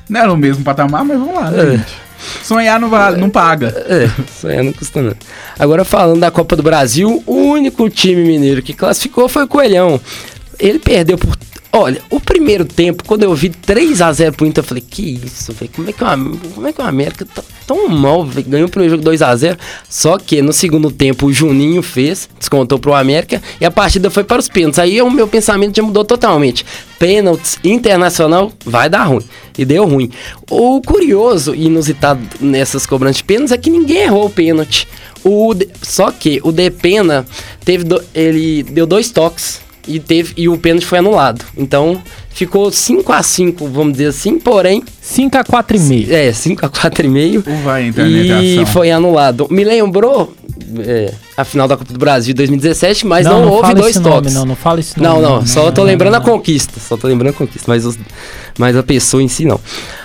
Não 0.09 0.21
é 0.21 0.27
no 0.27 0.37
mesmo 0.37 0.63
patamar, 0.63 1.03
mas 1.03 1.17
vamos 1.19 1.35
lá, 1.35 1.51
né, 1.51 1.63
É. 1.63 1.71
gente? 1.77 2.07
Sonhar 2.43 2.79
não, 2.79 2.89
vale, 2.89 3.17
não 3.17 3.29
paga. 3.29 3.67
é, 3.87 4.09
aí 4.49 4.63
não 4.63 4.73
custa 4.73 5.01
nada. 5.01 5.17
Agora 5.57 5.85
falando 5.85 6.19
da 6.19 6.31
Copa 6.31 6.55
do 6.55 6.63
Brasil, 6.63 7.23
o 7.27 7.35
único 7.35 7.89
time 7.89 8.23
mineiro 8.23 8.61
que 8.61 8.73
classificou 8.73 9.29
foi 9.29 9.43
o 9.43 9.47
Coelhão. 9.47 10.01
Ele 10.59 10.79
perdeu 10.79 11.17
por. 11.17 11.37
Olha, 11.79 12.01
o 12.09 12.19
primeiro 12.19 12.65
tempo, 12.65 13.03
quando 13.05 13.21
eu 13.21 13.35
vi 13.35 13.49
3x0 13.49 14.31
pro 14.31 14.47
Inter, 14.47 14.63
eu 14.63 14.67
falei, 14.67 14.83
que 14.89 15.19
isso, 15.23 15.53
velho? 15.53 15.71
Como, 15.75 15.87
é 15.87 15.93
que 15.93 15.99
como 16.55 16.67
é 16.67 16.73
que 16.73 16.81
o 16.81 16.83
América 16.83 17.23
tá 17.23 17.43
tão 17.67 17.87
mal? 17.87 18.25
Ganhou 18.47 18.67
o 18.67 18.71
primeiro 18.71 18.95
jogo 18.97 19.07
2x0. 19.07 19.55
Só 19.87 20.17
que 20.17 20.41
no 20.41 20.51
segundo 20.51 20.89
tempo 20.89 21.27
o 21.27 21.31
Juninho 21.33 21.83
fez, 21.83 22.27
descontou 22.39 22.79
pro 22.79 22.95
América 22.95 23.39
e 23.61 23.65
a 23.65 23.69
partida 23.69 24.09
foi 24.09 24.23
para 24.23 24.39
os 24.39 24.49
pênaltis. 24.49 24.79
Aí 24.79 24.99
o 25.03 25.11
meu 25.11 25.27
pensamento 25.27 25.75
já 25.75 25.83
mudou 25.83 26.03
totalmente. 26.03 26.65
Pênaltis 26.97 27.59
internacional 27.63 28.51
vai 28.65 28.89
dar 28.89 29.03
ruim. 29.03 29.21
E 29.55 29.63
deu 29.63 29.85
ruim. 29.85 30.09
O 30.49 30.81
curioso 30.81 31.53
e 31.53 31.67
inusitado 31.67 32.19
nessas 32.39 32.87
cobranças 32.87 33.17
de 33.17 33.23
pênaltis 33.23 33.51
é 33.51 33.57
que 33.57 33.69
ninguém 33.69 33.97
errou 34.03 34.25
o 34.25 34.29
pênalti. 34.31 34.87
O 35.23 35.53
Só 35.83 36.09
que 36.11 36.39
o 36.43 36.51
Depena 36.51 37.23
teve 37.63 37.83
do- 37.83 38.03
ele 38.15 38.63
deu 38.63 38.87
dois 38.87 39.11
toques 39.11 39.66
e 39.87 39.99
teve 39.99 40.33
e 40.37 40.47
o 40.49 40.57
pênalti 40.57 40.85
foi 40.85 40.99
anulado. 40.99 41.43
Então 41.57 42.01
ficou 42.29 42.71
5 42.71 43.11
a 43.11 43.23
5 43.23 43.67
vamos 43.67 43.93
dizer 43.93 44.07
assim, 44.07 44.37
porém 44.39 44.83
5 45.01 45.37
a 45.37 45.43
4,5. 45.43 46.11
é 46.11 46.31
5 46.31 46.65
a 46.65 46.69
4,5 46.69 47.43
Ou 47.47 47.57
vai 47.63 47.87
entrar 47.87 48.07
e 48.07 48.65
foi 48.67 48.91
anulado. 48.91 49.47
Me 49.49 49.63
lembrou 49.63 50.33
é, 50.79 51.13
a 51.35 51.43
final 51.43 51.67
da 51.67 51.77
Copa 51.77 51.93
do 51.93 51.99
Brasil 51.99 52.33
de 52.33 52.37
2017, 52.37 53.07
mas 53.07 53.25
não, 53.25 53.47
houve 53.47 53.61
fala 53.61 53.75
dois 53.75 53.95
esse 53.95 54.03
toques. 54.03 54.33
nome, 54.33 54.35
não, 54.35 54.45
não 54.45 54.55
fala 54.55 54.79
esse 54.79 54.99
Não, 54.99 55.21
nome. 55.21 55.35
não, 55.39 55.45
só 55.45 55.71
tô 55.71 55.83
lembrando 55.83 56.13
não, 56.13 56.19
a 56.19 56.23
conquista. 56.23 56.79
Só 56.79 56.97
tô 56.97 57.07
lembrando 57.07 57.29
a 57.29 57.33
conquista, 57.33 57.65
mas, 57.67 57.85
os, 57.85 57.97
mas 58.57 58.75
a 58.75 58.83
pessoa 58.83 59.23
em 59.23 59.27
si 59.27 59.45
não. 59.45 59.59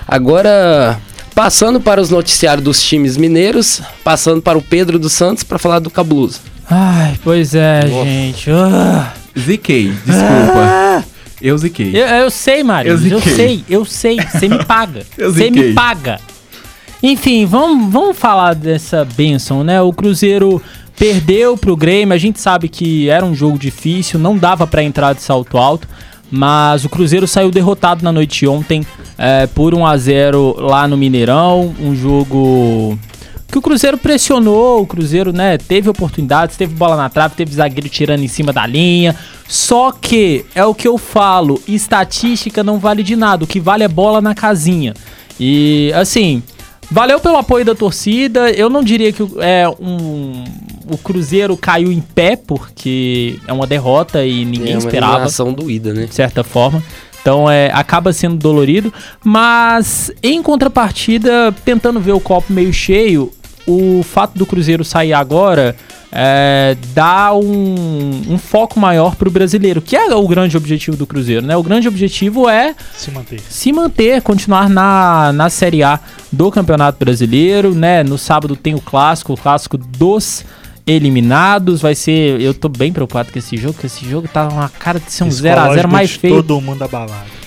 Agora, 0.07 0.99
passando 1.35 1.81
para 1.81 2.01
os 2.01 2.11
noticiários 2.11 2.65
dos 2.65 2.83
times 2.83 3.17
mineiros, 3.17 3.81
passando 4.05 4.41
para 4.43 4.57
o 4.59 4.63
Pedro 4.63 4.99
dos 4.99 5.13
Santos 5.13 5.43
para 5.43 5.59
falar 5.59 5.79
do 5.81 5.91
Cabuloso. 5.91 6.41
Ai, 6.71 7.19
pois 7.25 7.55
é, 7.55 7.85
Nossa. 7.87 8.05
gente. 8.05 8.51
Ah. 8.51 9.13
Ziquei, 9.39 9.93
desculpa. 10.05 11.05
Eu 11.41 11.59
ziquei. 11.59 11.91
Eu, 11.93 12.07
eu 12.07 12.31
sei, 12.31 12.63
Mário. 12.63 12.93
Eu 12.93 13.07
Eu, 13.09 13.21
sei, 13.21 13.65
eu 13.69 13.85
sei. 13.85 14.17
Você 14.21 14.49
me 14.49 14.65
paga. 14.65 15.03
Eu 15.19 15.33
Você 15.33 15.51
me 15.51 15.73
paga. 15.73 16.21
Enfim, 17.03 17.45
vamos, 17.47 17.93
vamos 17.93 18.17
falar 18.17 18.55
dessa 18.55 19.05
benção, 19.05 19.65
né? 19.65 19.83
O 19.83 19.93
Cruzeiro 19.93 20.63
perdeu 20.97 21.57
pro 21.57 21.77
Grêmio. 21.77 22.15
A 22.15 22.19
gente 22.19 22.41
sabe 22.41 22.69
que 22.69 23.09
era 23.09 23.25
um 23.25 23.35
jogo 23.35 23.59
difícil, 23.59 24.21
não 24.21 24.39
dava 24.39 24.69
pra 24.69 24.85
entrar 24.85 25.13
de 25.15 25.23
salto 25.23 25.59
alto. 25.59 25.89
Mas 26.31 26.85
o 26.85 26.89
Cruzeiro 26.89 27.27
saiu 27.27 27.51
derrotado 27.51 28.05
na 28.05 28.13
noite 28.13 28.41
de 28.41 28.47
ontem 28.49 28.87
é, 29.19 29.47
por 29.49 29.75
1 29.75 29.85
a 29.85 29.97
0 29.97 30.57
lá 30.61 30.87
no 30.87 30.97
Mineirão. 30.97 31.75
Um 31.81 31.95
jogo 31.95 32.97
que 33.53 33.59
o 33.59 33.63
Cruzeiro 33.63 33.99
pressionou, 33.99 34.81
o 34.81 34.87
Cruzeiro, 34.87 35.31
né, 35.33 35.59
teve 35.59 35.89
oportunidades, 35.89 36.57
teve 36.57 36.75
bola 36.75 36.97
na 36.97 37.11
trave, 37.11 37.35
teve 37.37 37.53
zagueiro 37.55 37.87
tirando 37.89 38.23
em 38.25 38.29
cima 38.29 38.51
da 38.53 38.67
linha. 38.67 39.15
Só 39.47 39.93
que 39.93 40.47
é 40.55 40.65
o 40.65 40.75
que 40.75 40.89
eu 40.89 40.97
falo, 40.97 41.61
estatística 41.69 42.65
não 42.65 42.79
vale 42.79 43.03
de 43.03 43.15
nada, 43.15 43.45
o 43.45 43.47
que 43.47 43.61
vale 43.61 43.85
é 43.85 43.89
bola 43.89 44.23
na 44.23 44.35
casinha. 44.35 44.95
E 45.39 45.93
assim, 45.95 46.43
valeu 46.91 47.21
pelo 47.21 47.37
apoio 47.37 47.63
da 47.65 47.75
torcida. 47.75 48.51
Eu 48.51 48.71
não 48.71 48.83
diria 48.83 49.13
que 49.13 49.23
o- 49.23 49.37
é 49.41 49.69
um 49.69 50.45
o 50.91 50.97
Cruzeiro 50.99 51.57
caiu 51.57 51.93
em 51.93 52.01
pé 52.01 52.35
porque 52.37 53.39
é 53.47 53.53
uma 53.53 53.67
derrota 53.67 54.25
e 54.25 54.45
ninguém 54.45 54.73
é 54.73 54.77
uma 54.77 54.79
esperava 54.79 55.13
eliminação 55.13 55.53
doída, 55.53 55.93
né? 55.95 56.07
de 56.07 56.15
certa 56.15 56.43
forma. 56.43 56.83
Então 57.21 57.49
é, 57.51 57.71
acaba 57.73 58.13
sendo 58.13 58.37
dolorido. 58.37 58.93
Mas 59.23 60.11
em 60.23 60.43
contrapartida, 60.43 61.55
tentando 61.65 62.01
ver 62.01 62.13
o 62.13 62.21
copo 62.21 62.53
meio 62.53 62.73
cheio, 62.73 63.31
o 63.67 64.03
fato 64.03 64.39
do 64.39 64.45
Cruzeiro 64.47 64.85
sair 64.85 65.13
agora 65.13 65.77
é, 66.11 66.77
dá 66.95 67.33
um, 67.35 68.23
um 68.29 68.39
foco 68.39 68.79
maior 68.79 69.17
pro 69.17 69.31
brasileiro, 69.31 69.81
que 69.81 69.97
é 69.97 70.15
o 70.15 70.29
grande 70.29 70.57
objetivo 70.57 70.97
do 70.97 71.07
Cruzeiro, 71.07 71.47
né? 71.47 71.57
O 71.57 71.63
grande 71.63 71.89
objetivo 71.89 72.49
é 72.49 72.75
Se 72.95 73.11
manter. 73.11 73.41
se 73.49 73.73
manter, 73.73 74.21
continuar 74.21 74.69
na, 74.69 75.33
na 75.33 75.49
Série 75.49 75.83
A 75.83 75.99
do 76.31 76.51
Campeonato 76.51 76.99
Brasileiro, 76.99 77.75
né? 77.75 78.03
No 78.03 78.19
sábado 78.19 78.55
tem 78.55 78.75
o 78.75 78.81
clássico, 78.81 79.33
o 79.33 79.37
clássico 79.37 79.79
dos 79.79 80.45
eliminados. 80.87 81.81
Vai 81.81 81.95
ser. 81.95 82.41
Eu 82.41 82.53
tô 82.53 82.69
bem 82.69 82.93
preocupado 82.93 83.33
com 83.33 83.39
esse 83.39 83.57
jogo, 83.57 83.75
porque 83.75 83.87
esse 83.87 84.09
jogo 84.09 84.29
tá 84.29 84.49
uma 84.49 84.69
cara 84.69 85.01
de 85.01 85.11
ser 85.11 85.25
um 85.25 85.29
0x0 85.29 85.55
Psicológico 85.55 85.89
mais 85.89 86.11
de 86.11 86.19
feio. 86.19 86.37
Todo 86.37 86.61
mundo 86.61 86.83
abalado. 86.83 87.42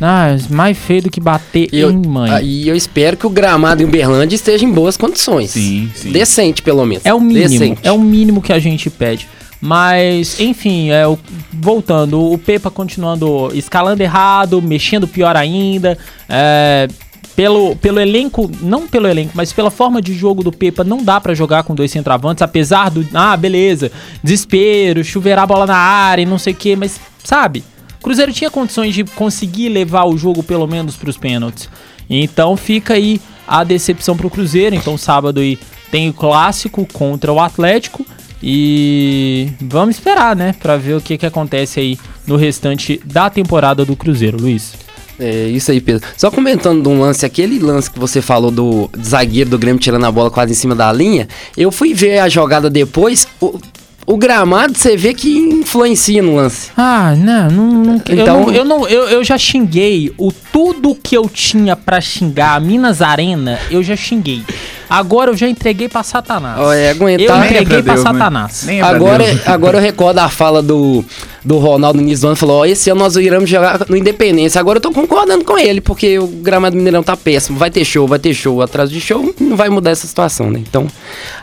Ah, 0.00 0.36
mais 0.50 0.76
feio 0.76 1.02
do 1.02 1.10
que 1.10 1.20
bater 1.20 1.68
E 1.72 1.80
eu, 1.80 1.90
em 1.90 2.06
mãe. 2.06 2.30
ah, 2.30 2.42
e 2.42 2.68
eu 2.68 2.76
espero 2.76 3.16
que 3.16 3.26
o 3.26 3.30
gramado 3.30 3.82
em 3.82 3.86
Uberlândia 3.86 4.36
esteja 4.36 4.64
em 4.64 4.70
boas 4.70 4.96
condições. 4.96 5.50
Sim, 5.52 5.90
sim. 5.94 6.12
Decente, 6.12 6.60
pelo 6.62 6.84
menos. 6.84 7.04
É 7.06 7.14
o 7.14 7.20
mínimo, 7.20 7.48
Decente. 7.48 7.80
é 7.82 7.90
o 7.92 7.98
mínimo 7.98 8.42
que 8.42 8.52
a 8.52 8.58
gente 8.58 8.90
pede. 8.90 9.26
Mas, 9.60 10.38
enfim, 10.38 10.90
é, 10.90 11.06
o- 11.08 11.18
voltando, 11.52 12.20
o 12.20 12.36
Pepa 12.36 12.70
continuando 12.70 13.50
escalando 13.54 14.02
errado, 14.02 14.60
mexendo 14.60 15.08
pior 15.08 15.34
ainda. 15.36 15.96
é, 16.28 16.86
pelo, 17.34 17.76
pelo 17.76 18.00
elenco, 18.00 18.50
não 18.62 18.88
pelo 18.88 19.06
elenco, 19.06 19.32
mas 19.34 19.52
pela 19.52 19.70
forma 19.70 20.00
de 20.00 20.14
jogo 20.14 20.42
do 20.42 20.50
Pepa, 20.50 20.82
não 20.82 21.04
dá 21.04 21.20
pra 21.20 21.34
jogar 21.34 21.64
com 21.64 21.74
dois 21.74 21.90
centroavantes, 21.90 22.40
apesar 22.40 22.90
do. 22.90 23.06
Ah, 23.12 23.36
beleza, 23.36 23.92
desespero, 24.24 25.04
chuveirar 25.04 25.44
a 25.44 25.46
bola 25.46 25.66
na 25.66 25.76
área 25.76 26.22
e 26.22 26.26
não 26.26 26.38
sei 26.38 26.54
o 26.54 26.56
que, 26.56 26.74
mas 26.74 26.98
sabe? 27.22 27.62
O 28.06 28.08
Cruzeiro 28.08 28.32
tinha 28.32 28.48
condições 28.48 28.94
de 28.94 29.02
conseguir 29.02 29.68
levar 29.68 30.04
o 30.04 30.16
jogo 30.16 30.40
pelo 30.40 30.64
menos 30.68 30.94
pros 30.94 31.16
pênaltis. 31.16 31.68
Então 32.08 32.56
fica 32.56 32.94
aí 32.94 33.20
a 33.48 33.64
decepção 33.64 34.16
pro 34.16 34.30
Cruzeiro. 34.30 34.76
Então 34.76 34.96
sábado 34.96 35.40
aí 35.40 35.58
tem 35.90 36.08
o 36.08 36.12
clássico 36.12 36.86
contra 36.92 37.32
o 37.32 37.40
Atlético. 37.40 38.06
E 38.40 39.48
vamos 39.60 39.96
esperar, 39.96 40.36
né, 40.36 40.54
Pra 40.60 40.76
ver 40.76 40.94
o 40.94 41.00
que, 41.00 41.18
que 41.18 41.26
acontece 41.26 41.80
aí 41.80 41.98
no 42.24 42.36
restante 42.36 43.00
da 43.04 43.28
temporada 43.28 43.84
do 43.84 43.96
Cruzeiro, 43.96 44.40
Luiz. 44.40 44.74
É 45.18 45.48
isso 45.48 45.72
aí, 45.72 45.80
Pedro. 45.80 46.06
Só 46.16 46.30
comentando 46.30 46.84
de 46.84 46.88
um 46.88 47.00
lance, 47.00 47.26
aquele 47.26 47.58
lance 47.58 47.90
que 47.90 47.98
você 47.98 48.22
falou 48.22 48.52
do 48.52 48.88
zagueiro 49.02 49.50
do 49.50 49.58
Grêmio 49.58 49.80
tirando 49.80 50.04
a 50.04 50.12
bola 50.12 50.30
quase 50.30 50.52
em 50.52 50.54
cima 50.54 50.76
da 50.76 50.92
linha, 50.92 51.26
eu 51.56 51.72
fui 51.72 51.92
ver 51.92 52.20
a 52.20 52.28
jogada 52.28 52.70
depois, 52.70 53.26
o, 53.40 53.58
o 54.06 54.16
gramado 54.16 54.76
você 54.78 54.96
vê 54.96 55.12
que 55.12 55.36
influencia 55.36 56.22
no 56.22 56.36
lance. 56.36 56.70
Ah, 56.76 57.14
não, 57.16 57.48
não, 57.50 57.72
não 57.82 58.02
eu 58.08 58.22
Então- 58.22 58.40
não, 58.46 58.52
eu, 58.52 58.64
não 58.64 58.88
eu, 58.88 59.08
eu 59.08 59.24
já 59.24 59.36
xinguei 59.36 60.12
o 60.16 60.30
tudo 60.32 60.94
que 60.94 61.16
eu 61.16 61.28
tinha 61.28 61.74
pra 61.74 62.00
xingar 62.00 62.54
a 62.54 62.60
Minas 62.60 63.02
Arena, 63.02 63.58
eu 63.70 63.82
já 63.82 63.96
xinguei. 63.96 64.42
Agora 64.88 65.30
eu 65.30 65.36
já 65.36 65.48
entreguei 65.48 65.88
pra 65.88 66.02
Satanás. 66.02 66.58
É 66.58 66.86
eu 66.86 66.90
aguentar. 66.90 67.42
É 67.42 67.46
entreguei 67.46 67.82
pra 67.82 67.94
Deus, 67.94 68.04
né? 68.04 68.12
Satanás. 68.12 68.68
É 68.68 68.78
pra 68.78 68.88
Agora, 68.88 69.24
Deus. 69.24 69.48
agora 69.48 69.78
eu 69.78 69.82
recordo 69.82 70.18
a 70.18 70.28
fala 70.28 70.62
do, 70.62 71.04
do 71.44 71.58
Ronaldo 71.58 72.00
ano, 72.00 72.36
falou, 72.36 72.60
ó, 72.60 72.66
esse 72.66 72.90
ano 72.90 73.00
nós 73.00 73.16
iremos 73.16 73.48
jogar 73.48 73.80
no 73.88 73.96
Independência. 73.96 74.60
Agora 74.60 74.78
eu 74.78 74.82
tô 74.82 74.92
concordando 74.92 75.44
com 75.44 75.58
ele, 75.58 75.80
porque 75.80 76.18
o 76.18 76.26
gramado 76.26 76.74
do 76.74 76.78
Mineirão 76.78 77.02
tá 77.02 77.16
péssimo. 77.16 77.58
Vai 77.58 77.70
ter 77.70 77.84
show, 77.84 78.06
vai 78.06 78.18
ter 78.18 78.34
show. 78.34 78.62
Atrás 78.62 78.90
de 78.90 79.00
show 79.00 79.34
não 79.40 79.56
vai 79.56 79.68
mudar 79.68 79.90
essa 79.90 80.06
situação, 80.06 80.50
né? 80.50 80.60
Então, 80.60 80.86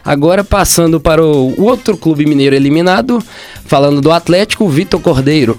agora 0.04 0.44
passando 0.44 1.00
para 1.00 1.24
o 1.24 1.62
outro 1.62 1.98
clube 1.98 2.26
mineiro 2.26 2.56
eliminado, 2.56 3.22
falando 3.66 4.02
do 4.02 4.12
Atlético, 4.12 4.68
Vitor 4.70 5.00
Cordeiro. 5.00 5.58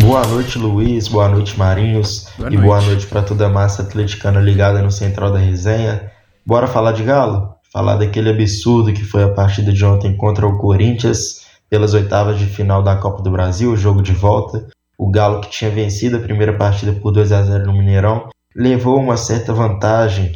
Boa 0.00 0.26
noite, 0.26 0.58
Luiz. 0.58 1.06
Boa 1.06 1.28
noite, 1.28 1.56
Marinhos. 1.58 2.26
Boa 2.36 2.48
e 2.50 2.54
noite. 2.54 2.66
boa 2.66 2.80
noite 2.80 3.06
para 3.06 3.22
toda 3.22 3.46
a 3.46 3.48
massa 3.48 3.82
atleticana 3.82 4.40
ligada 4.40 4.82
no 4.82 4.90
Central 4.90 5.32
da 5.32 5.38
Resenha. 5.38 6.11
Bora 6.44 6.66
falar 6.66 6.90
de 6.90 7.04
Galo? 7.04 7.54
Falar 7.72 7.94
daquele 7.94 8.28
absurdo 8.28 8.92
que 8.92 9.04
foi 9.04 9.22
a 9.22 9.32
partida 9.32 9.72
de 9.72 9.84
ontem 9.84 10.16
contra 10.16 10.44
o 10.44 10.58
Corinthians 10.58 11.46
pelas 11.70 11.94
oitavas 11.94 12.36
de 12.36 12.46
final 12.46 12.82
da 12.82 12.96
Copa 12.96 13.22
do 13.22 13.30
Brasil, 13.30 13.70
o 13.70 13.76
jogo 13.76 14.02
de 14.02 14.12
volta. 14.12 14.66
O 14.98 15.08
Galo, 15.08 15.40
que 15.40 15.48
tinha 15.48 15.70
vencido 15.70 16.16
a 16.16 16.20
primeira 16.20 16.52
partida 16.52 16.92
por 16.94 17.12
2 17.12 17.30
a 17.30 17.44
0 17.44 17.66
no 17.66 17.72
Mineirão, 17.72 18.28
levou 18.56 18.98
uma 18.98 19.16
certa 19.16 19.52
vantagem 19.52 20.32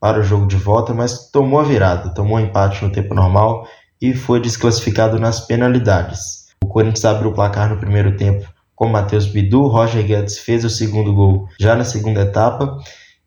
para 0.00 0.18
o 0.18 0.22
jogo 0.22 0.46
de 0.46 0.56
volta, 0.56 0.94
mas 0.94 1.30
tomou 1.30 1.60
a 1.60 1.64
virada, 1.64 2.14
tomou 2.14 2.38
um 2.38 2.40
empate 2.40 2.82
no 2.82 2.90
tempo 2.90 3.14
normal 3.14 3.66
e 4.00 4.14
foi 4.14 4.40
desclassificado 4.40 5.20
nas 5.20 5.40
penalidades. 5.46 6.48
O 6.64 6.68
Corinthians 6.68 7.04
abriu 7.04 7.30
o 7.30 7.34
placar 7.34 7.68
no 7.68 7.78
primeiro 7.78 8.16
tempo 8.16 8.48
com 8.80 8.88
Matheus 8.88 9.26
Bidu, 9.26 9.66
Roger 9.66 10.02
Guedes 10.02 10.38
fez 10.38 10.64
o 10.64 10.70
segundo 10.70 11.12
gol 11.12 11.46
já 11.60 11.76
na 11.76 11.84
segunda 11.84 12.22
etapa 12.22 12.78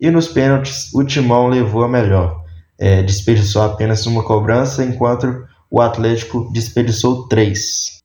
e 0.04 0.12
nos 0.12 0.28
pênaltis 0.28 0.94
o 0.94 1.02
Timão 1.02 1.48
levou 1.48 1.82
a 1.86 1.88
melhor. 1.88 2.44
É, 2.78 3.02
desperdiçou 3.02 3.62
apenas 3.62 4.06
uma 4.06 4.22
cobrança, 4.22 4.84
enquanto 4.84 5.46
o 5.72 5.80
Atlético 5.80 6.52
desperdiçou 6.52 7.26
três. 7.30 8.00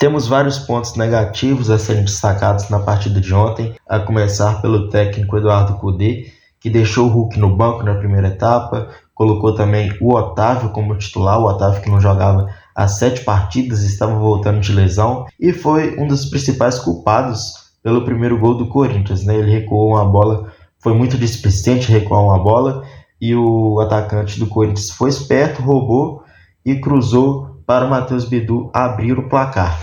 Temos 0.00 0.26
vários 0.26 0.58
pontos 0.58 0.96
negativos 0.96 1.70
a 1.70 1.78
serem 1.78 2.04
destacados 2.04 2.68
na 2.70 2.80
partida 2.80 3.20
de 3.20 3.32
ontem, 3.32 3.72
a 3.88 4.00
começar 4.00 4.60
pelo 4.60 4.88
técnico 4.88 5.36
Eduardo 5.36 5.74
Cudê, 5.74 6.32
que 6.58 6.68
deixou 6.68 7.06
o 7.06 7.10
Hulk 7.10 7.38
no 7.38 7.54
banco 7.54 7.84
na 7.84 7.94
primeira 7.94 8.28
etapa, 8.28 8.88
colocou 9.14 9.54
também 9.54 9.96
o 10.00 10.12
Otávio 10.12 10.70
como 10.70 10.98
titular, 10.98 11.38
o 11.38 11.44
Otávio 11.44 11.80
que 11.80 11.90
não 11.90 12.00
jogava 12.00 12.48
há 12.74 12.88
sete 12.88 13.20
partidas, 13.20 13.84
estava 13.84 14.18
voltando 14.18 14.58
de 14.58 14.72
lesão, 14.72 15.24
e 15.38 15.52
foi 15.52 15.96
um 16.00 16.08
dos 16.08 16.24
principais 16.24 16.80
culpados 16.80 17.64
pelo 17.80 18.04
primeiro 18.04 18.40
gol 18.40 18.56
do 18.56 18.66
Corinthians. 18.66 19.24
Né? 19.24 19.36
Ele 19.36 19.52
recuou 19.52 19.90
uma 19.90 20.04
bola, 20.04 20.52
foi 20.84 20.92
muito 20.92 21.16
displicente 21.16 21.90
recuar 21.90 22.22
uma 22.22 22.38
bola, 22.38 22.84
e 23.18 23.34
o 23.34 23.80
atacante 23.80 24.38
do 24.38 24.46
Corinthians 24.46 24.90
foi 24.90 25.08
esperto, 25.08 25.62
roubou 25.62 26.22
e 26.62 26.74
cruzou 26.74 27.62
para 27.66 27.86
o 27.86 27.88
Matheus 27.88 28.26
Bidu 28.26 28.70
abrir 28.70 29.18
o 29.18 29.26
placar. 29.26 29.80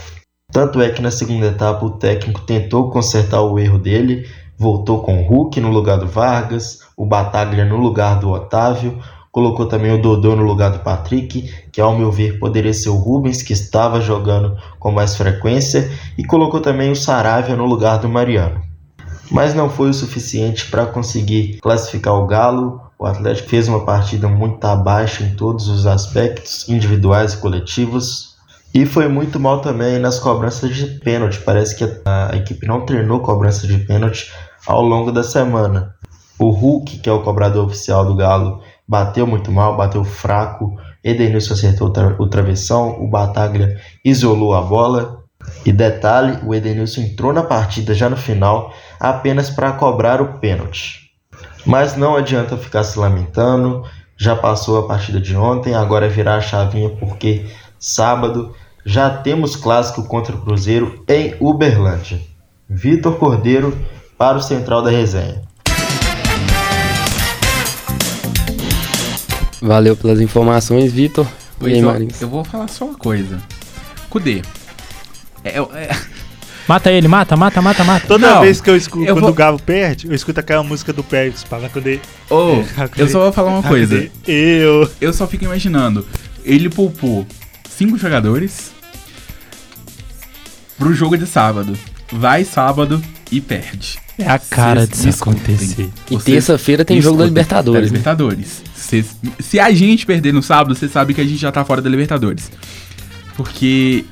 Tanto 0.52 0.80
é 0.80 0.92
que 0.92 1.02
na 1.02 1.10
segunda 1.10 1.48
etapa 1.48 1.84
o 1.84 1.98
técnico 1.98 2.42
tentou 2.42 2.92
consertar 2.92 3.42
o 3.42 3.58
erro 3.58 3.80
dele, 3.80 4.28
voltou 4.56 5.02
com 5.02 5.24
o 5.24 5.26
Hulk 5.26 5.60
no 5.60 5.72
lugar 5.72 5.98
do 5.98 6.06
Vargas, 6.06 6.82
o 6.96 7.04
Bataglia 7.04 7.66
no 7.66 7.78
lugar 7.78 8.20
do 8.20 8.30
Otávio, 8.30 9.00
colocou 9.32 9.66
também 9.66 9.92
o 9.92 10.00
Dodô 10.00 10.36
no 10.36 10.44
lugar 10.44 10.70
do 10.70 10.80
Patrick, 10.80 11.52
que 11.72 11.82
ao 11.82 11.98
meu 11.98 12.12
ver 12.12 12.38
poderia 12.38 12.76
ser 12.76 12.90
o 12.90 12.96
Rubens, 12.96 13.42
que 13.42 13.54
estava 13.54 14.00
jogando 14.00 14.56
com 14.78 14.92
mais 14.92 15.16
frequência, 15.16 15.90
e 16.16 16.24
colocou 16.24 16.60
também 16.60 16.92
o 16.92 16.96
Saravia 16.96 17.56
no 17.56 17.66
lugar 17.66 17.98
do 17.98 18.08
Mariano. 18.08 18.71
Mas 19.32 19.54
não 19.54 19.70
foi 19.70 19.90
o 19.90 19.94
suficiente 19.94 20.70
para 20.70 20.86
conseguir 20.86 21.58
classificar 21.62 22.14
o 22.16 22.28
Galo. 22.28 22.82
O 23.00 23.06
Atlético 23.06 23.48
fez 23.48 23.66
uma 23.70 23.86
partida 23.86 24.28
muito 24.28 24.64
abaixo 24.66 25.24
em 25.24 25.34
todos 25.36 25.70
os 25.70 25.88
aspectos, 25.88 26.68
individuais 26.68 27.34
e 27.34 27.38
coletivos. 27.38 28.36
E 28.74 28.86
foi 28.86 29.08
muito 29.08 29.40
mal 29.40 29.62
também 29.62 30.00
nas 30.00 30.20
cobranças 30.20 30.76
de 30.76 30.86
pênalti. 31.00 31.40
Parece 31.40 31.78
que 31.78 32.02
a, 32.04 32.36
equipe 32.36 32.68
não 32.68 32.86
treinou 32.86 33.22
cobrança 33.22 33.66
de 33.66 33.78
pênalti 33.78 34.30
ao 34.68 34.82
longo 34.82 35.14
da 35.14 35.24
semana. 35.24 35.96
O 36.38 36.50
Hulk, 36.50 37.00
que 37.00 37.10
é 37.10 37.14
o 37.14 37.24
cobrador 37.24 37.66
oficial 37.66 38.06
do 38.06 38.16
Galo, 38.16 38.62
bateu 38.86 39.26
muito 39.26 39.50
mal, 39.50 39.78
bateu 39.78 40.04
fraco. 40.04 40.76
Edenilson 41.02 41.54
acertou 41.54 41.94
o 42.20 42.28
travessão, 42.28 43.02
o 43.02 43.08
Bataglia 43.08 43.80
isolou 44.04 44.54
a 44.54 44.62
bola. 44.62 45.22
E 45.66 45.72
detalhe, 45.72 46.38
o 46.46 46.54
Edenilson 46.54 47.02
entrou 47.02 47.32
na 47.32 47.44
partida 47.44 47.94
já 47.94 48.10
no 48.10 48.18
final 48.18 48.74
apenas 49.02 49.50
para 49.50 49.72
cobrar 49.72 50.22
o 50.22 50.38
pênalti. 50.38 51.10
Mas 51.66 51.98
não 51.98 52.16
adianta 52.16 52.56
ficar 52.56 52.84
se 52.84 53.00
lamentando, 53.00 53.84
já 54.16 54.36
passou 54.36 54.78
a 54.78 54.88
partida 54.88 55.20
de 55.20 55.36
ontem, 55.36 55.74
agora 55.74 56.06
é 56.06 56.10
virar 56.10 56.36
a 56.36 56.42
chavinha 56.42 56.90
porque 56.90 57.48
sábado 57.80 58.56
já 58.86 59.10
temos 59.10 59.56
clássico 59.56 60.04
contra 60.04 60.36
o 60.36 60.42
Cruzeiro 60.42 61.04
em 61.08 61.36
Uberlândia. 61.40 62.22
Vitor 62.70 63.18
Cordeiro 63.18 63.76
para 64.18 64.38
o 64.38 64.42
Central 64.42 64.84
da 64.84 64.92
Resenha. 64.92 65.42
Valeu 69.62 69.96
pelas 69.96 70.20
informações, 70.22 70.92
Vitor. 70.92 71.26
E 71.26 71.60
Pois, 71.60 71.74
aí, 71.74 71.84
ó, 71.84 71.94
eu 72.22 72.30
vou 72.30 72.44
falar 72.44 72.68
só 72.68 72.86
uma 72.86 72.98
coisa. 72.98 73.40
Cudê. 74.10 74.42
É, 75.44 75.58
é- 75.60 75.90
Mata 76.72 76.90
ele, 76.90 77.06
mata, 77.10 77.36
mata, 77.36 77.62
mata, 77.62 77.84
mata. 77.84 78.08
Toda 78.08 78.30
Não, 78.36 78.42
vez 78.42 78.62
que 78.62 78.70
eu 78.70 78.78
escuto, 78.78 79.04
eu 79.04 79.14
quando 79.14 79.24
vou- 79.24 79.32
o 79.32 79.34
Galo 79.34 79.60
perde, 79.60 80.08
eu 80.08 80.16
escuto 80.16 80.40
aquela 80.40 80.64
música 80.64 80.94
do 80.94 81.04
Pérez, 81.04 81.44
para 81.44 81.68
poder. 81.68 82.00
Ô, 82.30 82.64
eu 82.96 83.10
só 83.10 83.20
vou 83.20 83.34
falar 83.34 83.52
uma 83.52 83.62
coisa. 83.62 84.10
Eu. 84.26 84.90
Eu 85.02 85.12
só 85.12 85.28
fico 85.28 85.44
imaginando. 85.44 86.08
Ele 86.46 86.70
poupou 86.70 87.28
cinco 87.70 87.98
jogadores 87.98 88.72
pro 90.78 90.94
jogo 90.94 91.18
de 91.18 91.28
sábado. 91.28 91.78
Vai 92.10 92.46
sábado 92.46 93.04
e 93.30 93.42
perde. 93.42 94.00
É 94.18 94.30
a 94.30 94.40
cara 94.40 94.86
Vocês 94.86 95.02
disso 95.04 95.24
acontecer. 95.24 95.90
E 96.10 96.18
terça-feira 96.20 96.86
tem 96.86 97.02
jogo 97.02 97.18
da. 97.18 97.26
Libertadores, 97.26 97.74
Da 97.74 97.82
né? 97.82 97.98
Libertadores. 97.98 98.62
Vocês- 98.74 99.08
se 99.42 99.60
a 99.60 99.70
gente 99.74 100.06
perder 100.06 100.34
no 100.34 100.42
sábado, 100.42 100.74
você 100.74 100.88
sabe 100.88 101.14
que 101.14 101.20
a 101.20 101.26
gente 101.26 101.36
já 101.38 101.52
tá 101.52 101.66
fora 101.66 101.82
da 101.82 101.90
Libertadores. 101.90 102.50
Porque 103.36 104.06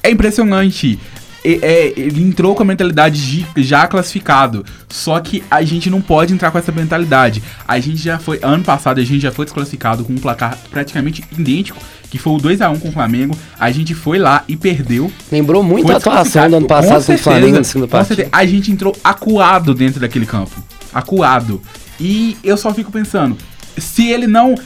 é 0.00 0.10
impressionante. 0.12 0.96
É, 1.44 1.92
ele 1.96 2.22
entrou 2.22 2.54
com 2.54 2.62
a 2.62 2.66
mentalidade 2.66 3.44
de 3.54 3.62
já 3.62 3.86
classificado. 3.86 4.64
Só 4.88 5.18
que 5.20 5.42
a 5.50 5.62
gente 5.62 5.88
não 5.88 6.00
pode 6.00 6.32
entrar 6.32 6.50
com 6.50 6.58
essa 6.58 6.72
mentalidade. 6.72 7.42
A 7.66 7.78
gente 7.80 7.96
já 7.96 8.18
foi. 8.18 8.38
Ano 8.42 8.62
passado 8.62 9.00
a 9.00 9.04
gente 9.04 9.20
já 9.20 9.32
foi 9.32 9.46
desclassificado 9.46 10.04
com 10.04 10.12
um 10.12 10.18
placar 10.18 10.58
praticamente 10.70 11.24
idêntico. 11.36 11.80
Que 12.10 12.18
foi 12.18 12.32
o 12.32 12.36
2x1 12.38 12.80
com 12.80 12.88
o 12.88 12.92
Flamengo. 12.92 13.36
A 13.58 13.70
gente 13.70 13.94
foi 13.94 14.18
lá 14.18 14.42
e 14.48 14.56
perdeu. 14.56 15.12
Lembrou 15.30 15.62
muito 15.62 15.90
a 15.92 15.96
atuação 15.96 16.50
do 16.50 16.56
ano 16.56 16.66
passado 16.66 16.92
com 16.92 16.98
o 16.98 17.02
certeza, 17.02 17.22
Flamengo 17.22 17.56
com 17.56 17.86
partida. 17.86 18.04
certeza. 18.04 18.28
A 18.32 18.44
gente 18.44 18.72
entrou 18.72 18.96
acuado 19.04 19.74
dentro 19.74 20.00
daquele 20.00 20.26
campo. 20.26 20.62
Acuado. 20.92 21.62
E 22.00 22.36
eu 22.42 22.56
só 22.56 22.74
fico 22.74 22.90
pensando, 22.90 23.36
se 23.78 24.08
ele 24.08 24.26
não 24.26 24.56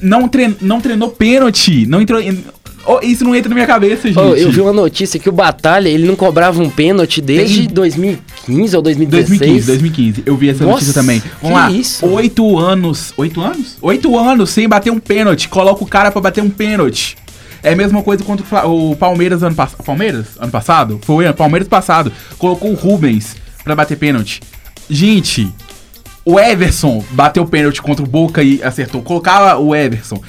não, 0.00 0.28
trein, 0.28 0.56
não 0.60 0.80
treinou 0.80 1.10
pênalti. 1.10 1.86
Não 1.86 2.00
entrou. 2.00 2.20
Oh, 2.86 2.98
isso 3.02 3.24
não 3.24 3.34
entra 3.34 3.48
na 3.48 3.54
minha 3.54 3.66
cabeça, 3.66 4.06
gente. 4.08 4.18
Ô, 4.18 4.34
eu 4.36 4.50
vi 4.52 4.60
uma 4.60 4.72
notícia 4.72 5.18
que 5.18 5.28
o 5.28 5.32
Batalha, 5.32 5.88
ele 5.88 6.06
não 6.06 6.14
cobrava 6.14 6.62
um 6.62 6.68
pênalti 6.68 7.20
desde 7.22 7.60
Tem- 7.66 7.74
2015 7.74 8.76
ou 8.76 8.82
2016. 8.82 9.38
2015, 9.38 9.66
2015. 9.66 10.22
Eu 10.26 10.36
vi 10.36 10.48
essa 10.50 10.64
Nossa, 10.64 10.72
notícia 10.74 10.92
também. 10.94 11.22
Vamos 11.40 11.56
que 11.58 11.64
lá. 11.64 11.70
isso? 11.70 12.06
Oito 12.06 12.58
anos. 12.58 13.14
Oito 13.16 13.40
anos? 13.40 13.76
Oito 13.80 14.18
anos 14.18 14.50
sem 14.50 14.68
bater 14.68 14.90
um 14.90 14.98
pênalti. 15.00 15.48
Coloca 15.48 15.82
o 15.82 15.86
cara 15.86 16.10
pra 16.10 16.20
bater 16.20 16.42
um 16.42 16.50
pênalti. 16.50 17.16
É 17.62 17.72
a 17.72 17.76
mesma 17.76 18.02
coisa 18.02 18.22
contra 18.22 18.44
o 18.68 18.94
Palmeiras 18.96 19.42
ano 19.42 19.54
passado. 19.56 19.82
Palmeiras? 19.82 20.26
Ano 20.38 20.52
passado? 20.52 21.00
Foi 21.02 21.26
o 21.26 21.32
Palmeiras 21.34 21.66
passado. 21.66 22.12
Colocou 22.36 22.70
o 22.70 22.74
Rubens 22.74 23.34
pra 23.64 23.74
bater 23.74 23.96
pênalti. 23.96 24.40
Gente, 24.90 25.50
o 26.26 26.38
Everson 26.38 27.02
bateu 27.12 27.46
pênalti 27.46 27.80
contra 27.80 28.04
o 28.04 28.06
Boca 28.06 28.42
e 28.42 28.62
acertou. 28.62 29.00
Colocava 29.00 29.58
o 29.58 29.74
Everson. 29.74 30.20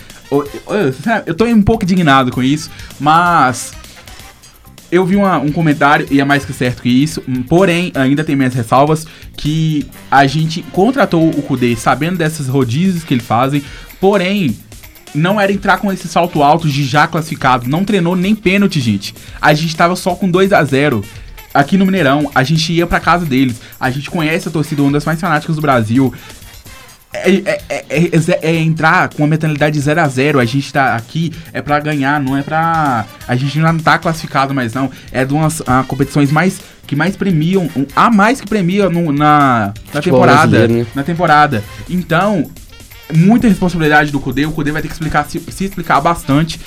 Eu 1.25 1.33
tô 1.36 1.45
um 1.45 1.61
pouco 1.61 1.83
indignado 1.83 2.31
com 2.31 2.41
isso, 2.43 2.69
mas 2.99 3.73
eu 4.91 5.05
vi 5.05 5.15
uma- 5.15 5.39
um 5.39 5.51
comentário, 5.51 6.07
e 6.11 6.21
é 6.21 6.25
mais 6.25 6.45
que 6.45 6.53
certo 6.53 6.81
que 6.81 6.89
isso, 6.89 7.21
hum, 7.27 7.43
porém, 7.43 7.91
ainda 7.95 8.23
tem 8.23 8.36
minhas 8.36 8.53
ressalvas, 8.53 9.05
que 9.36 9.86
a 10.09 10.25
gente 10.27 10.61
contratou 10.71 11.29
o 11.29 11.41
Kudê 11.41 11.75
sabendo 11.75 12.17
dessas 12.17 12.47
rodízios 12.47 13.03
que 13.03 13.13
ele 13.13 13.21
fazem, 13.23 13.63
porém, 13.99 14.57
não 15.13 15.39
era 15.39 15.51
entrar 15.51 15.77
com 15.77 15.91
esse 15.91 16.07
salto 16.07 16.43
alto 16.43 16.67
de 16.69 16.83
já 16.83 17.07
classificado, 17.07 17.67
não 17.69 17.83
treinou 17.83 18.15
nem 18.15 18.36
pênalti, 18.36 18.79
gente. 18.81 19.15
A 19.41 19.53
gente 19.53 19.75
tava 19.75 19.95
só 19.95 20.13
com 20.15 20.29
2 20.29 20.53
a 20.53 20.63
0 20.63 21.03
Aqui 21.53 21.77
no 21.77 21.86
Mineirão, 21.86 22.29
a 22.36 22.43
gente 22.43 22.73
ia 22.73 22.86
pra 22.86 22.99
casa 22.99 23.25
deles, 23.25 23.61
a 23.79 23.89
gente 23.89 24.09
conhece 24.09 24.45
a 24.49 24.51
torcida, 24.51 24.83
uma 24.83 24.91
das 24.91 25.05
mais 25.05 25.21
fanáticas 25.21 25.55
do 25.55 25.61
Brasil, 25.61 26.13
é, 27.24 27.59
é- 27.70 27.86
é- 27.89 28.09
é- 28.13 28.39
é 28.41 28.55
entrar 28.55 29.09
com 29.09 29.24
uma 29.24 29.28
mentalidade 29.30 29.80
0 29.80 30.01
a 30.01 30.07
0 30.07 30.39
A 30.39 30.45
gente 30.45 30.72
tá 30.72 30.95
aqui 30.95 31.32
é 31.53 31.61
pra 31.61 31.80
ganhar, 31.80 32.20
não 32.22 32.36
é 32.38 32.41
pra. 32.41 33.05
A 33.28 33.36
gente 33.36 33.57
não 33.59 33.78
tá 33.78 33.97
classificado 33.97 34.53
mais, 34.53 34.74
não. 34.74 34.89
É 35.11 35.24
de 35.26 35.34
umas 35.34 35.61
ah, 35.68 35.84
competições 35.88 36.32
mais. 36.32 36.59
que 36.88 36.95
mais 36.95 37.16
premiam. 37.16 37.63
um- 37.76 37.86
a 37.95 38.11
mais 38.11 38.39
que 38.39 38.47
premiam 38.47 38.89
no- 38.91 39.11
na, 39.11 39.74
na 39.93 40.01
temporada. 40.01 40.68
né? 40.68 40.86
Na 40.93 41.03
temporada. 41.03 41.63
Então, 41.89 42.49
muita 43.13 43.47
responsabilidade 43.47 44.11
do 44.11 44.20
Kudê. 44.20 44.45
O 44.45 44.51
Kudê 44.51 44.72
vai 44.72 44.82
ter 44.82 44.88
que 44.88 44.93
explicar, 44.93 45.26
se, 45.26 45.39
se 45.39 45.66
explicar 45.66 45.99
bastante. 46.01 46.59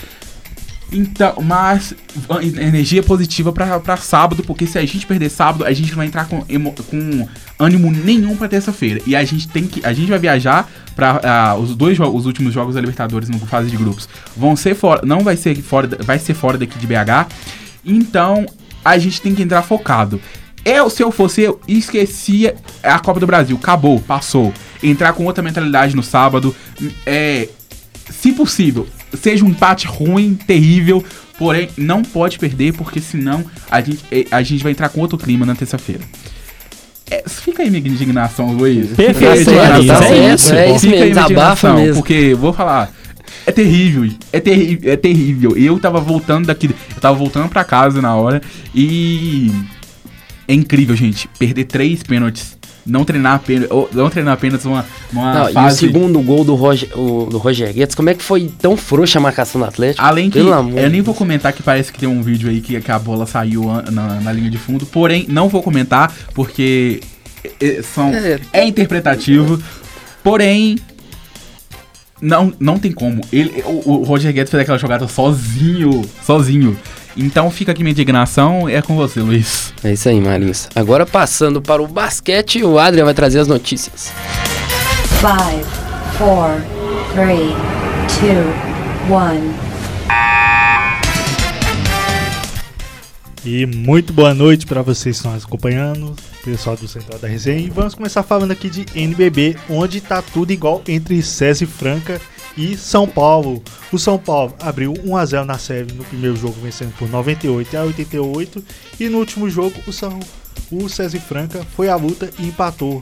Então, 0.91 1.35
mas 1.43 1.93
ah, 2.31 2.43
energia 2.43 3.03
positiva 3.03 3.53
pra 3.53 3.97
sábado, 3.99 4.43
porque 4.43 4.67
se 4.67 4.79
a 4.79 4.87
gente 4.87 5.07
perder 5.07 5.29
sábado, 5.29 5.65
a 5.67 5.73
gente 5.73 5.91
não 5.91 5.99
vai 5.99 6.07
entrar 6.07 6.27
com, 6.27 6.43
emo- 6.49 6.75
com 6.89 7.29
ânimo 7.59 7.91
nenhum 7.91 8.35
pra 8.37 8.49
terça-feira. 8.49 9.01
E 9.07 9.15
a 9.15 9.23
gente 9.23 9.49
tem 9.49 9.67
que. 9.67 9.85
A 9.85 9.93
gente 9.93 10.09
vai 10.09 10.19
viajar 10.19 10.67
pra. 10.97 11.57
os 11.59 11.75
dois 11.77 11.99
os 12.01 12.25
últimos 12.25 12.55
jogos 12.55 12.75
da 12.75 12.81
Libertadores 12.81 13.29
no 13.29 13.39
fase 13.41 13.69
de 13.71 13.77
grupos. 13.77 14.09
Vão 14.35 14.57
ser 14.57 14.75
fora. 14.75 15.03
Não 15.05 15.21
vai 15.21 15.37
ser 15.37 15.55
fora. 15.61 15.89
Vai 16.03 16.19
ser 16.19 16.33
fora 16.33 16.57
daqui 16.57 16.79
de 16.79 16.87
BH. 16.87 17.27
Então, 17.85 18.47
a 18.85 18.97
gente 18.97 19.21
tem 19.21 19.35
que 19.35 19.43
entrar 19.43 19.61
focado. 19.63 20.19
Eu, 20.65 20.89
se 20.91 21.03
eu 21.03 21.11
fosse 21.13 21.43
eu, 21.43 21.61
esquecia 21.69 22.55
a 22.83 22.99
Copa 22.99 23.21
do 23.21 23.27
Brasil. 23.27 23.57
Acabou, 23.57 24.01
passou. 24.01 24.53
Entrar 24.83 25.13
com 25.13 25.25
outra 25.27 25.43
mentalidade 25.43 25.95
no 25.95 26.03
sábado. 26.03 26.55
É, 27.07 27.49
se 28.11 28.33
possível, 28.33 28.87
seja 29.15 29.45
um 29.45 29.49
empate 29.49 29.87
ruim, 29.87 30.35
terrível, 30.35 31.05
porém 31.39 31.69
não 31.77 32.03
pode 32.03 32.39
perder, 32.39 32.73
porque 32.75 33.01
senão 33.01 33.45
a 33.71 33.81
gente, 33.81 34.05
eh, 34.11 34.27
a 34.31 34.43
gente 34.43 34.63
vai 34.63 34.73
entrar 34.73 34.89
com 34.89 35.01
outro 35.01 35.17
clima 35.17 35.47
na 35.47 35.55
terça-feira. 35.55 36.03
É, 37.11 37.25
fica 37.27 37.63
aí 37.63 37.71
minha 37.71 37.81
indignação, 37.81 38.53
Luiz. 38.53 38.91
Perfeito, 38.91 39.51
indignação. 39.51 40.03
é 40.03 40.35
isso, 40.35 40.55
é 40.55 40.71
isso 40.71 40.81
Fica 40.81 40.95
aí 40.95 41.01
mesmo, 41.01 41.15
desabafa 41.15 41.73
mesmo. 41.75 41.95
Porque, 41.95 42.35
vou 42.35 42.53
falar, 42.53 42.93
é 43.47 43.53
terrível, 43.53 44.11
é, 44.33 44.41
terri 44.41 44.79
é 44.83 44.97
terrível. 44.97 45.57
Eu 45.57 45.79
tava 45.79 46.01
voltando 46.01 46.47
daqui, 46.47 46.67
eu 46.67 47.01
tava 47.01 47.17
voltando 47.17 47.49
pra 47.49 47.65
casa 47.65 48.03
na 48.03 48.15
hora 48.15 48.43
e... 48.75 49.51
É 50.47 50.55
incrível, 50.55 50.97
gente, 50.97 51.29
perder 51.39 51.65
três 51.65 52.03
pênaltis. 52.03 52.58
Não 52.89 53.05
treinar 53.05 53.35
apenas, 53.35 53.71
ou 53.71 53.89
não 53.93 54.09
treinar 54.09 54.35
apenas 54.35 54.65
uma, 54.65 54.85
uma 55.13 55.35
Não, 55.35 55.47
e 55.49 55.51
o 55.51 55.55
fase... 55.55 55.79
segundo 55.79 56.21
gol 56.23 56.43
do 56.43 56.55
Roger, 56.55 56.89
o, 56.99 57.27
do 57.27 57.37
Roger 57.37 57.73
Guedes, 57.73 57.95
como 57.95 58.09
é 58.09 58.15
que 58.15 58.23
foi 58.23 58.51
tão 58.59 58.77
frouxa 58.77 59.19
a 59.19 59.23
marcação 59.23 59.61
do 59.61 59.67
Atlético? 59.67 60.03
Além 60.03 60.31
que, 60.31 60.39
eu 60.39 60.91
nem 60.91 61.03
vou 61.03 61.15
comentar 61.15 61.53
que 61.53 61.63
parece 61.63 61.93
que 61.93 61.99
tem 61.99 62.09
um 62.09 62.23
vídeo 62.23 62.49
aí 62.49 62.61
que, 62.63 62.81
que 62.81 62.91
a 62.91 62.99
bola 62.99 63.27
saiu 63.27 63.65
na, 63.93 64.21
na 64.21 64.33
linha 64.33 64.51
de 64.51 64.57
fundo, 64.59 64.87
porém, 64.87 65.27
não 65.29 65.49
vou 65.49 65.63
comentar 65.63 66.13
porque 66.35 67.01
é, 67.61 67.83
são, 67.83 68.09
É. 68.15 68.41
é, 68.53 68.65
interpretativo, 68.67 69.63
porém, 70.25 70.79
não, 72.21 72.53
não 72.59 72.79
tem 72.79 72.91
como. 72.91 73.21
Ele, 73.33 73.63
o, 73.65 73.93
o 73.93 74.03
Roger 74.03 74.33
Guedes 74.33 74.51
fez 74.51 74.63
aquela 74.63 74.79
jogada 74.79 75.07
sozinho, 75.07 76.03
sozinho. 76.25 76.77
Então 77.17 77.51
fica 77.51 77.73
aqui 77.73 77.83
minha 77.83 77.93
indignação, 77.93 78.69
é 78.69 78.81
com 78.81 78.95
você, 78.95 79.21
Luiz. 79.21 79.73
É 79.83 79.93
isso 79.93 80.09
aí, 80.09 80.21
Marins. 80.21 80.69
Agora 80.75 81.05
passando 81.05 81.61
para 81.61 81.83
o 81.83 81.87
basquete, 81.87 82.63
o 82.63 82.79
Adrian 82.79 83.05
vai 83.05 83.15
trazer 83.15 83.41
as 83.41 83.49
notícias. 83.49 84.13
Five, 85.21 85.65
four, 86.17 86.63
three, 87.15 87.55
two, 88.19 89.13
one. 89.13 89.69
E 93.45 93.65
muito 93.67 94.13
boa 94.13 94.35
noite 94.35 94.67
para 94.67 94.83
vocês 94.83 95.17
que 95.17 95.21
estão 95.21 95.33
nos 95.33 95.45
acompanhando, 95.45 96.15
pessoal 96.45 96.77
do 96.77 96.87
Central 96.87 97.19
da 97.19 97.29
Resenha. 97.29 97.61
E 97.61 97.71
vamos 97.71 97.95
começar 97.95 98.23
falando 98.23 98.51
aqui 98.51 98.69
de 98.69 98.85
NBB, 98.95 99.57
onde 99.71 100.01
tá 100.01 100.21
tudo 100.21 100.53
igual 100.53 100.83
entre 100.87 101.23
César 101.23 101.65
e 101.65 101.67
Franca 101.67 102.21
e 102.59 102.77
São 102.77 103.07
Paulo. 103.07 103.63
O 103.93 103.99
São 103.99 104.19
Paulo 104.19 104.53
abriu 104.61 104.93
1 105.05 105.17
a 105.17 105.25
0 105.25 105.45
na 105.45 105.57
série 105.57 105.93
no 105.93 106.05
primeiro 106.05 106.37
jogo, 106.37 106.57
vencendo 106.61 106.93
por 106.99 107.09
98 107.09 107.77
a 107.77 107.85
88. 107.85 108.65
E 108.99 109.09
no 109.09 109.19
último 109.19 109.49
jogo, 109.49 109.81
o, 109.87 109.93
São, 109.93 110.19
o 110.71 110.89
César 110.89 111.21
Franca 111.21 111.65
foi 111.77 111.89
à 111.89 111.95
luta 111.95 112.29
e 112.37 112.49
empatou 112.49 113.01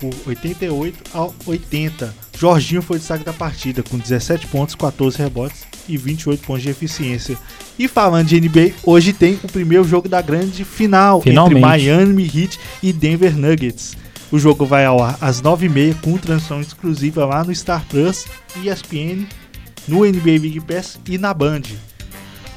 por 0.00 0.12
88 0.26 0.98
a 1.14 1.30
80. 1.46 2.14
Jorginho 2.36 2.82
foi 2.82 2.96
o 2.96 2.98
destaque 2.98 3.24
da 3.24 3.32
partida, 3.32 3.80
com 3.82 3.96
17 3.96 4.48
pontos, 4.48 4.74
14 4.74 5.16
rebotes 5.18 5.62
e 5.88 5.96
28 5.96 6.44
pontos 6.44 6.62
de 6.64 6.70
eficiência. 6.70 7.38
E 7.78 7.86
falando 7.86 8.26
de 8.26 8.40
NBA, 8.40 8.72
hoje 8.84 9.12
tem 9.12 9.38
o 9.44 9.48
primeiro 9.48 9.84
jogo 9.84 10.08
da 10.08 10.20
grande 10.20 10.64
final 10.64 11.22
Finalmente. 11.22 11.58
entre 11.58 11.60
Miami 11.60 12.24
Heat 12.24 12.58
e 12.82 12.92
Denver 12.92 13.36
Nuggets. 13.36 13.96
O 14.34 14.38
jogo 14.40 14.66
vai 14.66 14.84
ao 14.84 15.00
ar 15.00 15.16
às 15.20 15.40
9h30 15.40 16.00
com 16.00 16.18
transmissão 16.18 16.60
exclusiva 16.60 17.24
lá 17.24 17.44
no 17.44 17.54
Star 17.54 17.86
Plus, 17.86 18.26
ESPN, 18.56 19.28
no 19.86 20.04
NBA 20.04 20.40
Big 20.40 20.60
Pass 20.60 20.98
e 21.08 21.16
na 21.16 21.32
Band. 21.32 21.62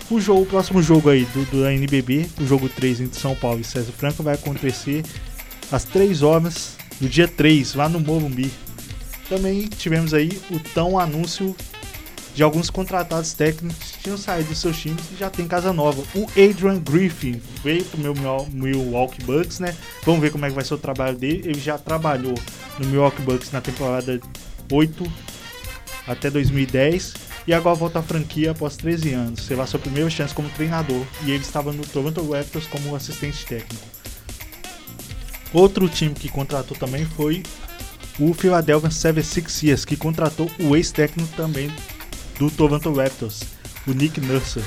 O, 0.09 0.19
jogo, 0.19 0.41
o 0.41 0.45
próximo 0.47 0.81
jogo 0.81 1.11
aí 1.11 1.25
do, 1.25 1.45
do 1.51 1.67
NBB, 1.67 2.31
o 2.41 2.47
jogo 2.47 2.67
3 2.67 3.01
entre 3.01 3.19
São 3.19 3.35
Paulo 3.35 3.59
e 3.59 3.63
César 3.63 3.91
Franco, 3.91 4.23
vai 4.23 4.33
acontecer 4.33 5.05
às 5.71 5.83
3 5.83 6.23
horas 6.23 6.77
do 6.99 7.07
dia 7.07 7.27
3, 7.27 7.75
lá 7.75 7.87
no 7.87 7.99
Morumbi. 7.99 8.51
Também 9.29 9.67
tivemos 9.67 10.15
aí 10.15 10.31
o 10.49 10.59
tão 10.59 10.97
anúncio 10.97 11.55
de 12.37 12.43
alguns 12.43 12.69
contratados 12.69 13.33
técnicos 13.33 13.93
que 13.93 14.03
tinham 14.03 14.15
saído 14.15 14.49
dos 14.49 14.59
seus 14.59 14.77
times 14.79 15.01
e 15.11 15.15
já 15.15 15.27
tem 15.27 15.47
casa 15.47 15.73
nova. 15.73 16.03
O 16.13 16.27
Adrian 16.39 16.77
Griffin 16.79 17.41
veio 17.63 17.83
pro 17.85 17.99
meu 17.99 18.13
Mil- 18.13 18.47
Milwaukee 18.51 19.23
Bucks, 19.23 19.59
né? 19.59 19.75
Vamos 20.05 20.21
ver 20.21 20.31
como 20.31 20.45
é 20.45 20.49
que 20.49 20.53
vai 20.53 20.63
ser 20.63 20.75
o 20.75 20.77
trabalho 20.77 21.17
dele. 21.17 21.41
Ele 21.49 21.59
já 21.59 21.79
trabalhou 21.79 22.35
no 22.77 22.85
Milwaukee 22.89 23.23
Bucks 23.23 23.51
na 23.51 23.59
temporada 23.59 24.19
8 24.71 25.11
até 26.05 26.29
2010 26.29 27.15
e 27.47 27.53
agora 27.55 27.75
volta 27.75 27.97
à 27.97 28.03
franquia 28.03 28.51
após 28.51 28.77
13 28.77 29.13
anos. 29.13 29.41
Será 29.43 29.65
sua 29.65 29.79
primeira 29.79 30.07
chance 30.07 30.31
como 30.31 30.47
treinador 30.51 31.03
e 31.25 31.31
ele 31.31 31.41
estava 31.41 31.73
no 31.73 31.83
Toronto 31.87 32.21
Raptors 32.31 32.67
como 32.67 32.95
assistente 32.95 33.47
técnico. 33.47 33.83
Outro 35.51 35.89
time 35.89 36.13
que 36.13 36.29
contratou 36.29 36.77
também 36.77 37.03
foi 37.03 37.41
o 38.19 38.31
Philadelphia 38.35 38.89
76ers, 38.91 39.85
que 39.85 39.95
contratou 39.97 40.47
o 40.59 40.75
ex-técnico 40.75 41.35
também 41.35 41.71
do 42.39 42.49
Toronto 42.51 42.91
Raptors, 42.93 43.41
o 43.87 43.91
Nick 43.91 44.19
Nurse. 44.21 44.61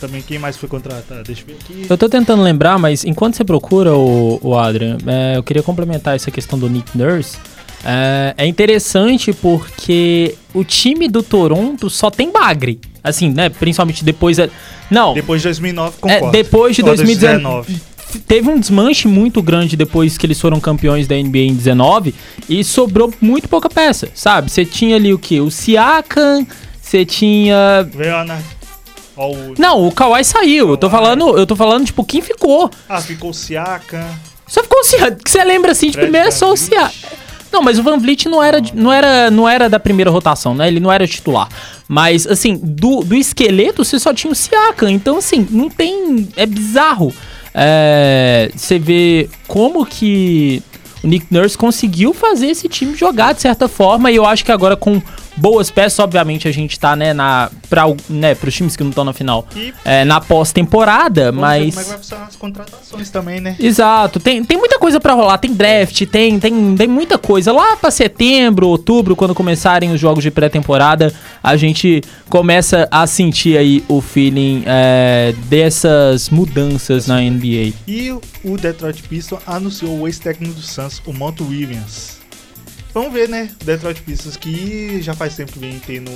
Também 0.00 0.20
quem 0.20 0.38
mais 0.38 0.56
foi 0.58 0.68
contratado? 0.68 1.22
Deixa 1.24 1.42
eu 1.42 1.46
ver 1.46 1.54
aqui. 1.54 1.86
Eu 1.88 1.96
tô 1.96 2.06
tentando 2.08 2.42
lembrar, 2.42 2.78
mas 2.78 3.02
enquanto 3.04 3.34
você 3.36 3.44
procura, 3.44 3.94
o, 3.94 4.38
o 4.42 4.58
Adrian, 4.58 4.98
é, 5.06 5.36
eu 5.38 5.42
queria 5.42 5.62
complementar 5.62 6.14
essa 6.14 6.30
questão 6.30 6.58
do 6.58 6.68
Nick 6.68 6.96
Nurse. 6.96 7.38
É, 7.82 8.34
é 8.36 8.46
interessante 8.46 9.32
porque 9.32 10.34
o 10.52 10.64
time 10.64 11.08
do 11.08 11.22
Toronto 11.22 11.88
só 11.88 12.10
tem 12.10 12.30
bagre. 12.30 12.78
Assim, 13.02 13.30
né? 13.30 13.48
Principalmente 13.48 14.04
depois. 14.04 14.36
da- 14.36 14.48
Não, 14.90 15.14
Depois 15.14 15.40
de 15.40 15.48
2009, 15.48 15.96
é, 15.96 16.00
concordo. 16.00 16.32
depois 16.32 16.76
de 16.76 16.82
Ó, 16.82 16.86
2019. 16.86 17.80
Teve 18.26 18.48
um 18.48 18.58
desmanche 18.58 19.08
muito 19.08 19.42
grande 19.42 19.76
depois 19.76 20.16
que 20.16 20.26
eles 20.26 20.40
foram 20.40 20.60
campeões 20.60 21.06
da 21.06 21.16
NBA 21.16 21.38
em 21.38 21.54
19 21.54 22.14
e 22.48 22.62
sobrou 22.64 23.12
muito 23.20 23.48
pouca 23.48 23.68
peça, 23.68 24.08
sabe? 24.14 24.50
Você 24.50 24.64
tinha 24.64 24.96
ali 24.96 25.12
o 25.12 25.18
que? 25.18 25.40
O 25.40 25.50
Siakam, 25.50 26.46
você 26.80 27.04
tinha. 27.04 27.88
Leonard. 27.94 28.44
O... 29.16 29.54
Não, 29.58 29.86
o 29.86 29.92
Kawhi 29.92 30.24
saiu. 30.24 30.70
Eu 30.70 30.76
tô 30.76 30.88
Kawhi. 30.88 31.02
falando, 31.02 31.38
eu 31.38 31.46
tô 31.46 31.56
falando, 31.56 31.86
tipo, 31.86 32.04
quem 32.04 32.20
ficou? 32.20 32.70
Ah, 32.88 33.00
ficou 33.00 33.30
o 33.30 33.34
Siakam. 33.34 34.06
Só 34.46 34.62
ficou 34.62 34.80
o 34.80 34.84
Siakam. 34.84 35.18
Que 35.24 35.30
você 35.30 35.42
lembra 35.42 35.72
assim, 35.72 35.86
de 35.86 35.94
Fred 35.94 36.06
primeiro 36.06 36.28
é 36.28 36.30
só 36.30 36.52
o. 36.52 36.56
Siakam. 36.56 36.92
Não, 37.52 37.62
mas 37.62 37.78
o 37.78 37.82
Van 37.82 37.98
Vliet 37.98 38.26
não 38.28 38.42
era, 38.42 38.60
não 38.74 38.92
era, 38.92 39.30
não 39.30 39.48
era 39.48 39.68
da 39.68 39.80
primeira 39.80 40.10
rotação, 40.10 40.54
né? 40.54 40.68
Ele 40.68 40.80
não 40.80 40.92
era 40.92 41.06
titular. 41.06 41.48
Mas, 41.88 42.26
assim, 42.26 42.56
do, 42.62 43.02
do 43.02 43.14
esqueleto 43.14 43.84
você 43.84 43.98
só 43.98 44.12
tinha 44.12 44.30
o 44.30 44.36
Siakam. 44.36 44.90
Então, 44.90 45.18
assim, 45.18 45.46
não 45.50 45.70
tem. 45.70 46.28
É 46.36 46.44
bizarro. 46.44 47.14
É, 47.58 48.50
você 48.54 48.78
vê 48.78 49.30
como 49.48 49.86
que 49.86 50.62
o 51.02 51.06
Nick 51.06 51.26
Nurse 51.30 51.56
conseguiu 51.56 52.12
fazer 52.12 52.48
esse 52.48 52.68
time 52.68 52.94
jogar 52.94 53.32
de 53.32 53.40
certa 53.40 53.66
forma. 53.66 54.10
E 54.10 54.16
eu 54.16 54.26
acho 54.26 54.44
que 54.44 54.52
agora 54.52 54.76
com 54.76 55.00
boas 55.36 55.70
peças, 55.70 55.98
obviamente 55.98 56.48
a 56.48 56.52
gente 56.52 56.78
tá, 56.78 56.96
né, 56.96 57.12
na, 57.12 57.50
pra, 57.68 57.84
né, 58.08 58.34
pros 58.34 58.54
times 58.54 58.76
que 58.76 58.82
não 58.82 58.90
estão 58.90 59.04
na 59.04 59.12
final, 59.12 59.46
E 59.54 59.72
é, 59.84 60.04
na 60.04 60.20
pós-temporada, 60.20 61.30
mas... 61.32 61.74
como 61.74 61.80
é 61.80 61.82
que 61.84 61.88
vai 61.90 61.98
funcionar 61.98 62.26
as 62.26 62.36
contratações 62.36 63.10
também, 63.10 63.40
né? 63.40 63.56
Exato, 63.58 64.18
tem, 64.18 64.44
tem 64.44 64.56
muita 64.56 64.78
coisa 64.78 64.98
pra 65.00 65.12
rolar, 65.12 65.38
tem 65.38 65.52
draft, 65.52 66.06
tem, 66.06 66.38
tem, 66.38 66.76
tem 66.76 66.88
muita 66.88 67.18
coisa. 67.18 67.52
Lá 67.52 67.76
pra 67.76 67.90
setembro, 67.90 68.68
outubro, 68.68 69.14
quando 69.14 69.34
começarem 69.34 69.92
os 69.92 70.00
jogos 70.00 70.22
de 70.22 70.30
pré-temporada, 70.30 71.12
a 71.42 71.56
gente 71.56 72.02
começa 72.28 72.88
a 72.90 73.06
sentir 73.06 73.56
aí 73.56 73.84
o 73.88 74.00
feeling 74.00 74.62
é, 74.66 75.34
dessas 75.46 76.30
mudanças 76.30 77.06
na 77.06 77.20
NBA. 77.20 77.72
E 77.86 78.10
o 78.44 78.56
Detroit 78.56 79.02
Pistons 79.02 79.40
anunciou 79.46 80.00
o 80.00 80.06
ex-técnico 80.06 80.54
do 80.54 80.62
Suns, 80.62 81.02
o 81.06 81.12
Monty 81.12 81.42
Williams. 81.42 82.15
Vamos 82.96 83.12
ver, 83.12 83.28
né? 83.28 83.50
Detroit 83.62 84.00
Pistons 84.00 84.38
que 84.38 85.02
já 85.02 85.12
faz 85.12 85.36
tempo 85.36 85.52
que 85.52 85.58
vem 85.58 85.78
tendo 85.78 86.10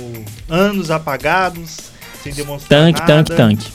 anos 0.49 0.89
apagados, 0.89 1.77
sem 2.23 2.33
demonstrar 2.33 2.81
Tanque, 2.81 2.99
nada. 3.01 3.23
tanque, 3.23 3.35
tanque. 3.35 3.71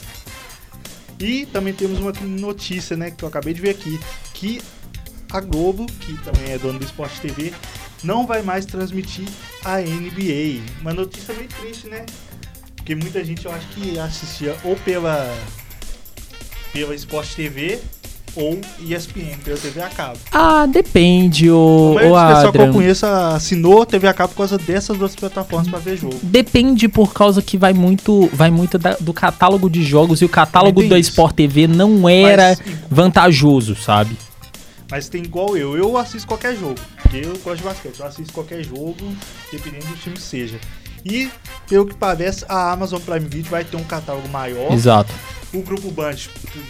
E 1.21 1.47
também 1.47 1.73
temos 1.73 2.01
uma 2.01 2.13
notícia, 2.23 2.97
né, 2.97 3.13
que 3.13 3.23
eu 3.23 3.29
acabei 3.29 3.55
de 3.55 3.61
ver 3.61 3.71
aqui, 3.71 4.01
que 4.35 4.61
a 5.31 5.39
Globo, 5.39 5.87
que 6.01 6.15
também 6.25 6.51
é 6.51 6.59
dona 6.59 6.81
do 6.81 6.85
Sport 6.85 7.13
TV, 7.21 7.53
não 8.03 8.27
vai 8.27 8.43
mais 8.43 8.67
transmitir 8.67 9.29
a 9.65 9.79
NBA. 9.79 10.61
Uma 10.81 10.93
notícia 10.93 11.33
bem 11.33 11.47
triste, 11.47 11.87
né? 11.87 12.05
Porque 12.75 12.97
muita 12.97 13.25
gente 13.25 13.47
eu 13.47 13.53
acho 13.53 13.69
que 13.69 13.97
assistia 14.01 14.57
ou 14.65 14.75
pela 14.75 15.33
pela 16.73 16.93
Sport 16.97 17.35
TV 17.37 17.81
ou 18.37 18.61
ESPN, 18.81 19.39
pela 19.43 19.57
TV 19.57 19.81
a 19.83 19.89
cabo. 19.89 20.19
Ah, 20.31 20.67
depende, 20.67 21.51
o, 21.51 21.57
o 21.57 21.95
o 21.95 21.97
pessoal 21.99 22.13
que 22.53 22.59
eu 22.59 22.63
Adrian. 22.63 22.73
conheço 22.73 23.07
assinou 23.07 23.83
a 23.83 23.87
TV 23.87 24.07
a 24.07 24.13
cabo 24.15 24.31
por 24.31 24.37
causa 24.39 24.59
dessas 24.59 24.97
duas 24.99 25.17
plataformas 25.17 25.69
pra 25.69 25.79
ver 25.79 25.97
jogo. 25.97 26.19
Depende 26.23 26.87
por 26.89 27.13
causa 27.15 27.41
que 27.41 27.57
vai 27.57 27.73
muito, 27.73 28.29
vai 28.33 28.51
muito 28.51 28.79
da- 28.79 28.97
do 29.01 29.13
catálogo 29.13 29.69
de 29.71 29.83
jogos 29.83 30.21
e 30.21 30.25
o 30.25 30.29
catálogo 30.29 30.87
da 30.87 30.99
isso. 30.99 31.11
Sport 31.11 31.35
TV 31.35 31.67
não 31.67 32.09
era 32.09 32.49
Mas- 32.59 32.61
vantajoso, 32.91 33.75
sabe? 33.75 34.17
Mas 34.91 35.09
tem 35.09 35.23
igual 35.23 35.57
eu. 35.57 35.77
Eu 35.77 35.97
assisto 35.97 36.29
qualquer 36.29 36.55
jogo. 36.57 36.77
Porque 37.03 37.17
eu 37.19 37.37
gosto 37.39 37.57
de 37.59 37.63
basquete. 37.65 37.99
Eu 38.01 38.07
assisto 38.07 38.33
qualquer 38.33 38.63
jogo, 38.63 38.95
dependendo 39.51 39.87
do 39.87 39.97
time 39.97 40.15
que 40.15 40.23
seja. 40.23 40.59
E, 41.05 41.29
pelo 41.69 41.87
que 41.87 41.95
parece, 41.95 42.45
a 42.49 42.73
Amazon 42.73 43.01
Prime 43.01 43.27
Video 43.29 43.51
vai 43.51 43.65
ter 43.65 43.77
um 43.77 43.85
catálogo 43.85 44.29
maior. 44.29 44.73
Exato. 44.73 45.13
O 45.57 45.63
Grupo 45.63 45.91
Band 45.91 46.17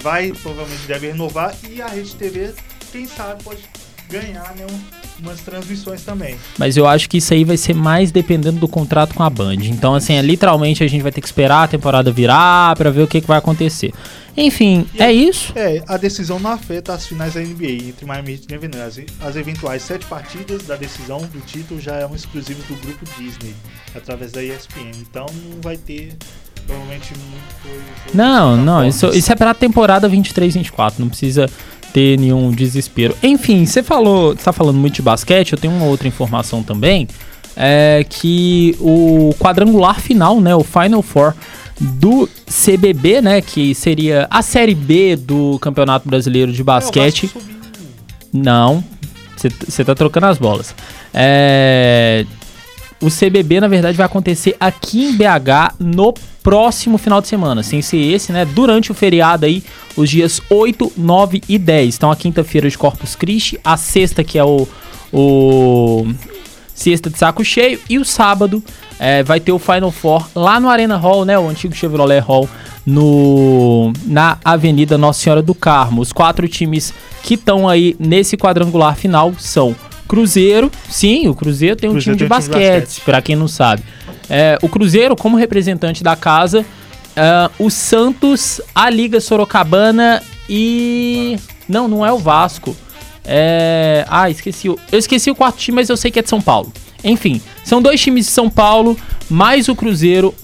vai, 0.03 0.32
provavelmente, 0.32 0.87
deve 0.87 1.09
renovar. 1.09 1.55
E 1.68 1.80
a 1.82 1.89
Rede 1.89 2.14
TV, 2.14 2.55
quem 2.93 3.07
sabe, 3.07 3.43
pode 3.43 3.61
ganhar 4.09 4.55
né, 4.57 4.64
um- 4.70 5.24
umas 5.24 5.41
transmissões 5.41 6.03
também. 6.03 6.37
Mas 6.59 6.76
eu 6.76 6.87
acho 6.87 7.09
que 7.09 7.16
isso 7.16 7.32
aí 7.34 7.43
vai 7.45 7.57
ser 7.57 7.74
mais 7.74 8.12
dependendo 8.12 8.61
do 8.61 8.68
contrato 8.68 9.14
com 9.14 9.22
a 9.22 9.30
Band. 9.30 9.55
Então, 9.64 9.95
assim, 9.95 10.14
é, 10.14 10.22
literalmente 10.22 10.84
a 10.84 10.87
gente 10.87 11.03
vai 11.03 11.11
ter 11.11 11.20
que 11.20 11.26
esperar 11.26 11.64
a 11.64 11.68
temporada 11.68 12.12
virar 12.12 12.76
pra 12.76 12.91
ver 12.91 13.03
o 13.03 13.07
que, 13.09 13.20
que 13.20 13.26
vai 13.26 13.39
acontecer. 13.39 13.93
Enfim, 14.37 14.87
E 14.95 15.03
é 15.03 15.11
isso. 15.11 15.53
É, 15.57 15.82
a 15.89 15.97
decisão 15.97 16.39
não 16.39 16.51
afeta 16.53 16.93
as 16.93 17.07
finais 17.07 17.32
da 17.34 17.41
NBA 17.41 17.89
entre 17.89 18.05
Miami 18.05 18.32
Heat 18.32 18.45
e 18.45 18.47
Denver 18.49 18.70
Nuggets. 18.70 19.14
As, 19.20 19.34
eventuais 19.34 19.82
sete 19.82 20.05
partidas 20.07 20.62
da 20.64 20.76
decisão 20.76 21.18
do 21.22 21.41
título 21.41 21.80
já 21.80 22.01
são 22.03 22.14
exclusivos 22.14 22.62
do 22.66 22.74
grupo 22.76 23.05
Disney, 23.18 23.55
através 23.95 24.30
da 24.32 24.45
ESPN. 24.45 24.91
Então 25.01 25.24
não 25.51 25.61
vai 25.62 25.78
ter, 25.78 26.14
provavelmente, 26.67 27.12
muito... 27.14 28.17
Não, 28.17 28.57
não, 28.57 28.87
isso, 28.87 29.07
isso 29.09 29.33
é 29.33 29.35
pra 29.35 29.53
temporada 29.55 30.09
23, 30.09 30.55
24. 30.55 31.01
Não 31.01 31.09
precisa 31.09 31.49
ter 31.93 32.19
nenhum 32.19 32.51
desespero. 32.51 33.17
Enfim, 33.23 33.64
você 33.64 33.83
falou, 33.83 34.35
você 34.35 34.45
tá 34.45 34.53
falando 34.53 34.77
muito 34.77 34.95
de 34.97 35.03
basquete, 35.03 35.53
eu 35.53 35.59
tenho 35.59 35.73
uma 35.75 35.87
outra 35.87 36.07
informação 36.07 36.62
também. 36.62 37.09
É 37.57 38.05
que 38.09 38.77
o 38.81 39.35
quadrangular 39.39 39.99
final, 39.99 40.41
né? 40.41 40.55
O 40.55 40.62
Final 40.62 41.01
Four 41.01 41.35
do 41.81 42.29
CBB, 42.47 43.23
né? 43.23 43.41
Que 43.41 43.75
seria 43.75 44.27
a 44.31 44.43
Série 44.43 44.75
B 44.75 45.17
do 45.17 45.59
Campeonato 45.59 46.07
Brasileiro 46.07 46.53
de 46.53 46.61
É, 46.61 46.64
Basquete. 46.64 47.31
Não, 48.31 48.85
você 49.37 49.85
tá 49.85 49.95
trocando 49.95 50.27
as 50.27 50.37
bolas. 50.37 50.75
É, 51.14 52.27
o 53.01 53.09
CBB, 53.09 53.61
na 53.61 53.69
verdade, 53.69 53.97
vai 53.97 54.05
acontecer 54.05 54.55
aqui 54.61 55.07
em 55.07 55.17
BH 55.17 55.77
no 55.79 56.12
próximo 56.47 56.97
final 56.97 57.20
de 57.20 57.26
semana, 57.26 57.61
sem 57.64 57.82
ser 57.82 57.97
esse, 57.97 58.30
né? 58.30 58.44
Durante 58.44 58.92
o 58.92 58.94
feriado 58.94 59.47
aí, 59.47 59.64
os 59.97 60.09
dias 60.09 60.40
8, 60.49 60.92
9 60.97 61.42
e 61.49 61.59
10. 61.59 61.97
Então, 61.97 62.09
a 62.09 62.14
quinta-feira 62.14 62.70
de 62.70 62.78
Corpus 62.78 63.16
Christi, 63.16 63.59
a 63.64 63.76
sexta, 63.76 64.22
que 64.22 64.38
é 64.38 64.44
o, 64.44 64.68
o 65.12 66.07
sexta 66.72 67.11
de 67.11 67.18
saco 67.18 67.44
cheio, 67.44 67.80
e 67.90 67.99
o 67.99 68.05
sábado 68.05 68.62
é, 68.97 69.24
vai 69.24 69.40
ter 69.40 69.51
o 69.51 69.59
Final 69.59 69.90
Four 69.90 70.28
lá 70.36 70.61
no 70.61 70.68
Arena 70.68 70.97
Hall, 70.97 71.24
né? 71.24 71.36
O 71.36 71.49
antigo 71.49 71.74
Chevrolet 71.74 72.20
Hall, 72.20 72.49
no, 72.86 73.92
na 74.05 74.38
Avenida 74.44 74.97
Nossa 74.97 75.24
Senhora 75.24 75.42
do 75.42 75.53
Carmo. 75.53 76.01
Os 76.01 76.12
quatro 76.12 76.47
times 76.47 76.94
que 77.24 77.34
estão 77.34 77.68
aí 77.68 77.97
nesse 77.99 78.36
quadrangular 78.36 78.94
final 78.94 79.34
são 79.36 79.74
Cruzeiro, 80.07 80.70
sim, 80.88 81.26
o 81.26 81.34
Cruzeiro 81.34 81.74
tem 81.74 81.90
um 81.90 81.94
Cruzeiro 81.94 82.16
time 82.16 82.28
de 82.28 82.28
tem 82.28 82.36
um 82.36 82.40
time 82.40 82.51
de 82.51 82.53
basquete, 82.53 82.80
basquete. 82.82 83.05
pra 83.05 83.20
quem 83.20 83.34
não 83.34 83.49
sabe. 83.49 83.82
É, 84.29 84.59
o 84.62 84.68
Cruzeiro, 84.68 85.14
como 85.16 85.37
representante 85.37 86.03
da 86.03 86.16
casa, 86.16 86.64
ah, 87.16 87.51
o 87.59 87.70
Santos, 87.70 88.61
a 88.74 88.91
Liga 88.91 89.20
Sorocabana 89.20 90.22
e. 90.49 91.37
Não, 91.68 91.89
não 91.89 92.05
é 92.07 92.12
o 92.12 92.18
Vasco. 92.18 92.77
É. 93.24 94.05
Ah, 94.09 94.31
esqueci. 94.31 94.68
o- 94.68 94.79
Eu 94.91 94.99
esqueci 94.99 95.31
o 95.31 95.35
quarto 95.35 95.59
time, 95.59 95.77
mas 95.77 95.89
eu 95.89 95.97
sei 95.97 96.11
que 96.11 96.18
é 96.18 96.22
de 96.22 96.29
São 96.29 96.41
Paulo. 96.41 96.72
Enfim, 97.05 97.41
são 97.64 97.81
dois 97.83 98.01
times 98.01 98.27
de 98.27 98.33
São 98.33 98.49
Paulo, 98.49 98.97
mais 99.29 99.68
o 99.68 99.74
Cruzeiro. 99.77 100.35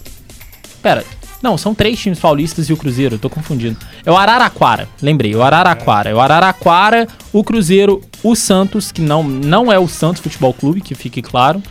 Pera, 0.82 1.04
não, 1.42 1.56
são 1.56 1.74
três 1.74 1.98
times 1.98 2.18
paulistas 2.20 2.68
e 2.68 2.72
o 2.72 2.76
Cruzeiro, 2.76 3.18
tô 3.18 3.28
confundindo. 3.30 3.76
É 4.04 4.10
o 4.10 4.16
Araraquara, 4.16 4.88
lembrei, 5.00 5.34
o 5.34 5.42
Araraquara. 5.42 6.10
É 6.10 6.14
o 6.14 6.20
Araraquara, 6.20 7.06
o 7.32 7.42
Cruzeiro, 7.42 8.00
o 8.22 8.34
Santos, 8.36 8.92
que 8.92 9.00
não, 9.00 9.22
não 9.22 9.72
é 9.72 9.78
o 9.78 9.88
Santos 9.88 10.20
Futebol 10.22 10.52
Clube, 10.52 10.80
que 10.80 10.94
fique 10.94 11.22
claro, 11.22 11.62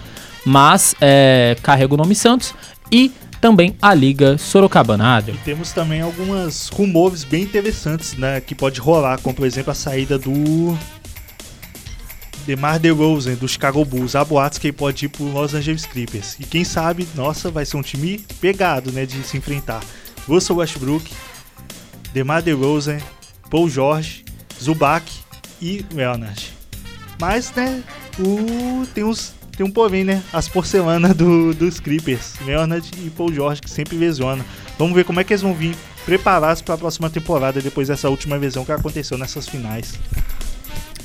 mas 0.45 0.95
é, 0.99 1.55
carrega 1.61 1.93
o 1.93 1.97
nome 1.97 2.15
Santos, 2.15 2.53
e 2.91 3.11
também 3.39 3.75
a 3.81 3.93
Liga 3.93 4.37
Sorocabana. 4.37 5.17
Adrian. 5.17 5.35
Temos 5.43 5.71
também 5.71 6.01
algumas 6.01 6.69
rumores 6.69 7.23
bem 7.23 7.43
interessantes, 7.43 8.13
né? 8.13 8.39
Que 8.39 8.53
pode 8.53 8.79
rolar, 8.79 9.19
como 9.19 9.35
por 9.35 9.47
exemplo 9.47 9.71
a 9.71 9.73
saída 9.73 10.19
do 10.19 10.77
DeMar 12.45 12.79
DeRozan 12.79 13.33
do 13.33 13.47
Chicago 13.47 13.83
Bulls. 13.83 14.15
Há 14.15 14.23
boatos 14.23 14.59
que 14.59 14.67
ele 14.67 14.73
pode 14.73 15.05
ir 15.05 15.09
pro 15.09 15.23
Los 15.25 15.55
Angeles 15.55 15.85
Clippers. 15.85 16.35
E 16.39 16.43
quem 16.43 16.63
sabe, 16.63 17.07
nossa, 17.15 17.49
vai 17.49 17.65
ser 17.65 17.77
um 17.77 17.81
time 17.81 18.19
pegado, 18.39 18.91
né? 18.91 19.07
De 19.07 19.23
se 19.23 19.37
enfrentar. 19.37 19.81
Russell 20.27 20.57
Westbrook, 20.57 21.11
DeMar 22.13 22.43
DeRozan, 22.43 22.99
Paul 23.49 23.67
George, 23.67 24.23
Zubac 24.61 25.11
e 25.59 25.83
Leonard. 25.93 26.53
Mas, 27.19 27.51
né? 27.53 27.83
O... 28.19 28.85
Tem 28.93 29.03
uns... 29.03 29.33
Tem 29.61 29.67
um 29.67 29.71
porém, 29.71 30.03
né? 30.03 30.23
As 30.33 30.47
porcelanas 30.47 31.13
do, 31.13 31.53
dos 31.53 31.79
Clippers, 31.79 32.33
Leonard 32.43 32.89
e 32.97 33.11
Paul 33.11 33.31
George, 33.31 33.61
que 33.61 33.69
sempre 33.69 33.95
lesiona. 33.95 34.43
Vamos 34.75 34.95
ver 34.95 35.05
como 35.05 35.19
é 35.19 35.23
que 35.23 35.33
eles 35.33 35.43
vão 35.43 35.53
vir 35.53 35.75
preparados 36.03 36.63
para 36.63 36.73
a 36.73 36.77
próxima 36.79 37.11
temporada 37.11 37.61
depois 37.61 37.87
dessa 37.87 38.09
última 38.09 38.35
lesão 38.37 38.65
que 38.65 38.71
aconteceu 38.71 39.19
nessas 39.19 39.47
finais. 39.47 39.99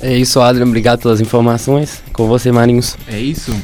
É 0.01 0.17
isso, 0.17 0.41
Adrian. 0.41 0.65
Obrigado 0.65 1.03
pelas 1.03 1.21
informações. 1.21 2.01
Com 2.11 2.27
você, 2.27 2.51
Marinhos. 2.51 2.97
É 3.07 3.19
isso? 3.19 3.55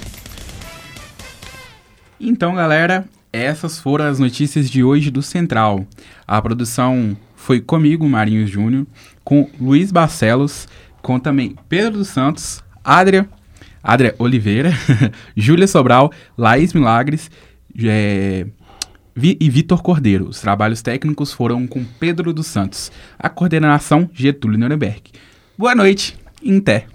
Então, 2.19 2.53
galera, 2.53 3.05
essas 3.31 3.79
foram 3.79 4.05
as 4.05 4.19
notícias 4.19 4.69
de 4.69 4.83
hoje 4.83 5.09
do 5.09 5.23
Central. 5.23 5.87
A 6.27 6.39
produção 6.39 7.17
foi 7.35 7.59
comigo, 7.59 8.07
Marinhos 8.07 8.51
Júnior, 8.51 8.85
com 9.23 9.49
Luiz 9.59 9.91
Barcelos, 9.91 10.67
com 11.01 11.19
também 11.19 11.55
Pedro 11.67 11.93
dos 11.93 12.09
Santos, 12.09 12.63
Adria, 12.83 13.27
Adria 13.83 14.15
Oliveira, 14.17 14.71
Júlia 15.35 15.67
Sobral, 15.67 16.11
Laís 16.37 16.73
Milagres 16.73 17.29
é, 17.83 18.45
Vi- 19.15 19.37
e 19.39 19.49
Vitor 19.49 19.81
Cordeiro. 19.83 20.27
Os 20.29 20.39
trabalhos 20.39 20.81
técnicos 20.81 21.33
foram 21.33 21.67
com 21.67 21.83
Pedro 21.99 22.31
dos 22.33 22.47
Santos. 22.47 22.91
A 23.19 23.27
coordenação, 23.29 24.09
Getúlio 24.13 24.57
Nuremberg. 24.57 25.01
Boa 25.57 25.75
noite, 25.75 26.17
até. 26.57 26.85